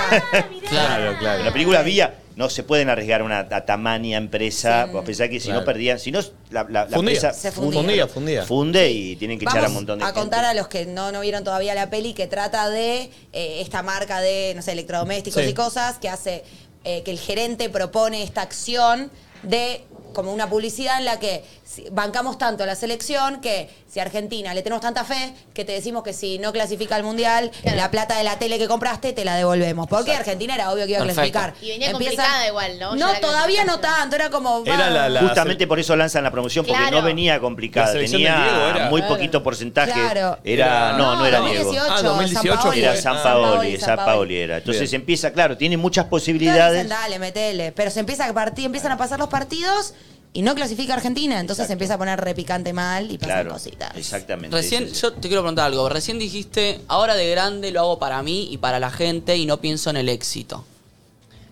Claro, 0.69 1.17
claro. 1.19 1.39
En 1.41 1.45
la 1.47 1.53
película 1.53 1.79
había, 1.81 2.15
no 2.37 2.49
se 2.51 2.63
pueden 2.63 2.89
arriesgar 2.89 3.23
una 3.23 3.41
a 3.51 3.65
tamaña 3.65 4.17
empresa, 4.19 4.87
vos 4.87 5.05
pensás 5.05 5.29
que 5.29 5.39
si 5.41 5.47
Claro. 5.47 5.61
no 5.61 5.67
perdían, 5.67 5.99
si 5.99 6.11
no 6.11 6.21
la, 6.51 6.65
la, 6.65 6.85
la 6.85 6.97
Fundía. 6.97 6.99
empresa 7.17 7.33
Se 7.33 7.53
fundía, 7.53 7.81
fundía. 7.81 8.07
fundía. 8.09 8.45
funde 8.45 8.91
y 8.91 9.17
tienen 9.17 9.39
que 9.39 9.45
echar 9.45 9.65
a 9.65 9.69
un 9.69 9.75
montón 9.75 9.99
de 9.99 10.05
a 10.05 10.09
gente. 10.09 10.21
contar 10.21 10.45
a 10.45 10.55
los 10.55 10.69
que 10.69 10.87
no, 10.87 11.13
no 11.13 11.21
vieron 11.21 11.45
todavía 11.45 11.75
la 11.75 11.91
peli 11.91 12.13
que 12.15 12.27
trata 12.27 12.69
de 12.71 13.11
eh, 13.33 13.61
esta 13.61 13.83
marca 13.83 14.21
de, 14.21 14.53
no 14.57 14.63
sé, 14.63 14.73
electrodomésticos 14.73 15.43
Sí. 15.43 15.51
y 15.51 15.55
cosas 15.55 15.99
que 15.99 16.09
hace 16.09 16.45
eh, 16.85 17.03
que 17.05 17.11
el 17.11 17.19
gerente 17.19 17.69
propone 17.69 18.23
esta 18.23 18.43
acción 18.43 19.11
de 19.43 19.85
como 20.13 20.33
una 20.33 20.49
publicidad 20.49 20.99
en 20.99 21.05
la 21.05 21.19
que 21.19 21.45
bancamos 21.93 22.39
tanto 22.39 22.65
a 22.65 22.67
la 22.67 22.75
selección 22.75 23.41
que 23.41 23.71
si 23.89 23.99
a 24.01 24.03
Argentina 24.03 24.55
le 24.55 24.63
tenemos 24.63 24.81
tanta 24.83 25.05
fe 25.05 25.35
que 25.55 25.65
te 25.65 25.73
decimos 25.73 26.03
que 26.03 26.13
si 26.13 26.39
no 26.39 26.53
clasifica 26.53 26.97
al 26.97 27.03
Mundial, 27.03 27.51
la 27.65 27.91
plata 27.91 28.17
de 28.19 28.25
la 28.25 28.39
tele 28.39 28.59
que 28.59 28.69
compraste 28.69 29.13
te 29.13 29.25
la 29.25 29.35
devolvemos. 29.37 29.87
Porque 29.89 30.13
Argentina 30.15 30.55
era 30.55 30.71
obvio 30.73 30.85
que 30.87 30.93
iba 30.93 31.01
a 31.01 31.07
Perfecto. 31.07 31.33
clasificar. 31.39 31.55
Y 31.63 31.71
venía 31.71 31.93
complicada 31.93 32.47
igual, 32.49 32.79
¿no? 32.79 32.95
No, 32.97 33.13
todavía 33.21 33.65
no 33.65 33.81
tanto, 33.81 34.17
era 34.17 34.31
como... 34.31 34.63
Era 34.65 34.77
va. 34.79 34.91
la- 34.91 35.09
la- 35.09 35.21
Justamente 35.21 35.67
por 35.67 35.79
eso 35.81 35.97
lanzan 35.97 36.23
la 36.25 36.31
promoción, 36.31 36.65
porque 36.65 36.81
Claro. 36.81 36.99
no 36.99 37.03
venía 37.05 37.41
complicada. 37.41 37.93
Tenía 37.93 38.71
era- 38.75 38.91
muy 38.91 39.01
Claro. 39.01 39.15
poquito 39.17 39.43
porcentaje. 39.43 39.93
Claro. 39.93 40.39
Era, 40.45 40.93
no, 40.93 41.17
no, 41.17 41.27
era 41.27 41.39
2018, 41.39 41.71
Diego. 41.73 41.87
Ah, 41.91 42.03
2018 42.03 42.55
Sampaoli. 42.55 42.81
Era. 42.83 42.97
San 42.97 43.17
Ah. 43.17 43.23
Paoli, 43.23 43.77
San. 43.81 43.97
Paoli 43.97 44.37
era. 44.37 44.57
Entonces 44.59 44.91
Bien. 44.91 45.01
empieza, 45.03 45.33
claro, 45.33 45.57
tiene 45.57 45.77
muchas 45.77 46.05
Claro, 46.05 46.11
posibilidades. 46.11 46.75
dicen, 46.85 46.89
dale, 46.89 47.19
metele. 47.19 47.73
Pero 47.73 47.91
se 47.91 48.01
empieza 48.01 48.27
a 48.29 48.33
partir, 48.33 48.67
empiezan 48.67 48.93
a 48.93 48.97
pasar 48.97 49.19
los 49.19 49.29
partidos 49.29 49.95
y 50.33 50.43
no 50.43 50.55
clasifica 50.55 50.95
Argentina. 50.95 51.41
Entonces 51.41 51.67
se 51.67 51.73
empieza 51.73 51.95
a 51.95 51.99
poner 51.99 52.21
repicante 52.21 52.73
mal 52.73 53.11
y 53.11 53.19
pasan 53.19 53.35
Claro, 53.37 53.51
cositas. 53.53 53.97
exactamente. 53.97 54.57
Recién, 54.57 54.89
Sí, 54.89 54.95
sí. 54.95 55.01
yo 55.03 55.13
te 55.13 55.29
quiero 55.29 55.43
preguntar 55.43 55.67
algo. 55.67 55.89
Recién 55.89 56.19
dijiste, 56.19 56.81
ahora 56.89 57.15
de 57.17 57.29
grande 57.31 57.71
lo 57.73 57.81
hago 57.81 57.99
para 57.99 58.23
mí 58.23 58.49
y 58.51 58.59
para 58.59 58.79
la 58.79 58.91
gente 58.91 59.37
y 59.37 59.47
no 59.47 59.61
pienso 59.61 59.91
en 59.91 59.97
el 59.97 60.09
éxito. 60.09 60.65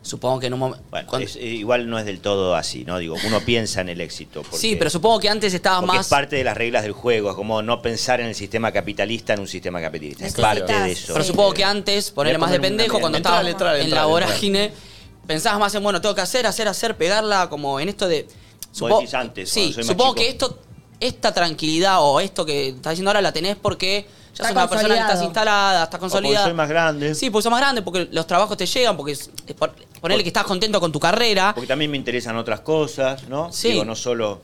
Supongo 0.01 0.41
que 0.41 0.47
en 0.47 0.55
un 0.55 0.61
momento... 0.61 0.85
Bueno, 0.91 1.19
es- 1.19 1.37
eh, 1.37 1.45
igual 1.45 1.91
no 1.91 1.99
es 1.99 2.07
del 2.07 2.21
todo 2.21 2.55
así, 2.55 2.85
¿no? 2.85 2.97
Digo, 2.99 3.17
uno 3.27 3.41
piensa 3.41 3.81
en 3.83 3.91
el 3.91 4.01
éxito. 4.01 4.41
porque- 4.43 4.57
Sí, 4.57 4.77
pero 4.77 4.89
supongo 4.91 5.19
que 5.21 5.29
antes 5.29 5.53
estabas 5.53 5.81
porque 5.81 5.97
más... 5.99 6.07
es 6.07 6.11
parte 6.11 6.37
de 6.37 6.45
las 6.45 6.57
reglas 6.57 6.83
del 6.85 6.93
juego, 6.93 7.31
es 7.31 7.37
como 7.37 7.61
no 7.61 7.83
pensar 7.83 8.21
en 8.21 8.29
el 8.29 8.35
sistema 8.35 8.73
capitalista 8.73 9.35
en 9.35 9.41
un 9.41 9.49
sistema 9.49 9.83
capitalista. 9.83 10.25
Es 10.25 10.33
Necesitas- 10.35 10.59
parte 10.61 10.73
de 10.81 10.93
eso. 10.93 11.13
Pero 11.13 11.25
Sí. 11.25 11.31
supongo 11.31 11.53
que 11.53 11.65
antes, 11.65 12.11
ponerle 12.13 12.37
a 12.37 12.39
más 12.39 12.51
de 12.53 12.57
una 12.59 12.63
pendejo, 12.69 13.01
cuando 13.01 13.19
Entrale, 13.19 13.51
estabas 13.51 13.75
entrale, 13.75 13.85
en 13.85 13.91
la 13.91 13.97
entrale, 13.97 14.11
vorágine, 14.11 14.73
pensabas 15.27 15.59
más 15.61 15.75
en, 15.75 15.83
bueno, 15.83 16.01
tengo 16.01 16.15
que 16.15 16.23
hacer, 16.23 16.47
hacer, 16.47 16.69
hacer, 16.69 16.97
pegarla, 16.97 17.49
como 17.51 17.79
en 17.81 17.89
esto 17.91 18.09
de... 18.09 18.27
supo- 18.79 18.99
decís 18.99 19.15
antes, 19.15 19.49
sí, 19.51 19.61
cuando 19.61 19.73
soy 19.75 19.83
más 19.85 19.87
supongo 19.89 20.15
chico. 20.15 20.23
que 20.25 20.29
esto, 20.31 20.59
esta 21.01 21.33
tranquilidad 21.35 21.97
o 22.01 22.21
esto 22.21 22.45
que 22.47 22.69
estás 22.69 22.93
diciendo 22.93 23.11
ahora 23.11 23.21
la 23.23 23.33
tenés 23.33 23.57
porque 23.57 24.07
ya 24.35 24.45
sos 24.45 24.53
una 24.53 24.69
persona 24.69 24.95
que 24.95 25.01
estás 25.01 25.23
instalada, 25.23 25.85
estás 25.85 25.99
O 25.99 26.01
porque 26.01 26.11
consolidada. 26.13 26.45
soy 26.47 26.55
más 26.55 26.69
grande. 26.69 27.15
Sí, 27.15 27.31
porque 27.31 27.43
sos 27.43 27.51
más 27.51 27.61
grande, 27.61 27.83
porque 27.83 28.09
los 28.11 28.27
trabajos 28.27 28.57
te 28.57 28.67
llegan, 28.67 28.97
porque 28.97 29.13
es, 29.13 29.31
es 29.47 29.55
por- 29.55 29.75
ponerle 30.01 30.23
que 30.23 30.29
estás 30.29 30.45
contento 30.45 30.81
con 30.81 30.93
tu 30.93 31.01
carrera. 31.01 31.53
Porque 31.55 31.67
también 31.69 31.91
me 31.91 31.97
interesan 31.97 32.37
otras 32.37 32.61
cosas, 32.61 33.29
¿no? 33.29 33.53
Sí. 33.53 33.71
Digo, 33.73 33.85
no 33.85 33.97
solo 33.97 34.41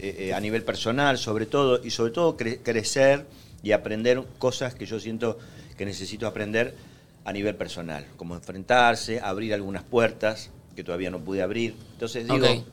eh, 0.00 0.28
eh, 0.28 0.34
a 0.34 0.40
nivel 0.40 0.62
personal, 0.64 1.18
sobre 1.18 1.46
todo, 1.46 1.80
y 1.84 1.90
sobre 1.90 2.12
todo 2.12 2.36
cre- 2.36 2.60
crecer 2.62 3.26
y 3.62 3.72
aprender 3.72 4.22
cosas 4.38 4.74
que 4.74 4.86
yo 4.86 4.98
siento 5.00 5.38
que 5.76 5.84
necesito 5.84 6.26
aprender 6.26 6.76
a 7.24 7.32
nivel 7.32 7.54
personal, 7.56 8.06
como 8.16 8.34
enfrentarse, 8.34 9.20
abrir 9.20 9.52
algunas 9.54 9.82
puertas 9.82 10.50
que 10.74 10.82
todavía 10.84 11.10
no 11.10 11.18
pude 11.18 11.42
abrir. 11.42 11.76
Entonces 11.92 12.26
digo, 12.28 12.46
Ok. 12.46 12.64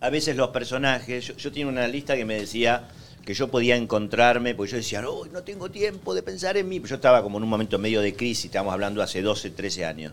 A 0.00 0.10
veces 0.10 0.36
los 0.36 0.48
personajes, 0.48 1.26
yo, 1.26 1.36
yo 1.36 1.50
tenía 1.50 1.66
una 1.66 1.86
lista 1.88 2.16
que 2.16 2.24
me 2.24 2.40
decía 2.40 2.88
que 3.24 3.34
yo 3.34 3.48
podía 3.48 3.76
encontrarme, 3.76 4.54
porque 4.54 4.72
yo 4.72 4.76
decía, 4.78 5.02
no, 5.02 5.24
no 5.26 5.42
tengo 5.42 5.70
tiempo 5.70 6.14
de 6.14 6.22
pensar 6.22 6.56
en 6.56 6.68
mí. 6.68 6.80
Yo 6.84 6.94
estaba 6.94 7.22
como 7.22 7.38
en 7.38 7.44
un 7.44 7.50
momento 7.50 7.78
medio 7.78 8.00
de 8.00 8.14
crisis, 8.14 8.46
estábamos 8.46 8.72
hablando 8.72 9.02
hace 9.02 9.22
12, 9.22 9.50
13 9.50 9.84
años 9.84 10.12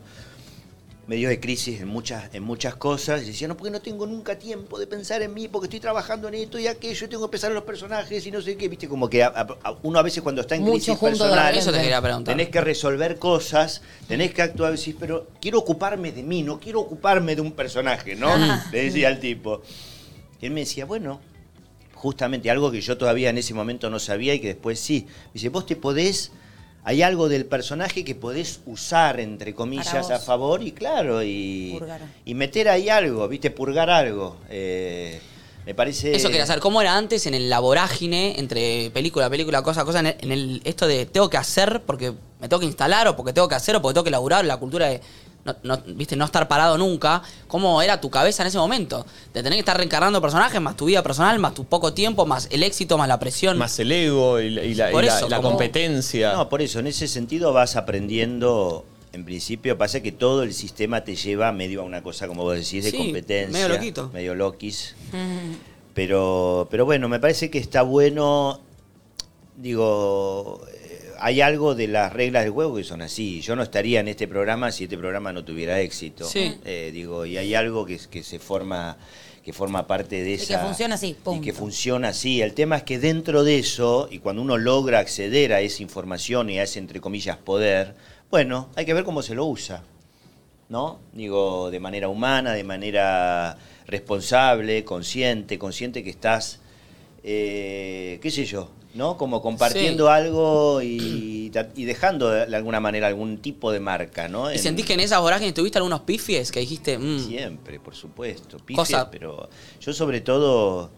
medio 1.07 1.29
de 1.29 1.39
crisis 1.39 1.79
en 1.79 1.87
muchas, 1.87 2.33
en 2.33 2.43
muchas 2.43 2.75
cosas. 2.75 3.23
Y 3.23 3.27
decía, 3.27 3.47
no, 3.47 3.55
porque 3.55 3.71
no 3.71 3.81
tengo 3.81 4.05
nunca 4.05 4.37
tiempo 4.37 4.77
de 4.77 4.87
pensar 4.87 5.21
en 5.21 5.33
mí, 5.33 5.47
porque 5.47 5.67
estoy 5.67 5.79
trabajando 5.79 6.27
en 6.27 6.33
esto 6.35 6.59
y 6.59 6.67
aquello, 6.67 7.07
tengo 7.07 7.27
que 7.27 7.31
pensar 7.31 7.49
en 7.51 7.55
los 7.55 7.63
personajes 7.63 8.25
y 8.27 8.31
no 8.31 8.41
sé 8.41 8.57
qué. 8.57 8.67
Viste, 8.67 8.89
como 8.89 9.09
que 9.09 9.23
a- 9.23 9.27
a- 9.27 9.57
a- 9.63 9.77
uno 9.83 9.99
a 9.99 10.01
veces 10.01 10.21
cuando 10.21 10.41
está 10.41 10.55
en 10.55 10.63
Mucho 10.63 10.73
crisis 10.97 10.97
personal, 10.99 11.55
Eso 11.57 11.71
te 11.71 11.79
quería 11.79 12.01
preguntar. 12.01 12.35
tenés 12.35 12.49
que 12.49 12.59
resolver 12.59 13.17
cosas, 13.17 13.81
tenés 14.07 14.33
que 14.33 14.41
actuar, 14.41 14.75
decís, 14.75 14.95
pero 14.99 15.27
quiero 15.41 15.59
ocuparme 15.59 16.11
de 16.11 16.23
mí, 16.23 16.43
no 16.43 16.59
quiero 16.59 16.81
ocuparme 16.81 17.35
de 17.35 17.41
un 17.41 17.53
personaje, 17.53 18.15
¿no? 18.15 18.29
Le 18.71 18.83
decía 18.83 19.07
al 19.07 19.19
tipo. 19.21 19.61
Y 20.41 20.45
él 20.47 20.51
me 20.51 20.59
decía, 20.61 20.85
bueno, 20.85 21.21
justamente 21.93 22.51
algo 22.51 22.69
que 22.69 22.81
yo 22.81 22.97
todavía 22.97 23.29
en 23.29 23.37
ese 23.37 23.53
momento 23.53 23.89
no 23.89 23.97
sabía 23.99 24.33
y 24.33 24.39
que 24.39 24.47
después 24.47 24.77
sí. 24.79 25.05
Me 25.27 25.31
dice, 25.35 25.49
vos 25.49 25.65
te 25.65 25.75
podés, 25.77 26.31
hay 26.87 27.01
algo 27.01 27.27
del 27.27 27.45
personaje 27.45 28.05
que 28.05 28.15
podés 28.15 28.61
usar, 28.65 29.19
entre 29.19 29.53
comillas, 29.53 30.09
a 30.09 30.19
favor 30.19 30.63
y 30.63 30.71
claro, 30.71 31.21
y, 31.21 31.75
Purgar. 31.77 31.99
y 32.23 32.33
meter 32.33 32.69
ahí 32.69 32.87
algo, 32.87 33.27
viste, 33.27 33.51
purgar 33.51 33.89
algo. 33.89 34.37
Eh, 34.49 35.19
me 35.65 35.75
parece... 35.75 36.15
Eso 36.15 36.29
quería 36.29 36.45
saber, 36.45 36.61
¿cómo 36.61 36.81
era 36.81 36.95
antes 36.95 37.25
en 37.25 37.33
el- 37.33 37.49
la 37.49 37.59
vorágine 37.59 38.39
entre 38.39 38.89
película, 38.91 39.29
película, 39.29 39.61
cosa, 39.63 39.83
cosa, 39.83 39.99
en 39.99 40.05
el, 40.07 40.15
en 40.21 40.31
el- 40.31 40.61
esto 40.63 40.87
de 40.87 41.05
tengo 41.05 41.29
que 41.29 41.35
hacer 41.35 41.81
porque 41.85 42.13
me 42.39 42.47
tengo 42.47 42.61
que 42.61 42.67
instalar 42.67 43.05
o 43.09 43.17
porque 43.17 43.33
tengo 43.33 43.49
que 43.49 43.55
hacer 43.55 43.75
o 43.75 43.81
porque 43.81 43.95
tengo 43.95 44.05
que 44.05 44.11
laburar, 44.11 44.45
la 44.45 44.55
cultura 44.55 44.87
de 44.87 45.01
no, 45.47 45.55
no, 45.77 45.81
viste, 45.95 46.15
no 46.15 46.25
estar 46.25 46.47
parado 46.47 46.77
nunca? 46.77 47.23
¿Cómo 47.47 47.81
era 47.81 47.99
tu 47.99 48.09
cabeza 48.11 48.43
en 48.43 48.47
ese 48.47 48.57
momento? 48.59 49.05
De 49.33 49.41
tener 49.41 49.53
que 49.53 49.59
estar 49.61 49.77
reencarnando 49.77 50.21
personajes, 50.21 50.61
más 50.61 50.75
tu 50.77 50.85
vida 50.85 51.01
personal, 51.01 51.39
más 51.39 51.53
tu 51.55 51.65
poco 51.65 51.93
tiempo, 51.93 52.25
más 52.25 52.47
el 52.51 52.61
éxito, 52.63 52.97
más 52.97 53.07
la 53.07 53.17
presión. 53.19 53.57
Más 53.57 53.79
el 53.79 53.91
ego 53.91 54.39
y 54.39 54.49
la, 54.51 54.63
y 54.63 54.73
la- 54.75 54.91
Por 54.91 55.03
y 55.03 55.07
la- 55.07 55.17
eso, 55.17 55.29
la 55.29 55.37
como- 55.37 55.49
competencia. 55.49 56.33
No, 56.33 56.49
por 56.49 56.61
eso, 56.61 56.79
en 56.79 56.87
ese 56.87 57.07
sentido 57.07 57.53
vas 57.53 57.75
aprendiendo, 57.75 58.85
en 59.13 59.25
principio, 59.25 59.77
pasa 59.77 60.01
que 60.01 60.11
todo 60.11 60.43
el 60.43 60.53
sistema 60.53 61.03
te 61.03 61.15
lleva 61.15 61.51
medio 61.51 61.81
a 61.81 61.83
una 61.83 62.03
cosa, 62.03 62.27
como 62.27 62.43
vos 62.43 62.55
decís, 62.55 62.83
de 62.83 62.91
Sí, 62.91 62.97
competencia. 62.97 63.51
medio 63.51 63.69
loquito. 63.75 64.09
Medio 64.13 64.35
loquis. 64.35 64.95
Pero, 65.93 66.67
pero 66.69 66.85
bueno, 66.85 67.09
me 67.09 67.19
parece 67.19 67.49
que 67.49 67.57
está 67.57 67.81
bueno, 67.81 68.59
digo, 69.55 70.61
hay 71.19 71.41
algo 71.41 71.75
de 71.75 71.87
las 71.87 72.13
reglas 72.13 72.43
del 72.43 72.53
juego 72.53 72.75
que 72.75 72.83
son 72.83 73.01
así. 73.01 73.41
Yo 73.41 73.55
no 73.55 73.63
estaría 73.63 73.99
en 73.99 74.07
este 74.07 74.27
programa 74.27 74.71
si 74.71 74.85
este 74.85 74.97
programa 74.97 75.33
no 75.33 75.43
tuviera 75.43 75.79
éxito. 75.81 76.25
Sí. 76.25 76.55
Eh, 76.65 76.91
digo, 76.93 77.25
y 77.25 77.37
hay 77.37 77.55
algo 77.55 77.85
que, 77.85 77.99
que 78.09 78.23
se 78.23 78.39
forma 78.39 78.97
que 79.43 79.53
forma 79.53 79.87
parte 79.87 80.21
de 80.23 80.31
Y 80.31 80.33
esa 80.33 80.59
que 80.59 80.65
funciona 80.65 80.95
así, 80.95 81.15
y 81.33 81.39
que 81.39 81.53
funciona 81.53 82.09
así. 82.09 82.41
El 82.41 82.53
tema 82.53 82.75
es 82.75 82.83
que 82.83 82.99
dentro 82.99 83.45
de 83.45 83.59
eso 83.59 84.09
y 84.11 84.19
cuando 84.19 84.41
uno 84.41 84.57
logra 84.57 84.99
acceder 84.99 85.53
a 85.53 85.61
esa 85.61 85.81
información 85.83 86.49
y 86.49 86.59
a 86.59 86.63
ese 86.63 86.79
entre 86.79 86.99
comillas 86.99 87.37
poder, 87.37 87.95
bueno, 88.29 88.69
hay 88.75 88.85
que 88.85 88.93
ver 88.93 89.05
cómo 89.05 89.21
se 89.21 89.35
lo 89.35 89.45
usa. 89.45 89.83
¿no? 90.69 90.99
Digo, 91.13 91.71
de 91.71 91.79
manera 91.79 92.09
humana, 92.09 92.53
de 92.53 92.63
manera 92.63 93.57
responsable, 93.85 94.83
consciente, 94.83 95.57
consciente 95.57 96.03
que 96.03 96.09
estás, 96.09 96.59
eh, 97.23 98.19
qué 98.21 98.31
sé 98.31 98.45
yo, 98.45 98.71
¿no? 98.93 99.17
Como 99.17 99.41
compartiendo 99.41 100.05
Sí. 100.07 100.11
algo 100.11 100.81
y, 100.81 101.51
y 101.75 101.85
dejando 101.85 102.29
de 102.29 102.55
alguna 102.55 102.79
manera 102.79 103.07
algún 103.07 103.37
tipo 103.37 103.71
de 103.71 103.79
marca, 103.79 104.27
¿no? 104.27 104.51
¿Y 104.51 104.55
En- 104.55 104.59
sentís 104.59 104.85
que 104.85 104.93
en 104.93 104.99
esas 105.01 105.21
vorágines 105.21 105.53
tuviste 105.53 105.77
algunos 105.77 106.01
pifies 106.01 106.51
que 106.51 106.59
dijiste, 106.61 106.97
mm, 106.97 107.19
Siempre, 107.27 107.79
por 107.79 107.95
supuesto. 107.95 108.57
Pifies, 108.57 108.77
Cosa- 108.87 109.11
pero 109.11 109.49
yo 109.81 109.93
sobre 109.93 110.21
todo... 110.21 110.89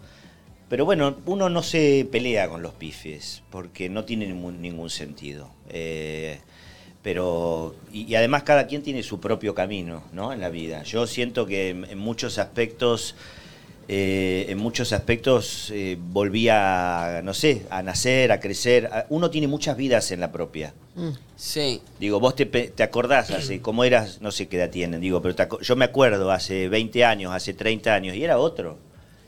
Pero 0.70 0.86
bueno, 0.86 1.18
uno 1.26 1.50
no 1.50 1.64
se 1.64 2.08
pelea 2.12 2.48
con 2.48 2.62
los 2.62 2.74
pifies, 2.76 3.42
porque 3.50 3.90
no 3.90 4.06
tiene 4.06 4.28
ningún, 4.28 4.62
ningún 4.62 4.92
sentido. 4.92 5.50
Eh, 5.70 6.40
pero, 7.02 7.76
y, 7.92 8.04
y 8.04 8.16
además 8.16 8.44
cada 8.44 8.68
quien 8.68 8.84
tiene 8.84 9.02
su 9.02 9.20
propio 9.20 9.56
camino, 9.56 10.04
¿no? 10.14 10.32
En 10.32 10.40
la 10.42 10.50
vida. 10.50 10.84
Yo 10.84 11.08
siento 11.08 11.48
que 11.48 11.70
en, 11.70 11.86
en 11.86 11.98
muchos 11.98 12.38
aspectos, 12.38 13.16
eh, 13.92 14.46
en 14.50 14.60
muchos 14.60 14.94
aspectos 14.94 15.72
eh, 15.74 15.98
volví 16.00 16.48
a, 16.48 17.22
no 17.24 17.34
sé, 17.34 17.66
a 17.72 17.82
nacer, 17.82 18.32
a 18.32 18.40
crecer. 18.40 18.88
Uno 19.10 19.32
tiene 19.32 19.48
muchas 19.48 19.76
vidas 19.76 20.12
en 20.12 20.20
la 20.20 20.32
propia. 20.32 20.74
sí. 21.36 21.82
Digo, 22.00 22.20
vos 22.20 22.36
te, 22.36 22.46
te 22.46 22.84
acordás 22.84 23.32
hace, 23.32 23.62
cómo 23.62 23.84
eras, 23.84 24.22
no 24.22 24.32
sé 24.32 24.48
qué 24.48 24.58
edad 24.58 24.70
tienen, 24.70 25.02
digo, 25.02 25.22
pero 25.24 25.34
te 25.34 25.48
yo 25.62 25.76
me 25.76 25.86
acuerdo 25.86 26.30
hace 26.32 26.70
20 26.70 27.04
años, 27.04 27.34
hace 27.34 27.54
30 27.56 27.96
años, 27.96 28.16
y 28.16 28.24
era 28.24 28.38
otro. 28.38 28.78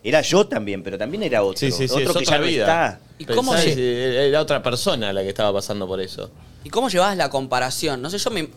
Era 0.04 0.22
yo 0.22 0.46
también, 0.48 0.84
pero 0.84 0.96
también 0.98 1.24
era 1.24 1.42
otro. 1.44 1.58
Sí, 1.60 1.72
sí, 1.72 1.88
sí, 1.88 1.94
otro 1.94 2.12
es 2.12 2.18
que 2.18 2.24
otra 2.24 2.36
ya 2.38 2.40
no 2.40 2.46
vida. 2.46 2.62
está. 2.64 3.00
¿Y 3.18 3.26
cómo 3.26 3.52
Pensá, 3.54 3.66
eh, 3.68 4.28
Era 4.30 4.42
otra 4.42 4.62
persona 4.62 5.12
la 5.12 5.24
que 5.24 5.30
estaba 5.30 5.52
pasando 5.54 5.88
por 5.88 6.00
eso. 6.02 6.30
¿Y 6.64 6.70
cómo 6.70 6.88
llevas 6.90 7.18
la 7.18 7.30
comparación? 7.30 8.00
No 8.02 8.10
sé, 8.12 8.20
yo 8.20 8.30
me, 8.30 8.48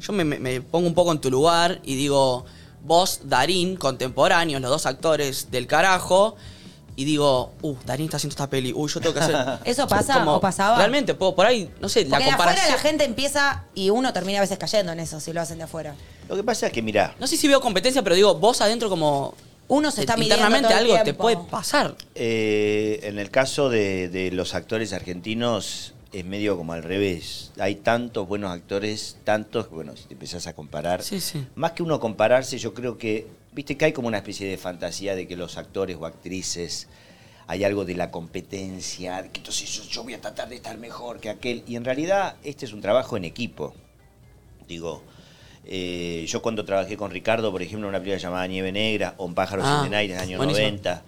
yo 0.00 0.12
me, 0.12 0.24
me- 0.24 0.38
me 0.38 0.60
pongo 0.60 0.86
un 0.86 0.94
poco 0.94 1.10
en 1.12 1.20
tu 1.20 1.30
lugar 1.30 1.80
y 1.84 1.96
digo, 1.96 2.46
vos, 2.82 3.20
Darín, 3.24 3.76
contemporáneos, 3.76 4.60
los 4.60 4.70
dos 4.70 4.86
actores 4.86 5.50
del 5.50 5.66
carajo, 5.66 6.36
y 6.96 7.04
digo, 7.04 7.52
uh, 7.62 7.76
Darín 7.86 8.06
está 8.06 8.16
haciendo 8.16 8.32
esta 8.32 8.50
peli, 8.50 8.72
uy, 8.74 8.90
yo 8.90 9.00
tengo 9.00 9.14
que 9.14 9.20
hacer... 9.20 9.36
¿Eso 9.64 9.86
pasa 9.86 10.14
Como, 10.14 10.34
o 10.34 10.40
pasaba? 10.40 10.78
Realmente, 10.78 11.14
puedo, 11.14 11.34
por 11.34 11.46
ahí, 11.46 11.70
no 11.80 11.88
sé, 11.88 12.00
Porque 12.00 12.10
la 12.10 12.18
de 12.18 12.24
afuera 12.24 12.36
comparación... 12.36 12.72
la 12.72 12.78
gente 12.80 13.04
empieza 13.04 13.64
y 13.74 13.90
uno 13.90 14.12
termina 14.12 14.38
a 14.38 14.40
veces 14.40 14.58
cayendo 14.58 14.90
en 14.92 15.00
eso 15.00 15.20
si 15.20 15.32
lo 15.32 15.40
hacen 15.40 15.58
de 15.58 15.64
afuera. 15.64 15.94
Lo 16.28 16.34
que 16.34 16.42
pasa 16.42 16.66
es 16.66 16.72
que, 16.72 16.82
mirá, 16.82 17.14
No 17.20 17.28
sé 17.28 17.36
si 17.36 17.46
veo 17.46 17.60
competencia, 17.60 18.02
pero 18.02 18.16
digo, 18.16 18.34
vos 18.34 18.60
adentro 18.60 18.88
como... 18.88 19.34
Uno 19.70 19.90
se 19.90 20.00
está 20.00 20.16
midiendo 20.16 20.36
Internamente 20.36 20.68
todo 20.70 20.78
el 20.78 20.90
algo 20.92 21.04
te 21.04 21.14
puede 21.14 21.36
pasar. 21.36 21.94
eh, 22.14 23.00
en 23.02 23.18
el 23.18 23.30
caso 23.30 23.68
de, 23.68 24.08
de 24.08 24.30
los 24.30 24.54
actores 24.54 24.94
argentinos 24.94 25.92
es 26.12 26.24
medio 26.24 26.56
como 26.56 26.72
al 26.72 26.82
revés. 26.82 27.52
Hay 27.58 27.76
tantos 27.76 28.26
buenos 28.28 28.50
actores, 28.50 29.18
tantos, 29.24 29.68
bueno, 29.70 29.96
si 29.96 30.04
te 30.04 30.14
empezás 30.14 30.46
a 30.46 30.54
comparar, 30.54 31.02
Sí, 31.02 31.20
sí. 31.20 31.46
más 31.54 31.72
que 31.72 31.82
uno 31.82 32.00
compararse, 32.00 32.58
yo 32.58 32.72
creo 32.74 32.96
que, 32.98 33.26
viste 33.52 33.76
que 33.76 33.84
hay 33.86 33.92
como 33.92 34.08
una 34.08 34.18
especie 34.18 34.48
de 34.48 34.56
fantasía 34.56 35.14
de 35.14 35.26
que 35.26 35.36
los 35.36 35.56
actores 35.58 35.96
o 36.00 36.06
actrices 36.06 36.88
hay 37.46 37.64
algo 37.64 37.84
de 37.84 37.94
la 37.94 38.10
competencia, 38.10 39.22
de 39.22 39.30
que 39.30 39.38
entonces 39.40 39.70
yo, 39.70 39.82
yo 39.84 40.02
voy 40.04 40.14
a 40.14 40.20
tratar 40.20 40.48
de 40.48 40.56
estar 40.56 40.76
mejor 40.78 41.18
que 41.20 41.30
aquel. 41.30 41.62
Y 41.66 41.76
en 41.76 41.84
realidad 41.84 42.36
este 42.44 42.64
es 42.66 42.72
un 42.74 42.80
trabajo 42.82 43.16
en 43.16 43.24
equipo. 43.24 43.74
Digo, 44.68 45.02
Eh, 45.70 46.24
yo 46.28 46.40
cuando 46.40 46.64
trabajé 46.64 46.96
con 46.96 47.10
Ricardo, 47.10 47.50
por 47.52 47.60
ejemplo, 47.60 47.86
en 47.88 47.90
una 47.90 47.98
película 47.98 48.16
llamada 48.18 48.46
Nieve 48.46 48.72
Negra 48.72 49.14
o 49.18 49.26
en 49.26 49.34
Pájaros 49.34 49.66
Ah, 49.68 49.82
en 49.84 49.92
el 49.92 49.98
Aire 49.98 50.14
en 50.14 50.18
el 50.20 50.24
año 50.26 50.36
buenísimo. 50.38 50.66
90, 50.66 51.02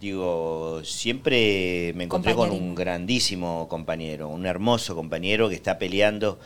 digo, 0.00 0.80
siempre 0.84 1.92
me 1.94 2.04
encontré 2.04 2.34
con 2.34 2.50
un 2.50 2.74
grandísimo 2.74 3.66
compañero, 3.68 4.28
un 4.28 4.46
hermoso 4.46 4.94
compañero 4.94 5.48
que 5.48 5.54
está 5.54 5.78
peleando. 5.78 6.38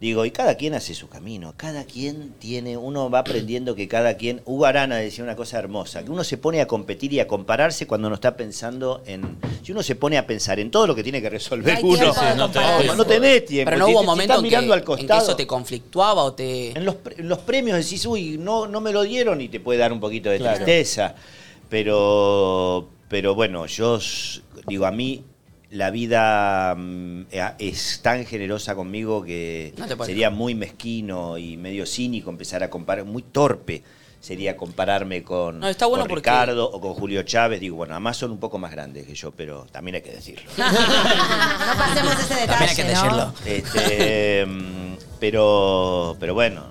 Digo, 0.00 0.24
y 0.24 0.30
cada 0.30 0.54
quien 0.56 0.74
hace 0.74 0.94
su 0.94 1.08
camino, 1.08 1.54
cada 1.56 1.82
quien 1.82 2.30
tiene, 2.38 2.76
uno 2.76 3.10
va 3.10 3.18
aprendiendo 3.18 3.74
que 3.74 3.88
cada 3.88 4.14
quien, 4.16 4.42
Hugo 4.44 4.64
Arana 4.66 4.94
decía 4.96 5.24
una 5.24 5.34
cosa 5.34 5.58
hermosa, 5.58 6.04
que 6.04 6.10
uno 6.12 6.22
se 6.22 6.38
pone 6.38 6.60
a 6.60 6.68
competir 6.68 7.12
y 7.14 7.18
a 7.18 7.26
compararse 7.26 7.88
cuando 7.88 8.08
no 8.08 8.14
está 8.14 8.36
pensando 8.36 9.02
en, 9.06 9.36
si 9.64 9.72
uno 9.72 9.82
se 9.82 9.96
pone 9.96 10.16
a 10.16 10.24
pensar 10.24 10.60
en 10.60 10.70
todo 10.70 10.86
lo 10.86 10.94
que 10.94 11.02
tiene 11.02 11.20
que 11.20 11.28
resolver 11.28 11.82
No 11.82 11.88
uno, 11.88 12.14
no, 12.36 13.04
tenés 13.06 13.44
tiempo. 13.46 13.70
Pero 13.72 13.78
no 13.86 13.88
hubo 13.88 14.04
momento 14.04 14.34
estás 14.34 14.36
en 14.38 14.42
que, 14.44 14.48
mirando 14.50 14.72
al 14.72 14.78
en 14.78 14.84
que 14.84 14.86
costado, 14.86 15.22
eso 15.24 15.34
te 15.36 15.46
conflictuaba 15.48 16.22
o 16.22 16.32
te... 16.32 16.78
en 16.78 16.84
los, 16.84 16.94
pre- 16.94 17.16
en 17.18 17.28
los 17.28 17.38
premios 17.40 17.76
decís, 17.78 18.06
uy, 18.06 18.38
no, 18.38 18.68
no 18.68 18.80
me 18.80 18.92
lo 18.92 19.02
dieron 19.02 19.40
y 19.40 19.48
te 19.48 19.58
puede 19.58 19.80
dar 19.80 19.92
un 19.92 19.98
poquito 19.98 20.30
de 20.30 20.38
Claro. 20.38 20.58
tristeza. 20.58 21.16
Pero, 21.68 22.88
pero 23.08 23.34
bueno, 23.34 23.66
yo 23.66 23.98
digo, 24.66 24.86
a 24.86 24.90
mí 24.90 25.24
la 25.70 25.90
vida 25.90 26.74
mm, 26.76 27.22
eh, 27.30 27.50
es 27.58 28.00
tan 28.02 28.24
generosa 28.24 28.74
conmigo 28.74 29.22
que 29.22 29.74
No 29.76 30.04
sería 30.04 30.30
muy 30.30 30.54
mezquino 30.54 31.36
y 31.36 31.56
medio 31.56 31.84
cínico 31.86 32.30
empezar 32.30 32.62
a 32.62 32.70
comparar, 32.70 33.04
muy 33.04 33.22
torpe 33.22 33.82
sería 34.20 34.56
compararme 34.56 35.22
con, 35.22 35.60
No, 35.60 35.68
está 35.68 35.86
bueno 35.86 36.02
con 36.04 36.08
porque- 36.10 36.28
Ricardo 36.28 36.68
o 36.68 36.80
con 36.80 36.94
Julio 36.94 37.22
Chávez. 37.22 37.60
Digo, 37.60 37.76
bueno, 37.76 37.94
además 37.94 38.16
son 38.16 38.32
un 38.32 38.38
poco 38.40 38.58
más 38.58 38.72
grandes 38.72 39.06
que 39.06 39.14
yo, 39.14 39.30
pero 39.30 39.64
también 39.70 39.94
hay 39.96 40.02
que 40.02 40.10
decirlo. 40.10 40.50
No 40.56 41.74
pasemos 41.76 42.14
ese 42.18 42.34
detalle, 42.34 42.46
También 42.46 42.68
hay 42.70 42.76
que 42.76 42.82
¿no? 42.84 42.88
decirlo. 42.88 43.32
Este, 43.46 44.46
mm, 44.48 44.96
pero, 45.20 46.16
pero 46.18 46.34
bueno, 46.34 46.64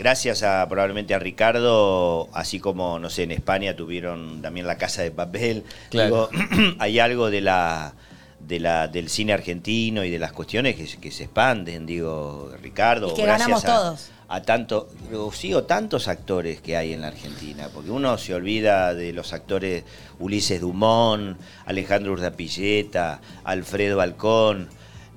gracias 0.00 0.42
a 0.42 0.66
probablemente 0.68 1.14
a 1.14 1.18
Ricardo, 1.18 2.28
así 2.32 2.58
como, 2.58 2.98
no 2.98 3.10
sé, 3.10 3.24
en 3.24 3.30
España 3.32 3.76
tuvieron 3.76 4.40
también 4.42 4.66
la 4.66 4.76
Casa 4.78 5.02
de 5.02 5.10
Papel, 5.10 5.62
Claro. 5.90 6.30
digo, 6.32 6.74
hay 6.78 6.98
algo 6.98 7.30
de 7.30 7.42
la, 7.42 7.92
de 8.40 8.60
la, 8.60 8.88
del 8.88 9.08
cine 9.10 9.32
argentino 9.34 10.02
y 10.02 10.10
de 10.10 10.18
las 10.18 10.32
cuestiones 10.32 10.74
que, 10.76 10.86
se- 10.86 10.98
que 10.98 11.10
se 11.10 11.24
expanden, 11.24 11.84
digo, 11.86 12.50
Ricardo. 12.62 13.12
Y 13.12 13.14
que 13.14 13.22
gracias 13.22 13.46
ganamos 13.48 13.64
a- 13.64 13.66
todos. 13.66 14.10
A 14.32 14.42
tanto, 14.42 14.88
digo, 15.10 15.32
sigo 15.32 15.64
tantos 15.64 16.06
actores 16.06 16.60
que 16.60 16.76
hay 16.76 16.92
en 16.92 17.00
la 17.00 17.08
Argentina, 17.08 17.68
porque 17.74 17.90
uno 17.90 18.16
se 18.16 18.32
olvida 18.32 18.94
de 18.94 19.12
los 19.12 19.32
actores 19.32 19.82
Ulises 20.20 20.60
Dumont, 20.60 21.36
Alejandro 21.66 22.12
Urdapilleta, 22.12 23.20
Alfredo 23.42 23.96
Balcón, 23.96 24.68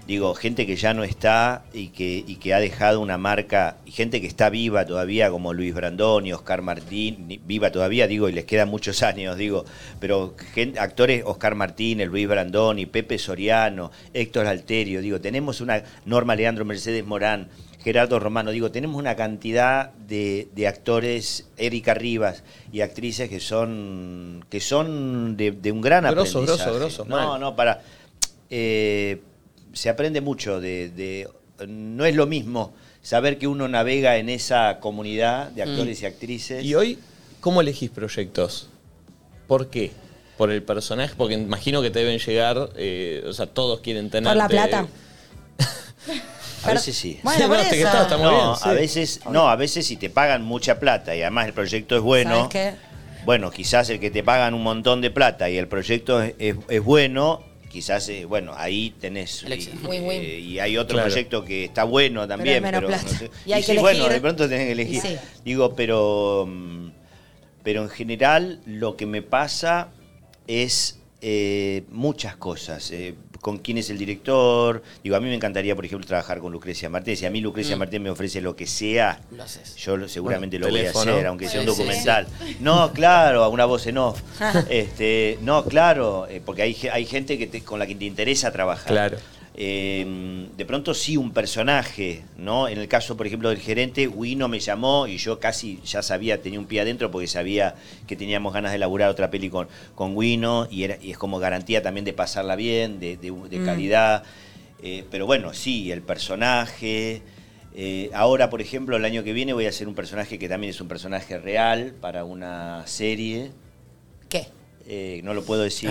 digo, 0.08 0.34
gente 0.36 0.66
que 0.66 0.76
ya 0.76 0.94
no 0.94 1.04
está 1.04 1.64
y 1.74 1.88
que, 1.88 2.24
y 2.28 2.36
que 2.36 2.54
ha 2.54 2.60
dejado 2.60 3.00
una 3.00 3.18
marca, 3.18 3.78
y 3.86 3.92
gente 3.92 4.20
que 4.22 4.28
está 4.28 4.50
viva 4.50 4.86
todavía, 4.86 5.30
como 5.30 5.54
Luis 5.54 5.74
Brandoni, 5.74 6.34
Oscar 6.34 6.62
Martín, 6.62 7.40
viva 7.46 7.72
todavía, 7.72 8.08
digo, 8.08 8.28
y 8.30 8.34
les 8.34 8.46
quedan 8.46 8.70
muchos 8.70 9.02
años, 9.04 9.38
digo, 9.38 9.66
pero 10.00 10.36
actores, 10.80 11.24
Oscar 11.26 11.56
Martínez, 11.56 12.10
Luis 12.10 12.28
Brandoni, 12.28 12.86
Pepe 12.86 13.18
Soriano, 13.18 13.92
Héctor 14.14 14.48
Alterio, 14.48 15.02
digo, 15.02 15.22
tenemos 15.22 15.62
una 15.62 15.84
Norma 16.06 16.36
Leandro 16.36 16.66
Mercedes 16.66 17.06
Morán, 17.06 17.48
Gerardo 17.84 18.18
Romano, 18.18 18.52
digo, 18.52 18.72
tenemos 18.72 18.96
una 18.98 19.16
cantidad 19.18 19.92
de, 19.94 20.48
de 20.56 20.68
actores, 20.68 21.50
Erika 21.58 21.94
Rivas 21.94 22.44
y 22.72 22.80
actrices 22.80 23.30
que 23.30 23.42
son 23.42 24.46
que 24.50 24.62
son 24.62 25.36
de, 25.36 25.52
de 25.52 25.72
un 25.74 25.82
gran 25.82 26.06
Grosso, 26.06 26.40
aprendizaje. 26.40 26.70
grosso, 26.78 27.04
grosso, 27.04 27.06
No, 27.06 27.32
mal. 27.32 27.42
no, 27.42 27.56
para 27.58 27.82
eh, 28.50 29.20
se 29.74 29.90
aprende 29.90 30.22
mucho 30.22 30.60
de, 30.62 30.90
de- 30.90 31.28
no 31.68 32.06
es 32.06 32.16
lo 32.16 32.26
mismo 32.28 32.74
saber 33.02 33.38
que 33.38 33.48
uno 33.48 33.68
navega 33.68 34.18
en 34.18 34.30
esa 34.30 34.80
comunidad 34.80 35.50
de 35.52 35.64
actores 35.64 36.02
y 36.02 36.06
actrices. 36.06 36.64
Y 36.64 36.74
hoy, 36.76 37.00
¿cómo 37.42 37.62
elegís 37.62 37.90
proyectos? 37.90 38.70
¿Por 39.48 39.70
qué? 39.70 39.92
¿Por 40.38 40.52
el 40.52 40.64
personaje? 40.64 41.14
Porque 41.18 41.36
imagino 41.36 41.82
que 41.82 41.92
te 41.92 42.00
deben 42.00 42.18
llegar, 42.20 42.70
eh, 42.76 43.24
o 43.28 43.34
sea, 43.34 43.46
todos 43.46 43.82
quieren 43.82 44.10
tener. 44.10 44.30
Por 44.30 44.38
la 44.38 44.48
plata. 44.48 44.88
a 46.64 46.72
veces 46.74 46.96
sí. 46.96 47.20
Bueno, 47.24 47.48
por 47.48 47.58
No, 47.58 47.64
te- 47.64 47.78
eso. 47.80 47.88
está- 47.88 48.02
está 48.04 48.18
muy 48.18 48.26
no, 48.28 48.32
bien, 48.46 48.56
sí. 48.56 48.70
a 48.70 48.74
veces, 48.74 49.20
no, 49.30 49.50
a 49.50 49.56
veces 49.56 49.86
si 49.86 49.98
te 49.98 50.10
pagan 50.10 50.44
mucha 50.44 50.80
plata 50.80 51.16
y 51.16 51.22
además 51.22 51.48
el 51.48 51.54
proyecto 51.54 51.96
es 51.96 52.02
bueno, 52.02 52.32
¿Sabes 52.32 52.48
qué? 52.50 52.74
bueno, 53.26 53.52
quizás 53.52 53.90
el 53.90 54.00
que 54.00 54.12
te 54.12 54.24
pagan 54.24 54.54
un 54.54 54.64
montón 54.64 55.02
de 55.02 55.12
plata 55.12 55.50
y 55.50 55.58
el 55.58 55.68
proyecto 55.68 56.22
es, 56.22 56.34
es- 56.40 56.56
es 56.70 56.84
bueno, 56.84 57.44
quizás, 57.74 58.08
eh, 58.08 58.24
bueno, 58.26 58.54
ahí 58.56 58.94
tenés. 59.02 59.44
Y, 59.44 59.52
eh, 59.52 60.40
y 60.40 60.60
hay 60.60 60.78
otro 60.78 60.94
Claro. 60.96 61.10
proyecto 61.10 61.44
que 61.44 61.66
está 61.66 61.84
bueno 61.84 62.26
también, 62.28 62.64
pero. 62.64 62.88
plata. 62.88 63.04
no 63.04 63.10
sé. 63.18 63.32
Y 63.46 63.52
hay 63.52 63.64
que 63.64 63.74
sí, 63.74 63.78
bueno, 63.80 64.08
de 64.08 64.22
pronto 64.22 64.48
tenés 64.48 64.68
que 64.68 64.72
elegir. 64.72 65.02
Sí. 65.02 65.16
Digo, 65.44 65.76
pero. 65.76 66.46
mm, 66.48 66.92
Pero 67.64 67.82
en 67.84 67.90
general 67.90 68.60
lo 68.66 68.96
que 68.98 69.06
me 69.06 69.22
pasa 69.22 69.90
es 70.48 71.00
eh, 71.24 71.84
muchas 71.90 72.36
cosas. 72.36 72.92
eh, 72.92 73.16
con 73.42 73.58
quién 73.58 73.78
es 73.78 73.90
el 73.90 73.98
director. 73.98 74.82
Digo, 75.04 75.18
a 75.18 75.20
mí 75.20 75.28
me 75.28 75.36
encantaría, 75.36 75.76
por 75.76 75.84
ejemplo, 75.84 76.08
trabajar 76.08 76.40
con 76.40 76.54
Lucrecia 76.54 76.90
Martínez. 76.90 77.20
Si 77.20 77.26
a 77.26 77.30
mí 77.30 77.42
Lucrecia 77.42 77.76
Martínez 77.76 78.02
me 78.04 78.10
ofrece 78.10 78.40
lo 78.40 78.56
que 78.56 78.66
sea, 78.66 79.20
Lo 79.32 79.44
yo 79.76 79.98
lo- 79.98 80.08
seguramente 80.08 80.58
Bueno, 80.60 80.68
lo 80.68 80.72
voy 80.80 80.88
a 80.88 80.90
hacer, 80.92 81.28
aunque 81.28 81.50
sea 81.50 81.60
un 81.60 81.66
documental. 81.66 82.28
No, 82.62 82.94
claro, 82.94 83.44
a 83.44 83.50
una 83.50 83.66
voz 83.66 83.86
en 83.88 83.98
off. 83.98 84.22
este, 84.70 85.38
no, 85.42 85.66
claro, 85.66 86.26
eh, 86.30 86.42
porque 86.46 86.62
hay, 86.62 86.74
ge- 86.74 86.90
hay 86.92 87.06
gente 87.06 87.38
que 87.38 87.48
te- 87.48 87.64
con 87.64 87.80
la 87.80 87.86
que 87.86 87.96
te 87.96 88.06
interesa 88.06 88.50
trabajar. 88.54 88.88
Claro. 88.88 89.18
Eh, 89.56 90.48
de 90.58 90.66
pronto 90.66 90.94
sí 90.96 91.16
un 91.16 91.32
personaje, 91.32 92.24
¿no? 92.38 92.68
En 92.68 92.80
el 92.80 92.88
caso, 92.88 93.16
por 93.16 93.28
ejemplo, 93.28 93.50
del 93.50 93.60
gerente, 93.60 94.08
Wino 94.08 94.48
me 94.48 94.60
llamó 94.60 95.06
y 95.08 95.18
yo 95.18 95.40
casi 95.40 95.80
ya 95.86 96.02
sabía, 96.02 96.42
tenía 96.42 96.60
un 96.60 96.66
pie 96.66 96.82
adentro 96.82 97.12
porque 97.12 97.28
sabía 97.28 97.76
que 98.08 98.16
teníamos 98.16 98.52
ganas 98.54 98.72
de 98.72 98.78
elaborar 98.78 99.10
otra 99.10 99.30
peli 99.30 99.50
con, 99.50 99.68
con 99.94 100.16
Wino 100.18 100.68
y, 100.72 100.84
era, 100.84 100.98
y 101.02 101.12
es 101.12 101.18
como 101.18 101.38
garantía 101.40 101.84
también 101.84 102.04
de 102.06 102.14
pasarla 102.14 102.56
bien, 102.56 103.00
de, 103.00 103.18
de- 103.18 103.32
de 103.32 103.64
calidad. 103.64 104.24
Eh, 104.82 105.06
pero 105.12 105.26
bueno, 105.28 105.54
sí, 105.54 105.92
el 105.92 106.02
personaje. 106.02 107.22
Eh, 107.76 108.10
ahora, 108.14 108.50
por 108.50 108.60
ejemplo, 108.62 108.98
el 108.98 109.06
año 109.06 109.24
que 109.24 109.34
viene 109.34 109.54
voy 109.54 109.66
a 109.66 109.70
hacer 109.70 109.88
un 109.88 109.96
personaje 109.96 110.38
que 110.40 110.50
también 110.50 110.72
es 110.72 110.82
un 110.82 110.88
personaje 110.88 111.38
real 111.38 111.94
para 112.02 112.24
una 112.26 112.86
serie. 112.88 113.52
¿Qué? 114.30 114.48
Eh, 114.88 115.22
no 115.24 115.34
lo 115.34 115.44
puedo 115.44 115.62
decir. 115.64 115.90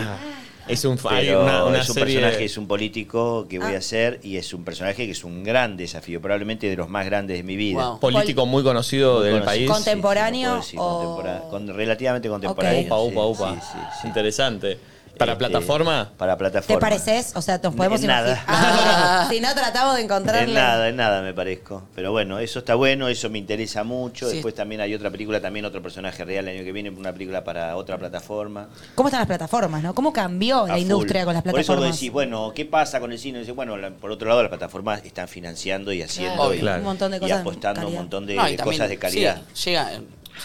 Es 0.69 0.85
un, 0.85 0.99
hay 1.11 1.27
Pero 1.27 1.43
una, 1.43 1.65
una 1.65 1.79
es 1.81 1.89
un 1.89 1.95
serie- 1.95 2.17
personaje, 2.21 2.45
es 2.45 2.57
un 2.57 2.67
político 2.69 3.47
que 3.49 3.59
voy 3.59 3.73
Ah. 3.73 3.77
a 3.77 3.79
hacer 3.79 4.21
y 4.23 4.37
es 4.37 4.55
un 4.55 4.65
personaje 4.65 5.07
que 5.07 5.11
es 5.13 5.25
un 5.25 5.43
gran 5.43 5.77
desafío, 5.77 6.21
probablemente 6.21 6.69
de 6.69 6.77
los 6.77 6.89
más 6.89 7.05
grandes 7.05 7.37
de 7.39 7.43
mi 7.43 7.57
vida. 7.57 7.89
Wow. 7.91 7.99
político 8.01 8.47
muy 8.47 8.63
conocido 8.63 9.17
Muy 9.17 9.25
del 9.25 9.33
conocido. 9.41 9.51
país. 9.51 9.67
Con- 9.69 9.77
¿Contemporáneo 9.77 10.63
Sí, 10.63 10.77
o- 10.79 10.99
contempora- 11.17 11.43
con- 11.51 11.67
relativamente 11.77 12.29
contemporáneo. 12.29 12.85
Upa, 12.87 12.99
upa, 13.01 13.27
upa. 13.27 13.55
sí, 13.61 13.61
sí, 13.73 13.79
sí. 14.03 14.07
Interesante. 14.09 14.79
¿Para 15.19 15.33
Este, 15.33 15.45
plataforma? 15.45 16.11
Para 16.17 16.35
¿Te 16.35 16.39
plataforma. 16.39 16.81
pareces? 16.81 17.33
O 17.37 17.43
sea, 17.43 17.61
nos 17.63 17.75
podemos 17.75 18.01
En 18.01 18.07
nada. 18.09 18.33
imaginar. 18.33 18.45
Ah, 18.49 19.27
si 19.31 19.41
no, 19.41 19.55
tratamos 19.55 19.97
de 19.97 20.03
encontrarle. 20.03 20.45
En 20.49 20.55
nada, 20.55 20.89
en 20.89 20.97
nada 20.97 21.23
me 21.23 21.33
parezco. 21.35 21.83
Pero 21.95 22.11
bueno, 22.13 22.39
eso 22.39 22.59
está 22.61 22.75
bueno, 22.75 23.09
eso 23.09 23.29
me 23.31 23.39
interesa 23.39 23.85
mucho. 23.85 24.27
Sí. 24.29 24.35
Después 24.37 24.55
también 24.55 24.81
hay 24.81 24.95
otra 24.95 25.11
película, 25.11 25.41
también 25.41 25.65
otro 25.65 25.83
personaje 25.83 26.25
real 26.25 26.49
el 26.49 26.57
año 26.57 26.65
que 26.65 26.73
viene, 26.73 26.91
una 26.91 27.13
película 27.13 27.45
para 27.45 27.77
otra 27.77 27.99
plataforma. 27.99 28.69
¿Cómo 28.95 29.09
están 29.09 29.21
las 29.21 29.27
plataformas, 29.29 29.83
no? 29.83 29.95
¿Cómo 29.95 30.13
cambió 30.13 30.65
A 30.65 30.69
la 30.69 30.75
full. 30.75 30.83
industria 30.83 31.25
con 31.25 31.35
las 31.35 31.43
Por 31.43 31.51
eso 31.53 31.57
vos 31.59 31.67
plataformas? 31.67 31.97
decís, 31.97 32.13
bueno, 32.13 32.53
¿qué 32.55 32.65
pasa 32.65 32.99
con 32.99 33.13
el 33.13 33.19
cine? 33.19 33.41
Dice, 33.41 33.53
bueno, 33.53 33.77
la- 33.77 33.91
por 33.91 34.11
otro 34.11 34.29
lado, 34.29 34.43
las 34.43 34.49
plataformas 34.51 35.05
están 35.05 35.29
financiando 35.29 35.93
y 35.93 36.03
haciendo 36.03 36.37
Claro. 36.37 36.55
y, 36.55 36.59
Claro. 36.59 36.79
Un 36.79 36.85
montón 36.85 37.11
de 37.11 37.17
y 37.19 37.21
cosas 37.21 37.37
de 37.37 37.41
apostando 37.43 37.81
un 37.81 37.85
calidad. 37.87 38.01
montón 38.01 38.27
de 38.27 38.35
No, 38.35 38.43
y 38.49 38.57
también, 38.57 38.65
cosas 38.79 38.89
de 38.89 38.99
calidad. 38.99 39.43
sí, 39.53 39.71
llega, 39.71 39.91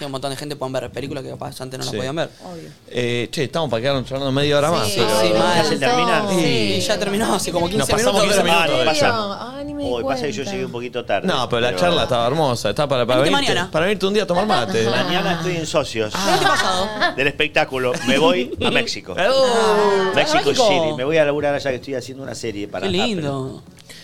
un 0.05 0.11
montón 0.11 0.29
de 0.31 0.37
gente 0.37 0.55
pueden 0.55 0.73
ver 0.73 0.89
películas 0.91 1.23
que 1.23 1.29
capaz 1.31 1.59
antes 1.61 1.77
no 1.79 1.83
las 1.85 1.91
Sí. 1.91 1.97
podían 1.97 2.15
ver. 2.15 2.29
Obvio. 2.43 2.69
Eh, 2.89 3.27
che, 3.31 3.43
estamos 3.45 3.69
para 3.69 3.81
quedarnos 3.81 4.05
charlando 4.05 4.31
media 4.31 4.57
hora 4.57 4.71
más. 4.71 4.87
Sí, 4.87 4.95
pero- 4.97 5.21
sí, 5.21 5.33
mal. 5.37 5.55
¿Ya 5.57 5.63
se 5.63 5.77
termina? 5.77 6.25
Sí, 6.29 6.79
ya 6.81 6.99
terminó 6.99 7.33
hace 7.33 7.51
como 7.51 7.65
15 7.67 7.79
Nos 7.79 7.89
pasamos 7.89 8.21
minutos. 8.21 8.43
15 8.43 8.51
pero- 8.51 8.67
minutos. 8.77 8.81
Ah, 8.81 8.85
pasa. 8.85 9.57
Ay, 9.57 9.65
ni 9.65 9.73
me 9.73 9.83
di 9.83 9.89
Hoy 9.91 10.03
pasa 10.03 10.21
que 10.23 10.31
yo 10.31 10.35
cuenta. 10.37 10.51
llegué 10.51 10.65
un 10.65 10.71
poquito 10.71 11.05
tarde. 11.05 11.27
No, 11.27 11.49
pero 11.49 11.59
la 11.61 11.75
charla 11.75 12.03
estaba 12.03 12.27
hermosa. 12.27 12.69
Está 12.69 12.87
para, 12.87 13.05
para, 13.05 13.19
Venite 13.21 13.35
venirte, 13.35 13.53
mañana. 13.53 13.71
para 13.71 13.85
venirte 13.85 14.05
un 14.05 14.13
día 14.13 14.23
a 14.23 14.27
tomar 14.27 14.45
mate. 14.45 14.85
Mañana 14.89 15.33
estoy 15.33 15.55
en 15.57 15.65
socios 15.67 16.13
¿Qué 16.13 16.39
te 16.39 16.45
ha 16.45 16.47
pasado? 16.49 16.87
del 17.15 17.27
espectáculo. 17.27 17.91
Me 18.07 18.17
voy 18.17 18.55
a 18.65 18.71
México. 18.71 19.13
Oh. 19.17 20.13
México 20.15 20.37
México. 20.45 20.67
City. 20.67 20.93
Me 20.97 21.03
voy 21.03 21.17
a 21.17 21.25
laburar 21.25 21.53
allá 21.55 21.69
que 21.69 21.75
estoy 21.77 21.95
haciendo 21.95 22.23
una 22.23 22.35
serie 22.35 22.67
para 22.67 22.85
Qué 22.87 22.91
lindo. 22.91 23.61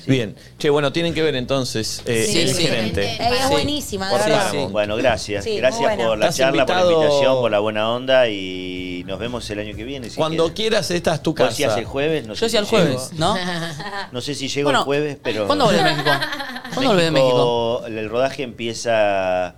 Bien. 0.07 0.35
Che, 0.57 0.69
bueno, 0.69 0.91
tienen 0.91 1.13
que 1.13 1.21
ver 1.21 1.35
entonces 1.35 2.01
eh, 2.05 2.25
Sí, 2.29 2.41
el 2.41 2.53
sí. 2.53 2.63
gerente. 2.63 3.03
Ey, 3.19 3.37
es 3.41 3.49
buenísima, 3.49 4.07
de 4.07 4.11
Por 4.17 4.21
verdad. 4.27 4.45
Páramo. 4.47 4.69
Bueno, 4.69 4.95
gracias. 4.97 5.43
Sí, 5.43 5.51
muy 5.51 5.59
gracias 5.59 5.81
buena. 5.81 6.05
por 6.05 6.17
la 6.17 6.25
Estás 6.25 6.37
charla, 6.37 6.65
por 6.65 6.75
la 6.75 6.81
invitación, 6.91 7.35
por 7.35 7.51
la 7.51 7.59
buena 7.59 7.89
onda 7.91 8.27
y 8.29 9.03
nos 9.07 9.19
vemos 9.19 9.49
el 9.49 9.59
año 9.59 9.75
que 9.75 9.83
viene. 9.83 10.09
si 10.09 10.15
Cuando 10.17 10.53
quieras, 10.53 10.89
esta 10.91 11.15
es 11.15 11.21
tu 11.23 11.31
Vos 11.31 11.37
casa. 11.37 11.49
hacías 11.51 11.77
el 11.77 11.85
jueves, 11.85 12.25
no 12.27 12.33
Yo 12.33 12.39
sé 12.39 12.45
decía 12.45 12.59
el 12.59 12.65
si 12.65 12.69
jueves, 12.69 13.11
llego. 13.11 13.19
¿no? 13.19 13.35
No 14.11 14.21
sé 14.21 14.35
si 14.35 14.47
llego 14.47 14.67
Bueno, 14.67 14.79
el 14.79 14.85
jueves, 14.85 15.17
pero. 15.23 15.47
¿Cuándo 15.47 15.65
volvés 15.65 15.83
de 15.83 15.89
México? 15.91 16.09
¿Cuándo 16.73 16.89
volvés 16.89 17.05
de 17.05 17.11
México? 17.11 17.83
El 17.87 18.09
rodaje 18.09 18.43
empieza 18.43 19.55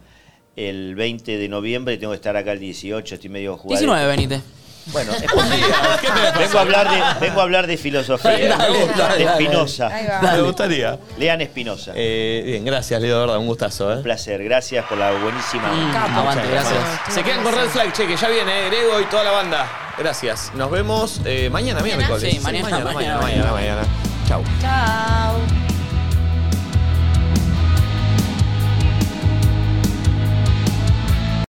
el 0.55 0.95
20 0.95 1.37
de 1.37 1.49
noviembre, 1.49 1.97
tengo 1.97 2.11
que 2.13 2.17
estar 2.17 2.35
acá 2.37 2.51
el 2.53 2.59
18, 2.59 3.15
estoy 3.15 3.29
medio 3.29 3.57
jugado. 3.57 3.77
19 3.79 4.07
venite. 4.07 4.41
Bueno, 4.87 5.11
espontaneidad. 5.21 5.99
¿Qué 5.99 6.07
tenés 6.07 6.31
para 6.31 6.39
Vengo 6.39 6.57
a 6.57 6.61
hablar 6.61 6.89
de, 6.89 7.25
vengo 7.25 7.39
a 7.39 7.43
hablar 7.43 7.67
de 7.67 7.77
filosofía. 7.77 8.31
Dale, 8.31 8.87
dale, 8.95 9.17
de 9.17 9.25
dale. 9.25 9.45
Spinoza. 9.45 9.87
Ahí 9.87 10.07
va. 10.07 10.21
Me 10.21 10.41
gustaría. 10.41 10.99
Lean 11.17 11.41
Espinosa. 11.41 11.91
Eh, 11.95 12.43
bien, 12.45 12.65
gracias, 12.65 13.01
Leo, 13.01 13.15
de 13.15 13.21
verdad, 13.21 13.37
un 13.37 13.47
gustazo, 13.47 13.91
¿eh? 13.91 13.97
Un 13.97 14.03
placer. 14.03 14.43
Gracias 14.43 14.85
por 14.85 14.97
la 14.97 15.11
buenísima. 15.11 15.69
Mm, 15.71 16.17
aguante, 16.17 16.47
gracias. 16.49 16.79
Se 17.09 17.23
quedan 17.23 17.43
con 17.43 17.53
Red 17.53 17.69
Flag, 17.69 17.91
che, 17.93 18.07
que 18.07 18.15
ya 18.15 18.29
viene, 18.29 18.67
eh, 18.67 18.69
Grego 18.69 18.99
y 18.99 19.05
toda 19.05 19.23
la 19.23 19.31
banda. 19.31 19.67
Gracias. 19.97 20.51
Nos 20.53 20.69
vemos 20.69 21.21
eh, 21.25 21.49
mañana, 21.49 21.81
miércoles. 21.81 22.21
Sí, 22.21 22.39
mañana, 22.39 22.69
mañana, 22.69 22.91
mañana, 22.93 23.21
mañana, 23.21 23.51
mañana. 23.51 23.81
Chau. 24.27 24.43
Chao. 24.61 25.44